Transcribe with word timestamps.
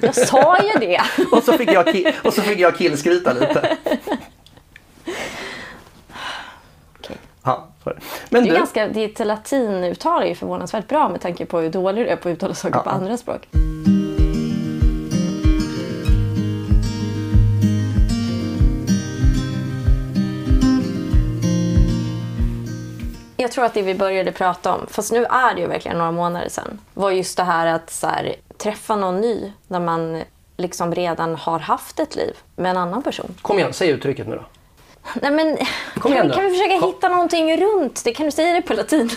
Jag 0.00 0.14
sa 0.14 0.56
ju 0.62 0.80
det. 0.80 1.00
och, 1.32 1.42
så 1.42 1.52
fick 1.52 1.72
jag 1.72 2.14
och 2.24 2.34
så 2.34 2.42
fick 2.42 2.58
jag 2.58 2.76
killskryta 2.76 3.32
lite. 3.32 3.76
Ja, 7.44 7.68
sorry. 7.84 7.96
Men 8.30 8.42
Det 8.44 8.48
är 8.48 8.52
du, 8.52 8.58
ganska, 8.58 8.88
ditt 8.88 9.18
latinuttal 9.18 10.22
är 10.22 10.26
ju 10.26 10.34
förvånansvärt 10.34 10.88
bra 10.88 11.08
med 11.08 11.20
tanke 11.20 11.46
på 11.46 11.58
hur 11.60 11.70
dålig 11.70 12.04
du 12.04 12.08
är 12.08 12.16
på 12.16 12.28
att 12.28 12.32
uttala 12.32 12.54
saker 12.54 12.78
på 12.78 12.82
Ja. 12.86 12.90
andra 12.90 13.16
språk. 13.16 13.48
Jag 23.40 23.52
tror 23.52 23.64
att 23.64 23.74
det 23.74 23.82
vi 23.82 23.94
började 23.94 24.32
prata 24.32 24.74
om, 24.74 24.86
fast 24.90 25.12
nu 25.12 25.24
är 25.24 25.54
det 25.54 25.60
ju 25.60 25.66
verkligen 25.66 25.98
några 25.98 26.12
månader 26.12 26.48
sedan, 26.48 26.78
var 26.94 27.10
just 27.10 27.36
det 27.36 27.42
här 27.44 27.66
att 27.66 27.90
så 27.90 28.06
här, 28.06 28.34
träffa 28.58 28.96
någon 28.96 29.20
ny 29.20 29.52
när 29.68 29.80
man 29.80 30.22
liksom 30.56 30.94
redan 30.94 31.34
har 31.36 31.58
haft 31.58 32.00
ett 32.00 32.16
liv 32.16 32.36
med 32.56 32.70
en 32.70 32.76
annan 32.76 33.02
person. 33.02 33.34
kom 33.42 33.58
igen, 33.58 33.72
säg 33.72 33.88
uttrycket 33.88 34.28
nu 34.28 34.36
då. 34.36 34.42
Nej 35.22 35.30
men, 35.30 35.56
Kom 35.56 35.66
kan, 36.02 36.12
igen 36.12 36.22
vi, 36.26 36.28
då. 36.28 36.34
kan 36.34 36.44
vi 36.44 36.50
försöka 36.50 36.78
Kom. 36.80 36.88
hitta 36.88 37.08
någonting 37.08 37.56
runt 37.56 38.04
det? 38.04 38.12
Kan 38.12 38.26
du 38.26 38.32
säga 38.32 38.54
det 38.54 38.62
på 38.62 38.74
latin? 38.74 39.10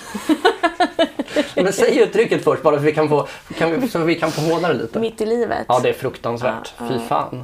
Men 1.55 1.73
säg 1.73 1.99
uttrycket 1.99 2.43
först 2.43 2.63
bara 2.63 2.75
så 2.77 2.81
vi 2.83 2.93
kan 2.93 3.09
få, 3.09 3.27
kan 3.57 3.81
vi, 3.81 3.87
så 3.89 3.99
vi 3.99 4.15
kan 4.15 4.31
få 4.31 4.41
håna 4.41 4.67
det 4.67 4.73
lite. 4.73 4.99
Mitt 4.99 5.21
i 5.21 5.25
livet. 5.25 5.65
Ja, 5.67 5.79
det 5.83 5.89
är 5.89 5.93
fruktansvärt. 5.93 6.73
Fy 6.89 6.99
fan. 7.09 7.43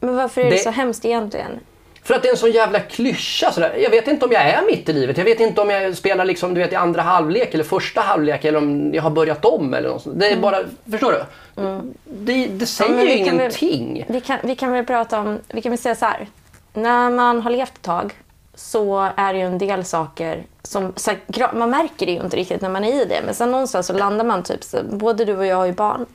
Men 0.00 0.16
varför 0.16 0.40
är 0.40 0.44
det, 0.44 0.50
Det- 0.50 0.58
så 0.58 0.70
hemskt 0.70 1.04
egentligen? 1.04 1.60
För 2.06 2.14
att 2.14 2.22
det 2.22 2.28
är 2.28 2.32
en 2.32 2.38
sån 2.38 2.50
jävla 2.50 2.80
klyscha. 2.80 3.52
Sådär. 3.52 3.74
Jag 3.78 3.90
vet 3.90 4.08
inte 4.08 4.24
om 4.26 4.32
jag 4.32 4.42
är 4.42 4.62
mitt 4.66 4.88
i 4.88 4.92
livet. 4.92 5.18
Jag 5.18 5.24
vet 5.24 5.40
inte 5.40 5.60
om 5.60 5.70
jag 5.70 5.96
spelar 5.96 6.24
liksom, 6.24 6.54
du 6.54 6.60
vet, 6.60 6.72
i 6.72 6.76
andra 6.76 7.02
halvlek 7.02 7.54
eller 7.54 7.64
första 7.64 8.00
halvlek 8.00 8.44
eller 8.44 8.58
om 8.58 8.94
jag 8.94 9.02
har 9.02 9.10
börjat 9.10 9.44
om 9.44 9.74
eller 9.74 9.88
något 9.88 10.02
sånt. 10.02 10.20
Det 10.20 10.28
är 10.32 10.36
bara, 10.36 10.58
förstår 10.90 11.12
du? 11.12 11.22
Det, 12.04 12.46
det 12.46 12.66
säger 12.66 12.90
Mm. 12.92 13.06
ju 13.06 13.14
vi 13.14 13.24
kan 13.24 13.40
ingenting. 13.40 14.04
Vi 14.08 14.20
kan, 14.20 14.38
vi 14.42 14.56
kan 14.56 14.72
väl 14.72 14.86
prata 14.86 15.20
om, 15.20 15.38
vi 15.48 15.62
kan 15.62 15.72
väl 15.72 15.78
säga 15.78 15.94
så 15.94 16.04
här. 16.04 16.26
När 16.74 17.10
man 17.10 17.42
har 17.42 17.50
levt 17.50 17.74
ett 17.74 17.82
tag 17.82 18.14
så 18.54 19.10
är 19.16 19.32
det 19.32 19.38
ju 19.38 19.44
en 19.46 19.58
del 19.58 19.84
saker 19.84 20.44
som, 20.62 20.82
här, 21.06 21.54
man 21.54 21.70
märker 21.70 22.06
det 22.06 22.12
ju 22.12 22.20
inte 22.20 22.36
riktigt 22.36 22.60
när 22.60 22.68
man 22.68 22.84
är 22.84 23.02
i 23.02 23.04
det. 23.04 23.20
Men 23.24 23.34
sen 23.34 23.50
någonstans 23.50 23.86
så 23.86 23.92
landar 23.92 24.24
man 24.24 24.42
typ, 24.42 24.64
så, 24.64 24.78
både 24.90 25.24
du 25.24 25.36
och 25.36 25.46
jag 25.46 25.56
har 25.56 25.66
ju 25.66 25.72
barn 25.72 26.06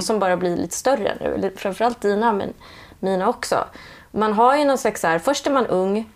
som 0.00 0.18
börjar 0.18 0.36
bli 0.36 0.56
lite 0.56 0.76
större 0.76 1.14
nu. 1.20 1.52
Framförallt 1.56 2.00
dina, 2.00 2.32
men 2.32 2.52
mina 3.00 3.28
också. 3.28 3.64
Man 4.10 4.32
har 4.32 4.56
ju 4.56 4.64
någon 4.64 4.78
slags 4.78 5.00
så 5.00 5.06
här, 5.06 5.18
först 5.18 5.46
är 5.46 5.50
man 5.50 5.66
ung 5.66 6.10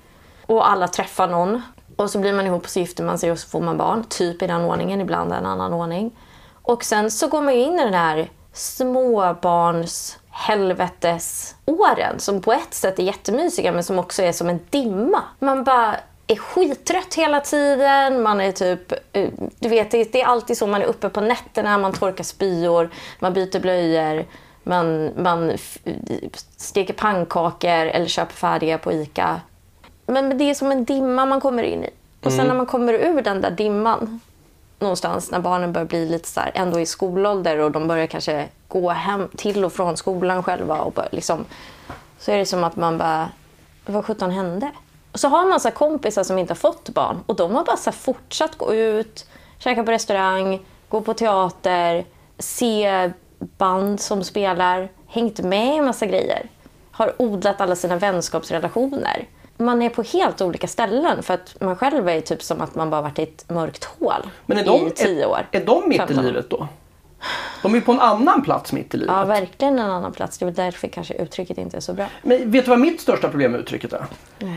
och 0.47 0.71
alla 0.71 0.89
träffar 0.89 1.29
någon. 1.29 1.63
Och 1.97 2.11
så 2.11 2.19
blir 2.19 2.33
man 2.33 2.47
ihop 2.47 2.63
och 2.63 2.71
så 2.71 2.79
gifter 2.79 3.05
man 3.05 3.19
sig 3.19 3.33
och 3.33 3.39
så 3.39 3.49
får 3.49 3.61
man 3.61 3.77
barn. 3.77 4.05
Typ 4.05 4.43
i 4.43 4.47
den 4.47 4.63
ordningen, 4.63 5.01
ibland 5.01 5.33
en 5.33 5.47
annan 5.47 5.73
ordning. 5.73 6.17
Och 6.63 6.85
sen 6.85 7.11
så 7.11 7.29
går 7.29 7.43
man 7.43 7.55
ju 7.55 7.61
in 7.61 7.79
i 7.79 7.85
den 7.85 7.95
här 7.95 8.31
småbarns 8.53 10.19
helvetesåren 10.31 12.19
som 12.19 12.41
på 12.41 12.53
ett 12.53 12.75
sätt 12.75 12.99
är 12.99 13.03
jättemysiga 13.03 13.73
men 13.73 13.85
som 13.85 13.99
också 13.99 14.23
är 14.23 14.33
som 14.33 14.49
en 14.49 14.61
dimma. 14.71 15.23
Man 15.39 15.65
bara 15.65 15.97
är 16.27 16.37
skittrött 16.37 17.15
hela 17.15 17.41
tiden, 17.41 18.23
man 18.23 18.41
är 18.41 18.53
typ, 18.53 18.93
eh, 19.13 19.29
du 19.59 19.69
vet 19.69 19.91
det 19.91 20.21
är 20.21 20.27
alltid 20.27 20.59
så, 20.59 20.67
man 20.67 20.83
är 20.83 20.87
uppe 20.87 21.09
på 21.09 21.21
nätterna, 21.21 21.79
man 21.79 21.93
torkar 21.93 22.25
spyor, 22.25 22.91
man 23.19 23.33
byter 23.33 23.61
blöjor, 23.61 24.27
man, 24.65 25.11
man 25.23 25.53
steker 26.57 26.95
pannkakor 26.95 27.71
eller 27.71 28.07
köper 28.07 28.35
färdiga 28.35 28.79
på 28.79 28.93
ICA. 28.93 29.41
Men 30.07 30.39
det 30.39 30.45
är 30.45 30.55
som 30.55 30.73
en 30.73 30.85
dimma 30.85 31.27
man 31.27 31.41
kommer 31.41 31.63
in 31.63 31.85
i. 31.85 31.91
Och 32.23 32.33
sen 32.33 32.47
när 32.47 32.55
man 32.55 32.67
kommer 32.67 32.93
ur 32.93 33.23
den 33.23 33.41
där 33.41 33.51
dimman 33.51 34.21
någonstans 34.79 35.31
när 35.31 35.41
barnen 35.41 35.73
börjar 35.73 35.87
bli 35.87 36.09
lite 36.09 36.29
så 36.29 36.41
här, 36.41 36.51
ändå 36.55 36.81
i 36.81 36.87
skolålder 36.87 37.59
och 37.59 37.71
de 37.71 37.89
börjar 37.89 38.07
kanske 38.07 38.49
gå 38.69 38.91
hem 38.91 39.29
till 39.37 39.65
och 39.65 39.73
från 39.73 39.97
skolan 39.97 40.43
själva 40.43 40.81
och 40.81 40.93
bör, 40.93 41.09
liksom, 41.13 41.45
så 42.19 42.33
är 42.33 42.39
det 42.39 42.47
som 42.47 42.65
att 42.65 42.77
man 42.77 42.99
bara, 42.99 43.29
vad 43.87 44.05
sjutton 44.05 44.31
hände? 44.31 44.71
Och 45.13 45.21
så 45.21 45.29
har 45.29 45.47
man 45.47 45.61
så 45.61 45.69
här 45.69 45.75
kompisar 45.75 46.25
som 46.25 46.39
inte 46.39 46.51
har 46.51 46.57
fått 46.57 46.89
barn 46.89 47.21
och 47.27 47.37
de 47.37 47.55
har 47.55 47.65
bara 47.65 47.77
så 47.77 47.93
fortsatt 47.93 48.59
gå 48.59 48.75
ut, 48.75 49.27
käka 49.59 49.85
på 49.85 49.91
restaurang, 49.91 50.67
gå 50.89 51.01
på 51.01 51.15
teater, 51.15 52.05
se 52.39 53.11
band 53.59 54.01
som 54.01 54.25
spelar, 54.25 54.89
hängt 55.07 55.39
med 55.41 55.75
i 55.75 55.79
en 55.79 55.85
massa 55.85 56.07
grejer. 56.07 56.47
Har 56.91 57.23
odlat 57.23 57.61
alla 57.61 57.77
sina 57.77 57.97
vänskapsrelationer. 57.97 59.29
Man 59.57 59.83
är 59.83 59.89
på 59.89 60.03
helt 60.03 60.41
olika 60.41 60.67
ställen 60.67 61.23
för 61.23 61.35
att 61.35 61.61
man 61.61 61.77
själv 61.77 62.09
är 62.09 62.21
typ 62.21 62.43
som 62.43 62.61
att 62.61 62.75
man 62.75 62.91
bara 62.91 63.03
varit 63.03 63.19
i 63.19 63.23
ett 63.23 63.51
mörkt 63.51 63.85
hål 63.85 64.31
Men 64.47 64.59
är 64.59 64.65
de, 64.65 64.87
i 64.87 64.91
tio 64.91 65.27
år. 65.27 65.47
är, 65.51 65.61
är 65.61 65.67
de 65.67 65.89
mitt 65.89 65.97
i 65.97 65.99
15 65.99 66.19
år. 66.19 66.23
livet 66.23 66.51
då? 66.51 66.69
De 67.63 67.75
är 67.75 67.81
på 67.81 67.93
en 67.93 68.01
annan 68.01 68.43
plats 68.43 68.73
mitt 68.73 68.95
i 68.95 68.97
livet. 68.97 69.15
Ja, 69.15 69.25
verkligen 69.25 69.79
en 69.79 69.91
annan 69.91 70.13
plats. 70.13 70.39
Det 70.39 70.47
är 70.47 70.51
därför 70.51 70.89
kanske 70.89 71.15
uttrycket 71.15 71.59
inte 71.59 71.77
är 71.77 71.81
så 71.81 71.93
bra. 71.93 72.07
Men 72.23 72.51
vet 72.51 72.65
du 72.65 72.69
vad 72.71 72.81
mitt 72.81 73.01
största 73.01 73.29
problem 73.29 73.53
med 73.53 73.61
uttrycket 73.61 73.93
är? 73.93 74.05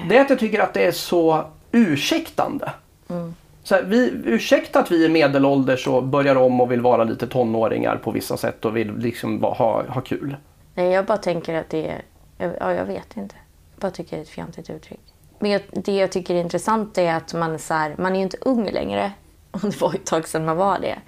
Det 0.09 0.17
är 0.17 0.21
att 0.21 0.29
jag 0.29 0.39
tycker 0.39 0.59
att 0.59 0.73
det 0.73 0.85
är 0.85 0.91
så 0.91 1.45
ursäktande. 1.71 2.71
Mm. 3.09 3.35
Så 3.67 3.75
här, 3.75 3.83
vi, 3.83 4.11
ursäkta 4.25 4.79
att 4.79 4.91
vi 4.91 5.05
är 5.05 5.09
medelålders 5.09 5.87
och 5.87 6.03
börjar 6.03 6.35
om 6.35 6.61
och 6.61 6.71
vill 6.71 6.81
vara 6.81 7.03
lite 7.03 7.27
tonåringar 7.27 7.95
på 7.97 8.11
vissa 8.11 8.37
sätt 8.37 8.65
och 8.65 8.77
vill 8.77 8.93
liksom 8.97 9.43
ha, 9.43 9.83
ha 9.87 10.01
kul. 10.01 10.35
Nej, 10.73 10.89
jag 10.91 11.05
bara 11.05 11.17
tänker 11.17 11.53
att 11.55 11.69
det 11.69 11.87
är... 11.87 12.01
jag- 12.37 12.53
Ja, 12.59 12.73
jag 12.73 12.85
vet 12.85 13.17
inte. 13.17 13.35
Jag 13.75 13.81
bara 13.81 13.91
tycker 13.91 14.11
det 14.15 14.19
är 14.19 14.23
ett 14.23 14.29
fjantigt 14.29 14.69
uttryck. 14.69 14.99
Men 15.39 15.51
jag, 15.51 15.61
det 15.71 15.95
jag 15.95 16.11
tycker 16.11 16.35
är 16.35 16.41
intressant 16.41 16.97
är 16.97 17.13
att 17.13 17.33
man 17.33 17.53
är 17.53 17.57
så 17.57 17.73
här, 17.73 17.95
man 17.97 18.11
är 18.11 18.15
ju 18.17 18.23
inte 18.23 18.37
ung 18.41 18.69
längre. 18.69 19.11
Och 19.51 19.59
det 19.61 19.81
var 19.81 19.91
ju 19.91 19.95
ett 19.97 20.05
tag 20.05 20.27
sedan 20.27 20.45
man 20.45 20.57
var 20.57 20.79
det. 20.79 20.99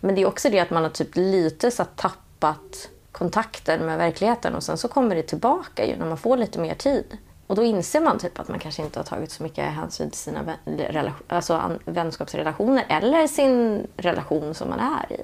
Men 0.00 0.14
det 0.14 0.22
är 0.22 0.26
också 0.26 0.50
det 0.50 0.60
att 0.60 0.70
man 0.70 0.82
har 0.82 0.90
typ 0.90 1.16
lite 1.16 1.70
så 1.70 1.84
tappat 1.84 2.90
kontakten 3.12 3.86
med 3.86 3.98
verkligheten 3.98 4.54
och 4.54 4.62
sen 4.62 4.78
så 4.78 4.88
kommer 4.88 5.14
det 5.16 5.22
tillbaka 5.22 5.86
ju 5.86 5.96
när 5.96 6.06
man 6.06 6.16
får 6.18 6.36
lite 6.36 6.58
mer 6.58 6.74
tid. 6.74 7.18
Och 7.46 7.56
då 7.56 7.64
inser 7.64 8.00
man 8.00 8.18
typ 8.18 8.40
att 8.40 8.48
man 8.48 8.58
kanske 8.58 8.82
inte 8.82 8.98
har 8.98 9.04
tagit 9.04 9.30
så 9.30 9.42
mycket 9.42 9.64
hänsyn 9.64 10.10
till 10.10 10.18
sina 10.18 10.42
vän, 10.42 11.10
alltså 11.28 11.70
vänskapsrelationer 11.84 12.84
eller 12.88 13.26
sin 13.26 13.86
relation 13.96 14.54
som 14.54 14.70
man 14.70 14.80
är 14.80 15.12
i. 15.12 15.22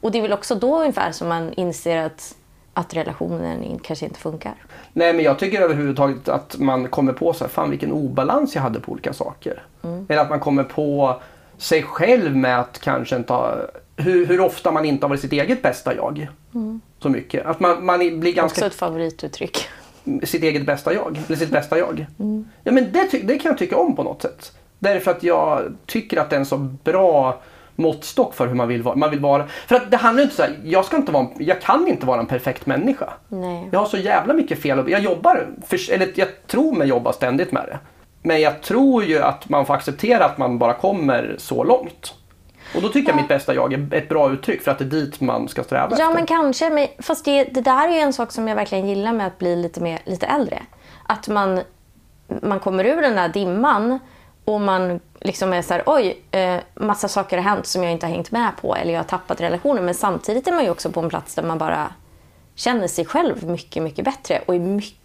Och 0.00 0.12
det 0.12 0.18
är 0.18 0.22
väl 0.22 0.32
också 0.32 0.54
då 0.54 0.80
ungefär 0.80 1.12
som 1.12 1.28
man 1.28 1.52
inser 1.52 2.02
att, 2.02 2.34
att 2.74 2.94
relationen 2.94 3.78
kanske 3.82 4.06
inte 4.06 4.20
funkar. 4.20 4.54
Nej 4.92 5.12
men 5.12 5.24
jag 5.24 5.38
tycker 5.38 5.62
överhuvudtaget 5.62 6.28
att 6.28 6.58
man 6.58 6.88
kommer 6.88 7.12
på 7.12 7.32
så 7.32 7.44
här, 7.44 7.48
fan 7.48 7.70
vilken 7.70 7.92
obalans 7.92 8.54
jag 8.54 8.62
hade 8.62 8.80
på 8.80 8.92
olika 8.92 9.12
saker. 9.12 9.62
Mm. 9.82 10.06
Eller 10.08 10.22
att 10.22 10.30
man 10.30 10.40
kommer 10.40 10.64
på 10.64 11.20
sig 11.58 11.82
själv 11.82 12.36
med 12.36 12.60
att 12.60 12.78
kanske 12.80 13.16
inte 13.16 13.32
ha, 13.32 13.56
hur, 13.96 14.26
hur 14.26 14.40
ofta 14.40 14.72
man 14.72 14.84
inte 14.84 15.04
har 15.04 15.08
varit 15.08 15.20
sitt 15.20 15.32
eget 15.32 15.62
bästa 15.62 15.94
jag. 15.94 16.28
Så 16.98 17.08
mycket. 17.08 17.46
Att 17.46 17.60
man, 17.60 17.84
man 17.84 17.98
blir 17.98 18.10
Mm. 18.10 18.28
Också 18.28 18.40
ganska 18.40 18.66
ett 18.66 18.74
favorituttryck. 18.74 19.68
Sitt 20.22 20.42
eget 20.42 20.66
bästa 20.66 20.94
jag. 20.94 21.20
Eller 21.26 21.36
sitt 21.36 21.50
bästa 21.50 21.78
jag. 21.78 22.06
Ja 22.64 22.72
men 22.72 22.92
det, 22.92 23.08
det 23.24 23.38
kan 23.38 23.50
jag 23.50 23.58
tycka 23.58 23.76
om 23.76 23.96
på 23.96 24.02
något 24.02 24.22
sätt. 24.22 24.52
Därför 24.78 25.10
att 25.10 25.22
jag 25.22 25.76
tycker 25.86 26.20
att 26.20 26.30
det 26.30 26.36
är 26.36 26.40
en 26.40 26.46
så 26.46 26.58
bra 26.58 27.40
måttstock 27.76 28.34
för 28.34 28.46
hur 28.46 28.54
man 28.54 28.68
vill 28.68 28.82
vara. 28.82 28.96
Man 28.96 29.10
vill 29.10 29.20
vara. 29.20 29.46
För 29.48 29.76
att 29.76 29.90
det 29.90 29.96
handlar 29.96 30.22
inte 30.22 30.36
så 30.36 30.42
här, 30.42 30.58
jag, 30.64 30.84
ska 30.84 30.96
inte 30.96 31.12
vara, 31.12 31.28
jag 31.38 31.60
kan 31.60 31.88
inte 31.88 32.06
vara 32.06 32.20
en 32.20 32.26
perfekt 32.26 32.66
människa. 32.66 33.12
Nej. 33.28 33.68
Jag 33.72 33.78
har 33.78 33.86
så 33.86 33.96
jävla 33.96 34.34
mycket 34.34 34.62
fel. 34.62 34.84
Jag 34.88 35.00
jobbar, 35.00 35.46
för, 35.66 35.92
eller 35.92 36.12
jag 36.14 36.28
tror 36.46 36.72
mig 36.72 36.88
jobba 36.88 37.12
ständigt 37.12 37.52
med 37.52 37.64
det. 37.66 37.78
Men 38.22 38.40
jag 38.40 38.62
tror 38.62 39.04
ju 39.04 39.22
att 39.22 39.48
man 39.48 39.66
får 39.66 39.74
acceptera 39.74 40.24
att 40.24 40.38
man 40.38 40.58
bara 40.58 40.74
kommer 40.74 41.34
så 41.38 41.64
långt. 41.64 42.14
Och 42.74 42.82
då 42.82 42.88
tycker 42.88 43.08
jag 43.08 43.16
mitt 43.16 43.28
bästa 43.28 43.54
jag 43.54 43.72
är 43.72 43.94
ett 43.94 44.08
bra 44.08 44.32
uttryck 44.32 44.62
för 44.62 44.70
att 44.70 44.78
det 44.78 44.84
är 44.84 44.88
dit 44.88 45.20
man 45.20 45.48
ska 45.48 45.62
sträva 45.62 45.86
Ja, 45.90 45.92
efter. 45.92 46.14
men 46.14 46.26
kanske. 46.26 46.70
Men, 46.70 46.86
fast 46.98 47.24
det, 47.24 47.44
det 47.44 47.60
där 47.60 47.88
är 47.88 47.92
ju 47.92 47.98
en 47.98 48.12
sak 48.12 48.32
som 48.32 48.48
jag 48.48 48.56
verkligen 48.56 48.88
gillar 48.88 49.12
med 49.12 49.26
att 49.26 49.38
bli 49.38 49.56
lite, 49.56 49.80
mer, 49.80 49.98
lite 50.04 50.26
äldre. 50.26 50.62
Att 51.06 51.28
man, 51.28 51.60
man 52.42 52.60
kommer 52.60 52.84
ur 52.84 53.02
den 53.02 53.16
där 53.16 53.28
dimman 53.28 53.98
och 54.44 54.60
man 54.60 55.00
liksom 55.20 55.52
är 55.52 55.62
så 55.62 55.74
här, 55.74 55.82
oj, 55.86 56.22
eh, 56.30 56.56
massa 56.74 57.08
saker 57.08 57.36
har 57.36 57.44
hänt 57.44 57.66
som 57.66 57.82
jag 57.82 57.92
inte 57.92 58.06
har 58.06 58.12
hängt 58.12 58.30
med 58.30 58.50
på 58.60 58.76
eller 58.76 58.92
jag 58.92 59.00
har 59.00 59.04
tappat 59.04 59.40
relationer. 59.40 59.82
Men 59.82 59.94
samtidigt 59.94 60.48
är 60.48 60.52
man 60.52 60.64
ju 60.64 60.70
också 60.70 60.90
på 60.90 61.00
en 61.00 61.08
plats 61.08 61.34
där 61.34 61.42
man 61.42 61.58
bara 61.58 61.92
känner 62.54 62.88
sig 62.88 63.04
själv 63.04 63.50
mycket, 63.50 63.82
mycket 63.82 64.04
bättre 64.04 64.42
och 64.46 64.54
är 64.54 64.58
mycket, 64.58 64.98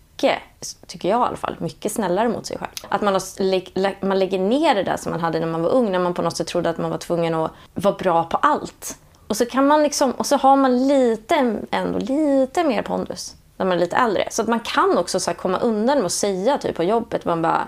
tycker 0.88 1.10
jag 1.10 1.20
i 1.20 1.28
alla 1.28 1.38
fall, 1.38 1.56
mycket 1.60 1.92
snällare 1.92 2.30
mot 2.30 2.46
sig 2.46 2.58
själv. 2.58 2.72
Att 2.90 3.02
man, 3.02 3.14
har, 3.14 4.06
man 4.06 4.20
lägger 4.20 4.40
ner 4.40 4.76
det 4.76 4.84
där 4.84 4.98
som 4.98 5.12
man 5.12 5.20
hade 5.20 5.40
när 5.40 5.48
man 5.48 5.62
var 5.62 5.70
ung, 5.70 5.92
när 5.92 6.00
man 6.00 6.14
på 6.14 6.22
något 6.22 6.38
sätt 6.38 6.48
trodde 6.48 6.70
att 6.70 6.78
man 6.78 6.92
var 6.92 6.98
tvungen 6.98 7.34
att 7.34 7.52
vara 7.74 7.96
bra 7.96 8.24
på 8.24 8.38
allt. 8.38 8.98
Och 9.28 9.38
så, 9.38 9.46
kan 9.46 9.68
man 9.68 9.84
liksom, 9.84 10.12
och 10.12 10.26
så 10.26 10.38
har 10.38 10.56
man 10.56 10.88
lite, 10.88 11.58
ändå 11.72 12.00
lite 12.00 12.64
mer 12.64 12.82
pondus 12.82 13.36
när 13.58 13.66
man 13.66 13.78
är 13.78 13.82
lite 13.82 13.96
äldre. 13.96 14.28
Så 14.32 14.42
att 14.42 14.48
man 14.48 14.60
kan 14.60 14.98
också 14.98 15.20
så 15.20 15.32
här 15.32 15.36
komma 15.38 15.58
undan 15.58 15.98
med 15.98 16.06
att 16.06 16.12
säga 16.12 16.58
typ 16.58 16.76
på 16.76 16.84
jobbet, 16.84 17.26
man 17.26 17.42
bara 17.42 17.68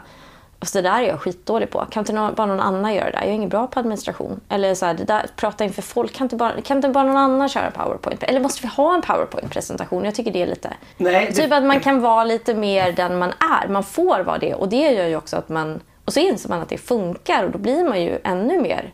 Alltså 0.63 0.81
det 0.81 0.89
där 0.89 1.01
är 1.01 1.07
jag 1.07 1.19
skitdålig 1.21 1.69
på. 1.69 1.85
Kan 1.89 2.01
inte 2.01 2.13
någon, 2.13 2.33
bara 2.33 2.47
någon 2.47 2.59
annan 2.59 2.93
göra 2.93 3.05
det 3.05 3.11
där? 3.11 3.19
Jag 3.19 3.29
är 3.29 3.33
ingen 3.33 3.49
bra 3.49 3.67
på 3.67 3.79
administration. 3.79 4.39
Eller 4.49 4.75
så 4.75 4.85
här, 4.85 4.93
det 4.93 5.03
där, 5.03 5.25
prata 5.35 5.63
inför 5.63 5.81
folk. 5.81 6.13
Kan 6.13 6.25
inte, 6.25 6.35
bara, 6.35 6.61
kan 6.61 6.77
inte 6.77 6.89
bara 6.89 7.03
någon 7.03 7.17
annan 7.17 7.49
köra 7.49 7.71
powerpoint? 7.71 8.23
Eller 8.23 8.39
måste 8.39 8.61
vi 8.61 8.67
ha 8.67 8.95
en 8.95 9.01
powerpoint-presentation? 9.01 10.05
Jag 10.05 10.15
tycker 10.15 10.31
det 10.31 10.41
är 10.41 10.45
lite... 10.47 10.73
Nej, 10.97 11.25
det- 11.25 11.33
Typ 11.43 11.51
att 11.53 11.63
man 11.63 11.79
kan 11.79 12.01
vara 12.01 12.23
lite 12.23 12.53
mer 12.53 12.91
den 12.91 13.17
man 13.19 13.33
är. 13.63 13.67
Man 13.67 13.83
får 13.83 14.19
vara 14.23 14.37
det. 14.37 14.53
Och 14.53 14.69
det 14.69 14.91
gör 14.91 15.07
ju 15.07 15.15
också 15.15 15.37
att 15.37 15.49
man... 15.49 15.79
Och 16.05 16.13
så 16.13 16.19
inser 16.19 16.49
man 16.49 16.61
att 16.61 16.69
det 16.69 16.77
funkar 16.77 17.43
och 17.43 17.51
då 17.51 17.57
blir 17.57 17.83
man 17.89 18.01
ju 18.01 18.19
ännu 18.23 18.61
mer 18.61 18.93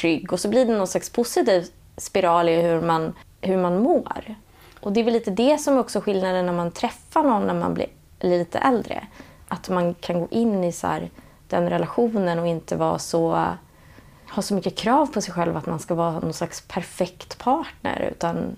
trygg. 0.00 0.32
Och 0.32 0.40
så 0.40 0.48
blir 0.48 0.66
det 0.66 0.72
någon 0.72 0.86
slags 0.86 1.10
positiv 1.10 1.66
spiral 1.96 2.48
i 2.48 2.62
hur 2.62 2.80
man, 2.80 3.14
hur 3.40 3.56
man 3.56 3.78
mår. 3.78 4.34
Och 4.80 4.92
det 4.92 5.00
är 5.00 5.04
väl 5.04 5.12
lite 5.14 5.30
det 5.30 5.58
som 5.58 5.74
är 5.76 5.80
också 5.80 6.00
skillnaden 6.00 6.46
när 6.46 6.52
man 6.52 6.70
träffar 6.70 7.22
någon 7.22 7.42
när 7.46 7.54
man 7.54 7.74
blir 7.74 7.86
lite 8.20 8.58
äldre. 8.58 9.06
Att 9.54 9.68
man 9.68 9.94
kan 9.94 10.20
gå 10.20 10.28
in 10.30 10.64
i 10.64 10.72
så 10.72 10.86
här, 10.86 11.10
den 11.48 11.70
relationen 11.70 12.38
och 12.38 12.46
inte 12.46 12.76
vara 12.76 12.98
så 12.98 13.46
ha 14.30 14.42
så 14.42 14.54
mycket 14.54 14.76
krav 14.76 15.06
på 15.06 15.20
sig 15.20 15.34
själv 15.34 15.56
att 15.56 15.66
man 15.66 15.78
ska 15.78 15.94
vara 15.94 16.20
någon 16.20 16.32
slags 16.32 16.60
perfekt 16.60 17.38
partner 17.38 18.10
utan 18.12 18.56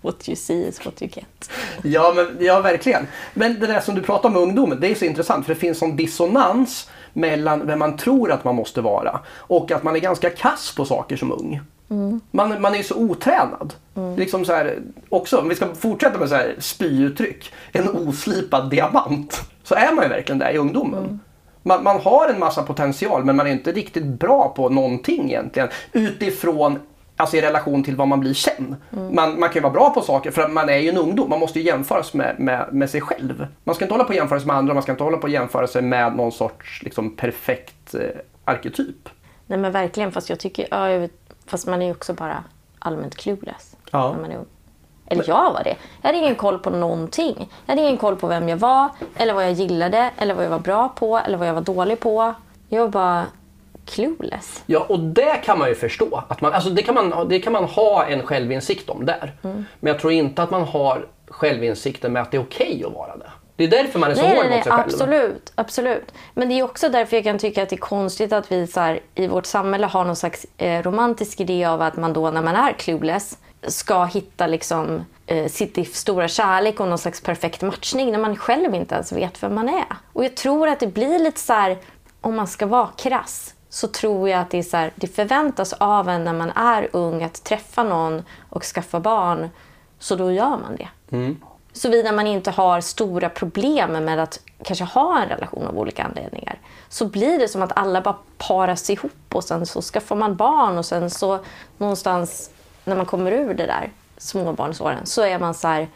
what 0.00 0.28
you 0.28 0.36
see 0.36 0.68
is 0.68 0.84
what 0.86 1.02
you 1.02 1.10
get. 1.14 1.50
Ja, 1.82 2.12
men, 2.16 2.46
ja 2.46 2.60
verkligen. 2.60 3.06
Men 3.34 3.60
det 3.60 3.66
där 3.66 3.80
som 3.80 3.94
du 3.94 4.02
pratar 4.02 4.28
om 4.28 4.32
med 4.32 4.42
ungdomen, 4.42 4.80
det 4.80 4.90
är 4.90 4.94
så 4.94 5.04
intressant 5.04 5.46
för 5.46 5.54
det 5.54 5.60
finns 5.60 5.78
sån 5.78 5.96
dissonans 5.96 6.90
mellan 7.12 7.66
vem 7.66 7.78
man 7.78 7.96
tror 7.96 8.32
att 8.32 8.44
man 8.44 8.54
måste 8.54 8.80
vara 8.80 9.20
och 9.36 9.70
att 9.70 9.82
man 9.82 9.96
är 9.96 10.00
ganska 10.00 10.30
kass 10.30 10.74
på 10.76 10.84
saker 10.84 11.16
som 11.16 11.32
ung. 11.32 11.60
Mm. 11.90 12.20
Man, 12.30 12.60
man 12.62 12.74
är 12.74 12.78
ju 12.78 12.84
så 12.84 12.94
otränad. 12.94 13.74
Mm. 13.94 14.16
Liksom 14.16 14.44
så 14.44 14.52
här, 14.52 14.78
också, 15.08 15.38
om 15.38 15.48
vi 15.48 15.54
ska 15.54 15.74
fortsätta 15.74 16.18
med 16.18 16.28
så 16.28 16.34
här 16.34 16.54
spyuttryck, 16.58 17.52
en 17.72 17.88
oslipad 17.88 18.70
diamant. 18.70 19.40
Så 19.70 19.76
är 19.76 19.92
man 19.92 20.04
ju 20.04 20.10
verkligen 20.10 20.38
där 20.38 20.50
i 20.50 20.58
ungdomen. 20.58 21.04
Mm. 21.04 21.20
Man, 21.62 21.82
man, 21.82 22.00
har 22.00 22.28
en 22.28 22.38
massa 22.38 22.62
potential 22.62 23.24
men 23.24 23.36
man 23.36 23.46
är 23.46 23.50
inte 23.50 23.72
riktigt 23.72 24.04
bra 24.04 24.48
på 24.56 24.68
någonting 24.68 25.30
egentligen. 25.30 25.68
Utifrån 25.92 26.78
Alltså 27.16 27.36
i 27.36 27.40
relation 27.40 27.84
till 27.84 27.96
vad 27.96 28.08
man 28.08 28.20
blir 28.20 28.34
sen. 28.34 28.76
Mm. 28.92 29.14
Man, 29.14 29.40
man 29.40 29.48
kan 29.48 29.54
ju 29.54 29.60
vara 29.60 29.72
bra 29.72 29.90
på 29.90 30.00
saker 30.00 30.30
för 30.30 30.48
man 30.48 30.68
är 30.68 30.76
ju 30.76 30.88
en 30.88 30.96
ungdom. 30.96 31.30
Man 31.30 31.40
måste 31.40 31.60
ju 31.60 31.66
jämföras 31.66 32.14
med, 32.14 32.34
med, 32.38 32.68
med 32.72 32.90
sig 32.90 33.00
själv. 33.00 33.46
Man 33.64 33.74
ska 33.74 33.84
inte 33.84 33.94
hålla 33.94 34.04
på 34.04 34.12
att 34.12 34.16
jämföra 34.16 34.38
sig 34.40 34.46
med 34.46 34.56
andra. 34.56 34.74
Man 34.74 34.82
ska 34.82 34.92
inte 34.92 35.04
hålla 35.04 35.16
på 35.16 35.26
att 35.26 35.32
jämföra 35.32 35.66
sig 35.66 35.82
med 35.82 36.16
någon 36.16 36.32
sorts 36.32 36.82
liksom, 36.82 37.16
perfekt 37.16 37.94
eh, 37.94 38.00
arketyp. 38.44 39.08
Nej 39.46 39.58
men 39.58 39.72
verkligen. 39.72 40.12
Fast 40.12 40.30
jag 40.30 40.40
tycker, 40.40 40.66
ja, 40.70 41.08
fast 41.46 41.66
man 41.66 41.82
är 41.82 41.86
ju 41.86 41.92
också 41.92 42.14
bara 42.14 42.44
allmänt 42.78 43.16
clueless. 43.16 43.76
Ja. 43.90 44.12
När 44.12 44.20
man 44.20 44.30
är 44.30 44.36
ung. 44.36 44.46
Eller 45.10 45.24
jag 45.26 45.52
var 45.52 45.64
det. 45.64 45.76
Jag 46.02 46.08
hade 46.08 46.18
ingen 46.18 46.34
koll 46.34 46.58
på 46.58 46.70
någonting. 46.70 47.48
Jag 47.66 47.72
hade 47.72 47.82
ingen 47.82 47.96
koll 47.96 48.16
på 48.16 48.26
vem 48.26 48.48
jag 48.48 48.56
var, 48.56 48.88
eller 49.16 49.34
vad 49.34 49.44
jag 49.44 49.52
gillade, 49.52 50.10
eller 50.16 50.34
vad 50.34 50.44
jag 50.44 50.50
var 50.50 50.58
bra 50.58 50.88
på, 50.88 51.18
eller 51.18 51.38
vad 51.38 51.48
jag 51.48 51.54
var 51.54 51.60
dålig 51.60 52.00
på. 52.00 52.34
Jag 52.68 52.80
var 52.80 52.88
bara 52.88 53.26
clueless. 53.86 54.62
Ja, 54.66 54.86
och 54.88 55.00
det 55.00 55.36
kan 55.44 55.58
man 55.58 55.68
ju 55.68 55.74
förstå. 55.74 56.24
Att 56.28 56.40
man, 56.40 56.52
alltså 56.52 56.70
det, 56.70 56.82
kan 56.82 56.94
man, 56.94 57.28
det 57.28 57.38
kan 57.38 57.52
man 57.52 57.64
ha 57.64 58.06
en 58.06 58.26
självinsikt 58.26 58.90
om 58.90 59.06
där. 59.06 59.34
Mm. 59.42 59.64
Men 59.80 59.92
jag 59.92 60.00
tror 60.00 60.12
inte 60.12 60.42
att 60.42 60.50
man 60.50 60.62
har 60.62 61.06
självinsikten 61.28 62.12
med 62.12 62.22
att 62.22 62.30
det 62.30 62.36
är 62.36 62.42
okej 62.42 62.66
okay 62.66 62.84
att 62.84 62.92
vara 62.92 63.16
det. 63.16 63.30
Det 63.56 63.64
är 63.64 63.68
därför 63.68 63.98
man 63.98 64.10
är 64.10 64.14
så 64.14 64.22
nej, 64.22 64.36
hård 64.36 64.44
mot 64.44 64.52
sig 64.52 64.72
själv. 64.72 64.80
Absolut, 64.80 65.52
absolut. 65.54 66.12
Men 66.34 66.48
det 66.48 66.54
är 66.58 66.62
också 66.62 66.88
därför 66.88 67.16
jag 67.16 67.24
kan 67.24 67.38
tycka 67.38 67.62
att 67.62 67.68
det 67.68 67.76
är 67.76 67.78
konstigt 67.78 68.32
att 68.32 68.52
vi 68.52 68.66
så 68.66 68.80
här, 68.80 69.00
i 69.14 69.26
vårt 69.26 69.46
samhälle 69.46 69.86
har 69.86 70.04
någon 70.04 70.16
slags 70.16 70.46
eh, 70.56 70.82
romantisk 70.82 71.40
idé 71.40 71.64
av 71.64 71.82
att 71.82 71.96
man 71.96 72.12
då 72.12 72.30
när 72.30 72.42
man 72.42 72.56
är 72.56 72.72
clueless 72.72 73.38
ska 73.62 74.04
hitta 74.04 74.46
liksom, 74.46 75.04
eh, 75.26 75.46
sitt 75.46 75.96
stora 75.96 76.28
kärlek 76.28 76.80
och 76.80 76.88
någon 76.88 76.98
slags 76.98 77.20
perfekt 77.20 77.62
matchning 77.62 78.12
när 78.12 78.18
man 78.18 78.36
själv 78.36 78.74
inte 78.74 78.94
ens 78.94 79.12
vet 79.12 79.42
vem 79.42 79.54
man 79.54 79.68
är. 79.68 79.96
Och 80.12 80.24
jag 80.24 80.36
tror 80.36 80.68
att 80.68 80.80
det 80.80 80.86
blir 80.86 81.18
lite 81.18 81.40
så 81.40 81.52
här, 81.52 81.78
om 82.20 82.36
man 82.36 82.46
ska 82.46 82.66
vara 82.66 82.88
krass, 82.96 83.54
så 83.68 83.88
tror 83.88 84.28
jag 84.28 84.40
att 84.40 84.50
det, 84.50 84.58
är 84.58 84.62
så 84.62 84.76
här, 84.76 84.92
det 84.94 85.06
förväntas 85.06 85.72
av 85.72 86.08
en 86.08 86.24
när 86.24 86.32
man 86.32 86.50
är 86.50 86.88
ung 86.92 87.22
att 87.22 87.44
träffa 87.44 87.82
någon 87.82 88.22
och 88.48 88.64
skaffa 88.64 89.00
barn. 89.00 89.48
Så 89.98 90.16
då 90.16 90.32
gör 90.32 90.48
man 90.48 90.76
det. 90.78 91.16
Mm. 91.16 91.40
Såvida 91.72 92.12
man 92.12 92.26
inte 92.26 92.50
har 92.50 92.80
stora 92.80 93.28
problem 93.28 93.92
med 93.92 94.18
att 94.18 94.40
kanske 94.64 94.84
ha 94.84 95.22
en 95.22 95.28
relation 95.28 95.66
av 95.66 95.78
olika 95.78 96.04
anledningar. 96.04 96.58
Så 96.88 97.06
blir 97.06 97.38
det 97.38 97.48
som 97.48 97.62
att 97.62 97.78
alla 97.78 98.00
bara 98.00 98.16
paras 98.38 98.90
ihop 98.90 99.12
och 99.32 99.44
sen 99.44 99.66
så 99.66 99.82
skaffar 99.82 100.16
man 100.16 100.36
barn 100.36 100.78
och 100.78 100.86
sen 100.86 101.10
så 101.10 101.38
någonstans 101.78 102.50
när 102.84 102.96
man 102.96 103.06
kommer 103.06 103.32
ur 103.32 103.54
det 103.54 103.66
där 103.66 103.90
småbarnsåren 104.18 105.06
så 105.06 105.22
är 105.22 105.38
man 105.38 105.54
så 105.54 105.68
här, 105.68 105.88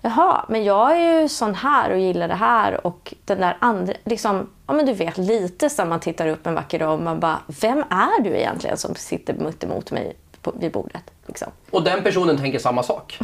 jaha, 0.00 0.44
men 0.48 0.64
jag 0.64 0.96
är 0.96 1.20
ju 1.22 1.28
sån 1.28 1.54
här 1.54 1.90
och 1.90 1.98
gillar 1.98 2.28
det 2.28 2.34
här 2.34 2.86
och 2.86 3.14
den 3.24 3.40
där 3.40 3.56
andra, 3.60 3.92
liksom, 4.04 4.50
ja 4.66 4.74
men 4.74 4.86
du 4.86 4.92
vet 4.92 5.18
lite 5.18 5.70
som 5.70 5.88
man 5.88 6.00
tittar 6.00 6.28
upp 6.28 6.46
en 6.46 6.54
vacker 6.54 6.78
dag 6.78 6.92
och 6.92 7.00
man 7.00 7.20
bara, 7.20 7.38
vem 7.46 7.78
är 7.78 8.22
du 8.22 8.30
egentligen 8.30 8.76
som 8.76 8.94
sitter 8.94 9.34
mitt 9.34 9.64
emot 9.64 9.90
mig 9.90 10.16
på, 10.42 10.52
vid 10.60 10.72
bordet? 10.72 11.02
Liksom. 11.26 11.48
Och 11.70 11.82
den 11.82 12.02
personen 12.02 12.36
tänker 12.36 12.58
samma 12.58 12.82
sak. 12.82 13.18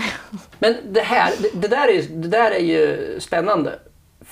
Men 0.59 0.77
det 0.85 1.01
här, 1.01 1.33
det, 1.39 1.49
det 1.55 1.69
där, 1.69 1.89
är, 1.89 2.03
det 2.03 2.29
där 2.29 2.51
är 2.51 2.65
ju 2.65 3.17
spännande. 3.21 3.79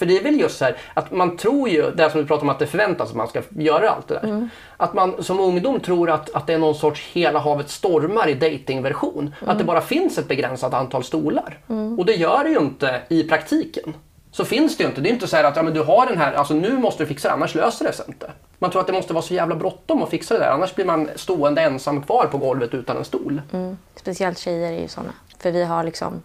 För 0.00 0.06
det 0.06 0.19
är 0.19 0.23
väl 0.23 0.41
just 0.41 0.58
så 0.58 0.64
här 0.64 0.76
att 0.94 1.11
man 1.11 1.37
tror 1.37 1.69
ju, 1.69 1.91
det 1.91 2.11
som 2.11 2.20
vi 2.20 2.26
pratar 2.26 2.43
om 2.43 2.49
att 2.49 2.58
det 2.58 2.67
förväntas 2.67 3.11
att 3.11 3.17
man 3.17 3.29
ska 3.29 3.43
göra 3.50 3.91
allt 3.91 4.08
det 4.08 4.14
där. 4.14 4.25
Mm. 4.25 4.49
Att 4.76 4.94
man 4.94 5.23
som 5.23 5.41
ungdom 5.41 5.81
tror 5.81 6.11
att, 6.11 6.31
att 6.35 6.47
det 6.47 6.52
är 6.52 6.58
någon 6.58 6.75
sorts 6.75 7.08
hela 7.12 7.38
havet 7.38 7.70
stormar 7.70 8.29
i 8.29 8.35
datingversion. 8.35 9.35
Mm. 9.41 9.50
Att 9.50 9.58
det 9.58 9.64
bara 9.64 9.81
finns 9.81 10.19
ett 10.19 10.29
begränsat 10.29 10.75
antal 10.75 11.05
stolar. 11.05 11.58
Mm. 11.69 11.99
Och 11.99 12.06
det 12.06 12.14
gör 12.14 12.44
det 12.44 12.50
ju 12.50 12.58
inte 12.58 13.00
i 13.08 13.23
praktiken. 13.23 13.94
Så 14.32 14.44
finns 14.44 14.76
det 14.76 14.82
ju 14.85 14.88
inte. 14.88 15.00
Det 15.00 15.08
är 15.08 15.12
inte 15.12 15.26
så 15.26 15.37
att 15.37 15.56
ja, 15.56 15.62
men 15.62 15.75
du 15.75 15.82
har 15.82 16.06
den 16.06 16.19
här, 16.19 16.32
alltså 16.32 16.55
nu 16.55 16.79
måste 16.79 17.02
du 17.02 17.06
fixa 17.06 17.29
det 17.29 17.35
annars 17.35 17.55
löser 17.55 17.85
det 17.85 17.93
sig 17.93 18.05
inte. 18.08 18.31
Man 18.58 18.70
tror 18.70 18.81
att 18.81 18.87
det 18.87 18.93
måste 18.93 19.12
vara 19.12 19.23
så 19.23 19.35
jävla 19.35 19.56
bråttom 19.56 20.02
att 20.02 20.11
fixa 20.11 20.35
det 20.35 20.41
där 20.41 20.50
annars 20.50 20.75
blir 20.75 20.85
man 20.85 21.11
stående 21.17 21.62
ensam 21.62 22.02
kvar 22.02 22.26
på 22.26 22.38
golvet 22.38 22.75
utan 22.75 22.97
en 22.97 23.05
stol. 23.05 23.43
Mm. 23.52 23.79
Speciellt 23.97 24.38
tjejer 24.38 24.73
är 24.73 24.81
ju 24.81 24.88
sådana. 24.88 25.12
För 25.38 25.50
vi 25.50 25.64
har 25.64 25.85
liksom, 25.85 26.23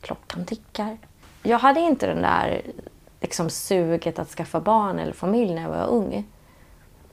klockan 0.00 0.44
tickar. 0.44 0.96
Jag 1.42 1.58
hade 1.58 1.80
inte 1.80 2.06
den 2.06 2.22
där 2.22 2.62
liksom 3.20 3.50
suget 3.50 4.18
att 4.18 4.28
skaffa 4.28 4.60
barn 4.60 4.98
eller 4.98 5.12
familj 5.12 5.54
när 5.54 5.62
jag 5.62 5.68
var 5.68 5.86
ung. 5.86 6.24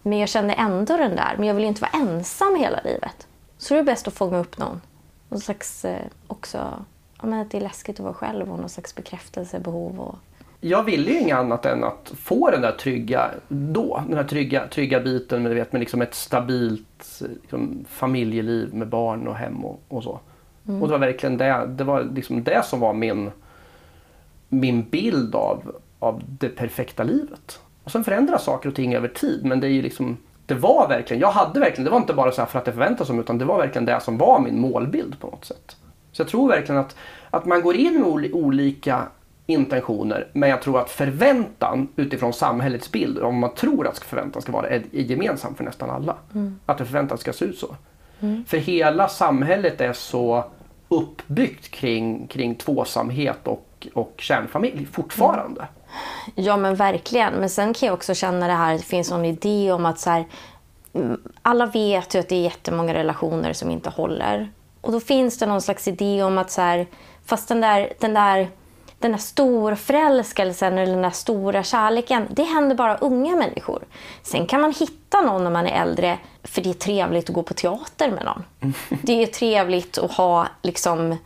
Men 0.01 0.19
jag 0.19 0.29
kände 0.29 0.53
ändå 0.53 0.97
den 0.97 1.15
där, 1.15 1.35
men 1.37 1.47
jag 1.47 1.55
vill 1.55 1.65
inte 1.65 1.81
vara 1.81 1.91
ensam 1.91 2.55
hela 2.55 2.81
livet. 2.83 3.27
Så 3.57 3.73
det 3.73 3.79
är 3.79 3.83
bäst 3.83 4.07
att 4.07 4.13
fånga 4.13 4.37
upp 4.37 4.57
någon. 4.57 4.81
Någon 5.29 5.39
slags 5.39 5.85
eh, 5.85 6.05
också, 6.27 6.57
ja, 7.21 7.27
men 7.27 7.39
att 7.39 7.51
det 7.51 7.57
är 7.57 7.61
läskigt 7.61 7.99
att 7.99 8.03
vara 8.03 8.13
själv 8.13 8.51
och 8.51 8.59
någon 8.59 8.69
slags 8.69 8.95
bekräftelsebehov. 8.95 9.99
Och... 9.99 10.15
Jag 10.61 10.83
ville 10.83 11.11
ju 11.11 11.19
inget 11.19 11.37
annat 11.37 11.65
än 11.65 11.83
att 11.83 12.13
få 12.17 12.51
den 12.51 12.61
där 12.61 12.71
trygga 12.71 13.31
då, 13.47 14.03
den 14.07 14.17
här 14.17 14.23
trygga, 14.23 14.67
trygga 14.67 14.99
biten 14.99 15.43
med, 15.43 15.55
vet, 15.55 15.71
med 15.71 15.79
liksom 15.79 16.01
ett 16.01 16.15
stabilt 16.15 17.21
liksom, 17.41 17.85
familjeliv 17.89 18.73
med 18.73 18.87
barn 18.87 19.27
och 19.27 19.35
hem 19.35 19.65
och, 19.65 19.81
och 19.87 20.03
så. 20.03 20.19
Mm. 20.67 20.81
Och 20.81 20.87
det 20.87 20.91
var 20.91 20.99
verkligen 20.99 21.37
det, 21.37 21.65
det 21.67 21.83
var 21.83 22.03
liksom 22.03 22.43
det 22.43 22.65
som 22.65 22.79
var 22.79 22.93
min, 22.93 23.31
min 24.49 24.83
bild 24.83 25.35
av, 25.35 25.75
av 25.99 26.23
det 26.27 26.49
perfekta 26.49 27.03
livet. 27.03 27.59
Och 27.83 27.91
sen 27.91 28.03
förändras 28.03 28.43
saker 28.43 28.69
och 28.69 28.75
ting 28.75 28.95
över 28.95 29.07
tid 29.07 29.45
men 29.45 29.59
det 29.59 29.67
är 29.67 29.71
ju 29.71 29.81
liksom 29.81 30.17
det 30.45 30.53
var 30.55 30.87
verkligen, 30.87 31.21
jag 31.21 31.31
hade 31.31 31.59
verkligen, 31.59 31.83
det 31.83 31.91
var 31.91 31.97
inte 31.97 32.13
bara 32.13 32.31
så 32.31 32.45
för 32.45 32.59
att 32.59 32.65
det 32.65 32.71
förväntas 32.71 33.09
om 33.09 33.19
utan 33.19 33.37
det 33.37 33.45
var 33.45 33.57
verkligen 33.57 33.85
det 33.85 33.99
som 33.99 34.17
var 34.17 34.39
min 34.39 34.59
målbild 34.59 35.19
på 35.19 35.27
något 35.27 35.45
sätt. 35.45 35.75
Så 36.11 36.21
jag 36.21 36.29
tror 36.29 36.49
verkligen 36.49 36.81
att, 36.81 36.95
att 37.29 37.45
man 37.45 37.61
går 37.61 37.75
in 37.75 37.93
med 37.93 38.33
olika 38.33 39.07
intentioner 39.45 40.27
men 40.33 40.49
jag 40.49 40.61
tror 40.61 40.79
att 40.79 40.89
förväntan 40.89 41.87
utifrån 41.95 42.33
samhällets 42.33 42.91
bild, 42.91 43.19
om 43.19 43.39
man 43.39 43.53
tror 43.55 43.87
att 43.87 43.99
förväntan 43.99 44.41
ska 44.41 44.51
vara 44.51 44.69
är 44.69 44.83
gemensam 44.91 45.55
för 45.55 45.63
nästan 45.63 45.89
alla. 45.89 46.15
Mm. 46.35 46.59
Att 46.65 46.77
det 46.77 46.85
förväntas 46.85 47.19
ska 47.19 47.33
se 47.33 47.45
ut 47.45 47.57
så. 47.57 47.75
Mm. 48.19 48.45
För 48.45 48.57
hela 48.57 49.07
samhället 49.07 49.81
är 49.81 49.93
så 49.93 50.43
uppbyggt 50.87 51.71
kring, 51.71 52.27
kring 52.27 52.55
tvåsamhet 52.55 53.47
och, 53.47 53.87
och 53.93 54.13
kärnfamilj 54.17 54.85
fortfarande. 54.85 55.61
Mm. 55.61 55.73
Ja 56.35 56.57
men 56.57 56.75
verkligen. 56.75 57.33
Men 57.33 57.49
sen 57.49 57.73
kan 57.73 57.87
jag 57.87 57.93
också 57.93 58.13
känna 58.13 58.47
det 58.47 58.53
här, 58.53 58.73
det 58.73 58.83
finns 58.83 59.11
någon 59.11 59.25
idé 59.25 59.71
om 59.71 59.85
att 59.85 59.99
så 59.99 60.09
här, 60.09 60.25
mm, 60.93 61.21
alla 61.41 61.65
vet 61.65 62.15
ju 62.15 62.19
att 62.19 62.29
det 62.29 62.35
är 62.35 62.41
jättemånga 62.41 62.93
relationer 62.93 63.53
som 63.53 63.71
inte 63.71 63.89
håller. 63.89 64.51
Och 64.81 64.91
då 64.91 64.99
finns 64.99 65.37
det 65.37 65.45
någon 65.45 65.61
slags 65.61 65.87
idé 65.87 66.23
om 66.23 66.37
att 66.37 66.51
så 66.51 66.61
här, 66.61 66.87
fast 67.25 67.47
den 67.47 67.61
där, 67.61 67.93
den 67.99 68.13
där, 68.13 68.49
den 68.99 69.11
där 69.11 69.19
storförälskelsen 69.19 70.77
eller 70.77 70.93
den 70.93 71.01
där 71.01 71.09
stora 71.09 71.63
kärleken, 71.63 72.27
det 72.29 72.43
händer 72.43 72.75
bara 72.75 72.97
unga 72.97 73.35
människor. 73.35 73.83
Sen 74.23 74.45
kan 74.45 74.61
man 74.61 74.73
hitta 74.79 75.21
någon 75.21 75.43
när 75.43 75.51
man 75.51 75.67
är 75.67 75.81
äldre, 75.81 76.17
för 76.43 76.61
det 76.61 76.69
är 76.69 76.73
trevligt 76.73 77.29
att 77.29 77.35
gå 77.35 77.43
på 77.43 77.53
teater 77.53 78.11
med 78.11 78.25
någon. 78.25 78.43
Det 79.01 79.23
är 79.23 79.27
trevligt 79.27 79.97
att 79.97 80.11
ha 80.11 80.47
liksom 80.61 81.17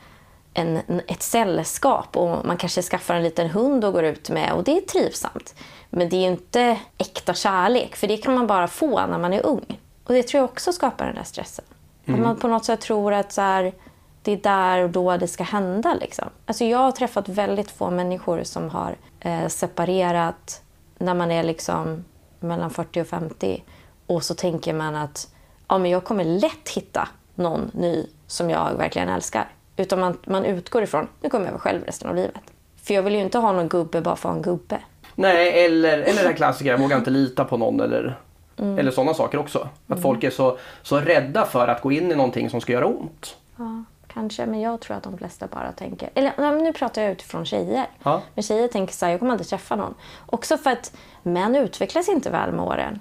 en, 0.53 1.01
ett 1.07 1.21
sällskap 1.21 2.17
och 2.17 2.45
man 2.45 2.57
kanske 2.57 2.81
skaffar 2.81 3.15
en 3.15 3.23
liten 3.23 3.49
hund 3.49 3.85
och 3.85 3.93
går 3.93 4.03
ut 4.03 4.29
med 4.29 4.53
och 4.53 4.63
det 4.63 4.77
är 4.77 4.81
trivsamt. 4.81 5.55
Men 5.89 6.09
det 6.09 6.15
är 6.15 6.21
ju 6.21 6.27
inte 6.27 6.79
äkta 6.97 7.33
kärlek, 7.33 7.95
för 7.95 8.07
det 8.07 8.17
kan 8.17 8.35
man 8.35 8.47
bara 8.47 8.67
få 8.67 9.05
när 9.05 9.19
man 9.19 9.33
är 9.33 9.45
ung. 9.45 9.79
Och 10.03 10.13
det 10.13 10.23
tror 10.23 10.41
jag 10.41 10.49
också 10.49 10.73
skapar 10.73 11.05
den 11.05 11.15
där 11.15 11.23
stressen. 11.23 11.65
Mm. 12.05 12.19
Att 12.19 12.25
man 12.25 12.37
på 12.37 12.47
något 12.47 12.65
sätt 12.65 12.81
tror 12.81 13.13
att 13.13 13.31
så 13.31 13.41
här, 13.41 13.73
det 14.21 14.31
är 14.31 14.37
där 14.37 14.83
och 14.83 14.89
då 14.89 15.17
det 15.17 15.27
ska 15.27 15.43
hända. 15.43 15.93
Liksom. 15.93 16.29
Alltså 16.45 16.65
jag 16.65 16.77
har 16.77 16.91
träffat 16.91 17.29
väldigt 17.29 17.71
få 17.71 17.89
människor 17.89 18.43
som 18.43 18.69
har 18.69 18.95
eh, 19.19 19.47
separerat 19.47 20.61
när 20.97 21.13
man 21.13 21.31
är 21.31 21.43
liksom 21.43 22.05
mellan 22.39 22.69
40 22.69 23.01
och 23.01 23.07
50 23.07 23.63
och 24.07 24.23
så 24.23 24.35
tänker 24.35 24.73
man 24.73 24.95
att 24.95 25.33
ja, 25.67 25.77
men 25.77 25.91
jag 25.91 26.03
kommer 26.03 26.23
lätt 26.23 26.69
hitta 26.69 27.07
någon 27.35 27.71
ny 27.73 28.05
som 28.27 28.49
jag 28.49 28.73
verkligen 28.73 29.09
älskar. 29.09 29.47
Utan 29.81 29.99
man, 29.99 30.17
man 30.25 30.45
utgår 30.45 30.83
ifrån, 30.83 31.07
nu 31.21 31.29
kommer 31.29 31.45
jag 31.45 31.51
vara 31.51 31.61
själv 31.61 31.83
resten 31.83 32.09
av 32.09 32.15
livet. 32.15 32.41
För 32.83 32.93
jag 32.93 33.03
vill 33.03 33.15
ju 33.15 33.21
inte 33.21 33.37
ha 33.37 33.51
någon 33.51 33.69
gubbe 33.69 34.01
bara 34.01 34.15
för 34.15 34.29
att 34.29 34.33
ha 34.33 34.37
en 34.37 34.41
gubbe. 34.41 34.79
Nej, 35.15 35.65
eller, 35.65 35.97
eller 35.97 36.23
den 36.23 36.33
klassiska, 36.33 36.69
jag 36.69 36.77
vågar 36.77 36.97
inte 36.97 37.09
lita 37.09 37.45
på 37.45 37.57
någon 37.57 37.81
eller, 37.81 38.19
mm. 38.57 38.79
eller 38.79 38.91
sådana 38.91 39.13
saker 39.13 39.37
också. 39.37 39.59
Att 39.59 39.89
mm. 39.89 40.01
folk 40.01 40.23
är 40.23 40.29
så, 40.29 40.57
så 40.81 40.99
rädda 40.99 41.45
för 41.45 41.67
att 41.67 41.81
gå 41.81 41.91
in 41.91 42.11
i 42.11 42.15
någonting 42.15 42.49
som 42.49 42.61
ska 42.61 42.73
göra 42.73 42.85
ont. 42.85 43.35
Ja. 43.55 43.83
kanske. 44.07 44.45
Men 44.45 44.61
jag 44.61 44.79
tror 44.81 44.97
att 44.97 45.03
de 45.03 45.17
flesta 45.17 45.47
bara 45.47 45.71
tänker... 45.71 46.09
Eller 46.13 46.33
nej, 46.37 46.61
nu 46.61 46.73
pratar 46.73 47.01
jag 47.01 47.11
utifrån 47.11 47.45
tjejer. 47.45 47.85
Ja. 48.03 48.21
Men 48.33 48.43
tjejer 48.43 48.67
tänker 48.67 48.93
så 48.93 49.05
här, 49.05 49.11
jag 49.11 49.19
kommer 49.19 49.31
aldrig 49.31 49.47
träffa 49.47 49.75
någon. 49.75 49.93
Också 50.25 50.57
för 50.57 50.69
att 50.69 50.93
män 51.23 51.55
utvecklas 51.55 52.09
inte 52.09 52.29
väl 52.29 52.51
med 52.51 52.65
åren. 52.65 52.99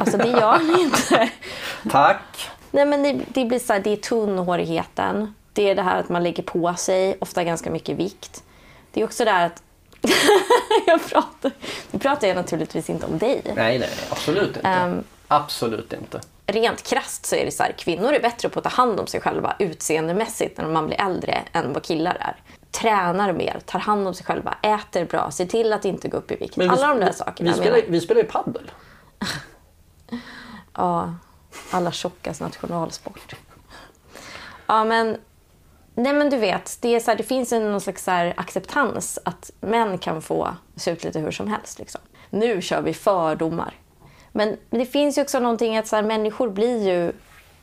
Alltså 0.00 0.16
det 0.16 0.28
gör 0.28 0.58
ni 0.58 0.82
inte. 0.82 1.30
Tack! 1.90 2.50
Nej 2.70 2.86
men 2.86 3.02
det, 3.02 3.20
det 3.28 3.44
blir 3.44 3.58
så 3.58 3.72
här, 3.72 3.80
det 3.80 3.92
är 3.92 3.96
tunnhårigheten. 3.96 5.34
Det 5.60 5.70
är 5.70 5.74
det 5.74 5.82
här 5.82 6.00
att 6.00 6.08
man 6.08 6.22
lägger 6.22 6.42
på 6.42 6.74
sig, 6.74 7.16
ofta 7.20 7.44
ganska 7.44 7.70
mycket 7.70 7.96
vikt. 7.98 8.42
Det 8.92 9.00
är 9.00 9.04
också 9.04 9.24
det 9.24 9.30
här 9.30 9.46
att... 9.46 9.62
jag 10.86 11.08
pratar, 11.08 11.50
nu 11.90 11.98
pratar 11.98 12.28
jag 12.28 12.34
naturligtvis 12.36 12.90
inte 12.90 13.06
om 13.06 13.18
dig. 13.18 13.42
Nej, 13.56 13.78
nej, 13.78 13.88
absolut 14.10 14.56
inte. 14.56 14.68
Ehm. 14.68 15.04
absolut 15.28 15.92
inte. 15.92 16.20
Rent 16.46 16.82
krasst 16.82 17.26
så 17.26 17.36
är 17.36 17.44
det 17.44 17.50
så 17.50 17.62
här, 17.62 17.72
kvinnor 17.72 18.12
är 18.12 18.20
bättre 18.20 18.48
på 18.48 18.58
att 18.58 18.62
ta 18.64 18.70
hand 18.70 19.00
om 19.00 19.06
sig 19.06 19.20
själva 19.20 19.56
utseendemässigt 19.58 20.58
när 20.58 20.68
man 20.68 20.86
blir 20.86 21.00
äldre 21.00 21.38
än 21.52 21.72
vad 21.72 21.82
killar 21.82 22.14
är. 22.20 22.36
Tränar 22.70 23.32
mer, 23.32 23.60
tar 23.66 23.78
hand 23.78 24.08
om 24.08 24.14
sig 24.14 24.26
själva, 24.26 24.54
äter 24.62 25.04
bra, 25.04 25.30
ser 25.30 25.46
till 25.46 25.72
att 25.72 25.84
inte 25.84 26.08
gå 26.08 26.16
upp 26.16 26.30
i 26.30 26.36
vikt. 26.36 26.56
Men 26.56 26.68
vi- 26.70 26.76
Alla 26.76 26.88
de 26.94 27.00
där 27.00 27.12
sakerna. 27.12 27.50
Vi 27.50 27.56
spelar, 27.56 27.80
vi 27.88 28.00
spelar 28.00 28.20
ju 28.22 28.26
paddel. 28.28 28.70
Ja, 30.74 31.14
alla 31.70 31.92
tjockas 31.92 32.40
nationalsport. 32.40 33.34
Ja, 34.66 34.84
men... 34.84 35.16
Nej, 36.02 36.12
men 36.12 36.30
du 36.30 36.36
vet, 36.36 36.78
det, 36.80 36.94
är 36.94 37.00
så 37.00 37.10
här, 37.10 37.18
det 37.18 37.22
finns 37.22 37.52
en 37.52 37.70
någon 37.70 37.80
slags 37.80 38.04
så 38.04 38.10
här 38.10 38.34
acceptans 38.36 39.18
att 39.24 39.50
män 39.60 39.98
kan 39.98 40.22
få 40.22 40.54
se 40.76 40.90
ut 40.90 41.04
lite 41.04 41.20
hur 41.20 41.30
som 41.30 41.48
helst. 41.48 41.78
Liksom. 41.78 42.00
Nu 42.30 42.62
kör 42.62 42.82
vi 42.82 42.94
fördomar. 42.94 43.74
Men, 44.32 44.56
men 44.70 44.80
det 44.80 44.86
finns 44.86 45.18
ju 45.18 45.22
också 45.22 45.40
någonting 45.40 45.76
att 45.76 45.86
så 45.86 45.96
här, 45.96 46.02
människor 46.02 46.50
blir 46.50 46.88
ju... 46.88 47.12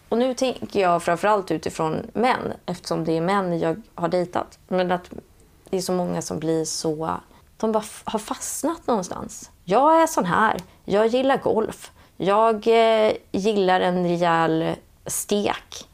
Och 0.09 0.17
nu 0.17 0.33
tänker 0.33 0.79
jag 0.79 1.03
framförallt 1.03 1.51
utifrån 1.51 2.11
män, 2.13 2.53
eftersom 2.65 3.05
det 3.05 3.17
är 3.17 3.21
män 3.21 3.59
jag 3.59 3.81
har 3.95 4.07
dejtat. 4.07 4.59
Men 4.67 4.91
att 4.91 5.09
det 5.69 5.77
är 5.77 5.81
så 5.81 5.93
många 5.93 6.21
som 6.21 6.39
blir 6.39 6.65
så... 6.65 7.11
De 7.57 7.71
bara 7.71 7.83
har 8.03 8.19
fastnat 8.19 8.87
någonstans. 8.87 9.51
Jag 9.63 10.01
är 10.01 10.07
sån 10.07 10.25
här. 10.25 10.57
Jag 10.85 11.07
gillar 11.07 11.37
golf. 11.37 11.91
Jag 12.17 12.67
eh, 12.67 13.11
gillar 13.31 13.81
en 13.81 14.03
rejäl 14.03 14.75
stek 15.05 15.87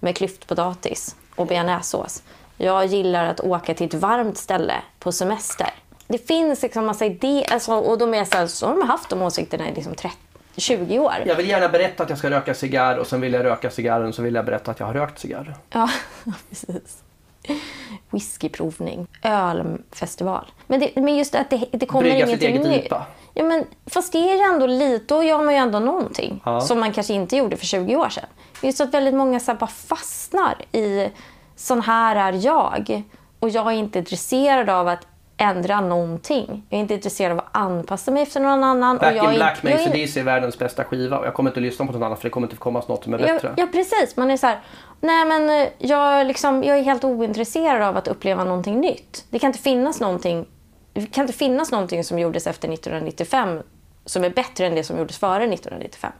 med 0.00 0.16
klyftpotatis 0.16 1.16
och 1.36 1.46
bearnaisesås. 1.46 2.22
Jag 2.56 2.86
gillar 2.86 3.26
att 3.26 3.40
åka 3.40 3.74
till 3.74 3.86
ett 3.86 3.94
varmt 3.94 4.38
ställe 4.38 4.74
på 4.98 5.12
semester. 5.12 5.70
Det 6.08 6.26
finns 6.26 6.62
liksom 6.62 6.86
massa 6.86 7.06
idéer, 7.06 7.52
alltså, 7.52 7.72
och 7.72 7.98
de 7.98 8.14
är 8.14 8.24
så, 8.24 8.36
här, 8.36 8.46
så 8.46 8.66
har 8.66 8.76
de 8.76 8.88
haft 8.88 9.08
de 9.08 9.22
åsikterna 9.22 9.68
i 9.68 9.74
liksom 9.74 9.94
30, 9.94 10.16
20 10.56 10.98
år. 10.98 11.14
Jag 11.26 11.34
vill 11.36 11.48
gärna 11.48 11.68
berätta 11.68 12.02
att 12.02 12.10
jag 12.10 12.18
ska 12.18 12.30
röka 12.30 12.54
cigarr 12.54 12.96
och 12.96 13.06
sen 13.06 13.20
vill 13.20 13.32
jag 13.32 13.44
röka 13.44 13.70
cigarren 13.70 14.12
så 14.12 14.22
vill 14.22 14.34
jag 14.34 14.44
berätta 14.44 14.70
att 14.70 14.80
jag 14.80 14.86
har 14.86 14.94
rökt 14.94 15.18
cigarr. 15.18 15.54
Ja, 15.70 15.90
precis. 16.48 17.02
Whiskyprovning, 18.10 19.06
ölfestival. 19.22 20.44
Men, 20.66 20.80
det, 20.80 20.90
men 20.96 21.16
just 21.16 21.34
att 21.34 21.50
det, 21.50 21.64
det 21.72 21.86
kommer 21.86 22.02
Brygga 22.02 22.26
sitt 22.26 22.42
ingenting 22.42 22.72
eget 22.72 22.76
nytt. 22.82 22.86
IPA. 22.86 23.06
Ja, 23.34 23.44
men, 23.44 23.64
fast 23.86 24.12
det 24.12 24.18
är 24.18 24.34
ju 24.36 24.54
ändå 24.54 24.66
lite, 24.66 25.14
då 25.14 25.22
gör 25.22 25.38
man 25.42 25.54
ju 25.54 25.58
ändå 25.60 25.78
någonting 25.78 26.40
Ja. 26.44 26.60
som 26.60 26.80
man 26.80 26.92
kanske 26.92 27.14
inte 27.14 27.36
gjorde 27.36 27.56
för 27.56 27.66
20 27.66 27.96
år 27.96 28.08
sedan. 28.08 28.24
Just 28.62 28.80
att 28.80 28.94
väldigt 28.94 29.14
många 29.14 29.40
så 29.40 29.54
bara 29.54 29.66
fastnar 29.66 30.54
i 30.72 31.08
sån 31.56 31.80
här 31.82 32.16
är 32.16 32.46
jag. 32.46 33.02
Och 33.40 33.48
jag 33.48 33.66
är 33.66 33.70
inte 33.76 33.98
intresserad 33.98 34.70
av 34.70 34.88
att 34.88 35.06
ändra 35.38 35.80
någonting. 35.80 36.66
Jag 36.70 36.76
är 36.76 36.80
inte 36.80 36.94
intresserad 36.94 37.32
av 37.32 37.38
att 37.38 37.56
anpassa 37.56 38.10
mig 38.10 38.22
efter 38.22 38.40
någon 38.40 38.64
annan. 38.64 38.96
Back 38.98 39.10
och 39.12 39.16
jag 39.16 39.24
in 39.24 39.30
är 39.30 39.34
Black 39.34 39.62
med 39.62 39.74
ACDC 39.74 40.20
är 40.20 40.24
världens 40.24 40.58
bästa 40.58 40.84
skiva 40.84 41.18
och 41.18 41.26
jag 41.26 41.34
kommer 41.34 41.50
inte 41.50 41.60
lyssna 41.60 41.86
på 41.86 41.92
något 41.92 42.02
annat 42.02 42.18
för 42.20 42.24
det 42.28 42.30
kommer 42.30 42.46
inte 42.46 42.56
komma 42.56 42.82
något 42.88 43.04
som 43.04 43.14
är 43.14 43.18
Ja, 43.18 43.26
bättre. 43.26 43.54
ja, 43.56 43.66
precis. 43.72 44.16
Man 44.16 44.30
är 44.30 44.36
så 44.36 44.46
här, 44.46 44.60
nej 45.00 45.24
men 45.24 45.50
eh, 45.50 45.68
jag, 45.78 46.26
liksom, 46.26 46.64
jag 46.64 46.78
är 46.78 46.82
helt 46.82 47.04
ointresserad 47.04 47.82
av 47.82 47.96
att 47.96 48.08
uppleva 48.08 48.44
någonting 48.44 48.80
nytt. 48.80 49.24
Det 49.30 49.38
kan 49.38 49.48
inte 49.48 49.58
finnas 49.58 50.00
någonting, 50.00 50.46
det 50.92 51.06
kan 51.06 51.22
inte 51.22 51.38
finnas 51.38 51.72
någonting 51.72 52.04
som 52.04 52.18
gjordes 52.18 52.46
efter 52.46 52.68
1995 52.72 53.62
som 54.04 54.24
är 54.24 54.30
bättre 54.30 54.66
än 54.66 54.74
det 54.74 54.84
som 54.84 54.98
gjordes 54.98 55.18
före 55.18 55.44
1995. 55.44 56.12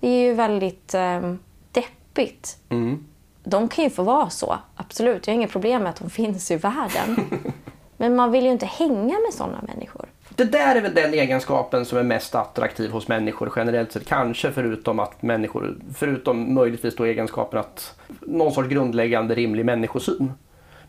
Det 0.00 0.08
är 0.08 0.28
ju 0.28 0.34
väldigt 0.34 0.94
eh, 0.94 1.34
deppigt. 1.72 2.58
Mm. 2.68 3.06
De 3.44 3.68
kan 3.68 3.84
ju 3.84 3.90
få 3.90 4.02
vara 4.02 4.30
så, 4.30 4.58
absolut. 4.76 5.26
Jag 5.26 5.34
har 5.34 5.38
inga 5.38 5.48
problem 5.48 5.82
med 5.82 5.90
att 5.90 5.96
de 5.96 6.10
finns 6.10 6.50
i 6.50 6.56
världen. 6.56 7.16
Men 7.96 8.16
man 8.16 8.30
vill 8.30 8.44
ju 8.44 8.50
inte 8.50 8.66
hänga 8.66 9.18
med 9.18 9.34
sådana 9.34 9.62
människor. 9.62 10.08
Det 10.36 10.44
där 10.44 10.76
är 10.76 10.80
väl 10.80 10.94
den 10.94 11.14
egenskapen 11.14 11.84
som 11.84 11.98
är 11.98 12.02
mest 12.02 12.34
attraktiv 12.34 12.90
hos 12.90 13.08
människor 13.08 13.52
generellt 13.56 13.92
sett. 13.92 14.06
Kanske 14.06 14.52
förutom 14.52 15.00
att 15.00 15.22
människor, 15.22 15.76
förutom 15.94 16.54
möjligtvis 16.54 16.96
då 16.96 17.04
egenskapen 17.04 17.58
att 17.60 17.94
någon 18.20 18.52
sorts 18.52 18.68
grundläggande 18.68 19.34
rimlig 19.34 19.66
människosyn. 19.66 20.32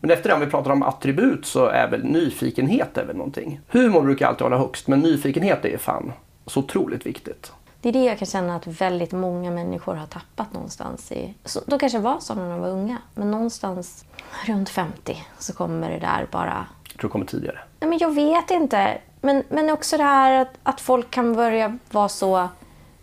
Men 0.00 0.10
efter 0.10 0.28
det 0.28 0.34
om 0.34 0.40
vi 0.40 0.46
pratar 0.46 0.70
om 0.70 0.82
attribut 0.82 1.46
så 1.46 1.66
är 1.66 1.90
väl 1.90 2.04
nyfikenhet 2.04 2.98
är 2.98 3.04
väl 3.04 3.16
någonting. 3.16 3.60
Humor 3.68 4.02
brukar 4.02 4.26
alltid 4.26 4.42
hålla 4.42 4.58
högst 4.58 4.88
men 4.88 5.00
nyfikenhet 5.00 5.64
är 5.64 5.78
fan 5.78 6.12
så 6.46 6.60
otroligt 6.60 7.06
viktigt. 7.06 7.52
Det 7.80 7.88
är 7.88 7.92
det 7.92 8.04
jag 8.04 8.18
kan 8.18 8.26
känna 8.26 8.56
att 8.56 8.66
väldigt 8.66 9.12
många 9.12 9.50
människor 9.50 9.94
har 9.94 10.06
tappat 10.06 10.52
någonstans 10.52 11.12
i... 11.12 11.34
Så 11.44 11.60
de 11.66 11.78
kanske 11.78 11.98
var 11.98 12.20
så 12.20 12.34
när 12.34 12.50
de 12.50 12.60
var 12.60 12.68
unga, 12.68 12.98
men 13.14 13.30
någonstans 13.30 14.04
runt 14.46 14.68
50 14.68 15.16
så 15.38 15.52
kommer 15.52 15.90
det 15.90 15.98
där 15.98 16.26
bara... 16.30 16.66
Jag 16.88 16.98
tror 17.00 17.08
det 17.08 17.12
kommer 17.12 17.26
tidigare. 17.26 17.58
Nej, 17.80 17.90
men 17.90 17.98
jag 17.98 18.14
vet 18.14 18.50
inte. 18.50 18.98
Men, 19.24 19.42
men 19.48 19.70
också 19.70 19.96
det 19.96 20.02
här 20.02 20.42
att, 20.42 20.58
att 20.62 20.80
folk 20.80 21.10
kan 21.10 21.32
börja 21.32 21.78
vara 21.90 22.08
så... 22.08 22.48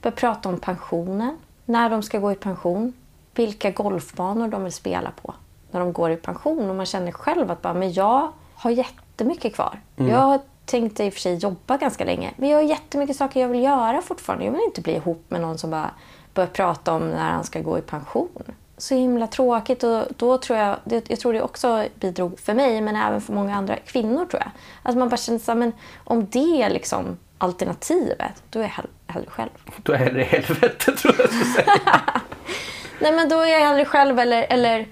Börja 0.01 0.15
prata 0.15 0.49
om 0.49 0.59
pensionen, 0.59 1.37
när 1.65 1.89
de 1.89 2.03
ska 2.03 2.19
gå 2.19 2.31
i 2.31 2.35
pension, 2.35 2.93
vilka 3.35 3.71
golfbanor 3.71 4.47
de 4.47 4.63
vill 4.63 4.73
spela 4.73 5.11
på 5.21 5.33
när 5.71 5.79
de 5.79 5.93
går 5.93 6.11
i 6.11 6.15
pension. 6.15 6.69
Och 6.69 6.75
man 6.75 6.85
känner 6.85 7.11
själv 7.11 7.51
att 7.51 7.61
bara, 7.61 7.73
men 7.73 7.93
jag 7.93 8.31
har 8.53 8.71
jättemycket 8.71 9.55
kvar. 9.55 9.79
Jag 9.95 10.39
tänkte 10.65 11.03
i 11.03 11.09
och 11.09 11.13
för 11.13 11.19
sig 11.19 11.35
jobba 11.35 11.77
ganska 11.77 12.05
länge, 12.05 12.33
men 12.37 12.49
jag 12.49 12.57
har 12.57 12.63
jättemycket 12.63 13.15
saker 13.15 13.41
jag 13.41 13.47
vill 13.47 13.63
göra 13.63 14.01
fortfarande. 14.01 14.45
Jag 14.45 14.51
vill 14.51 14.61
inte 14.65 14.81
bli 14.81 14.95
ihop 14.95 15.25
med 15.27 15.41
någon 15.41 15.57
som 15.57 15.71
bara 15.71 15.91
börjar 16.33 16.49
prata 16.49 16.93
om 16.93 17.09
när 17.09 17.31
han 17.31 17.43
ska 17.43 17.61
gå 17.61 17.77
i 17.77 17.81
pension. 17.81 18.43
Så 18.81 18.95
himla 18.95 19.27
tråkigt 19.27 19.83
och 19.83 20.05
då 20.17 20.37
tror 20.37 20.59
jag, 20.59 20.77
det, 20.83 21.09
jag 21.09 21.19
tror 21.19 21.33
det 21.33 21.41
också 21.41 21.85
bidrog 21.95 22.39
för 22.39 22.53
mig, 22.53 22.81
men 22.81 22.95
även 22.95 23.21
för 23.21 23.33
många 23.33 23.55
andra 23.55 23.75
kvinnor 23.75 24.25
tror 24.25 24.41
jag. 24.41 24.51
Att 24.83 24.97
man 24.97 25.09
bara 25.09 25.17
känner 25.17 25.39
så 25.39 25.51
här, 25.51 25.59
men 25.59 25.71
om 26.03 26.27
det 26.29 26.61
är 26.63 26.69
liksom 26.69 27.17
alternativet, 27.37 28.43
då 28.49 28.59
är 28.59 28.63
jag 28.63 28.69
hell- 28.69 28.87
hellre 29.07 29.29
själv. 29.29 29.49
Då 29.83 29.93
är 29.93 30.11
det 30.13 30.23
helvete 30.23 30.91
tror 30.97 31.15
jag 31.17 31.25
jag 31.25 31.29
skulle 31.33 31.53
säga. 31.53 32.01
Nej 32.99 33.11
men 33.11 33.29
då 33.29 33.39
är 33.39 33.47
jag 33.51 33.59
hellre 33.59 33.85
själv 33.85 34.19
eller, 34.19 34.43
eller... 34.49 34.87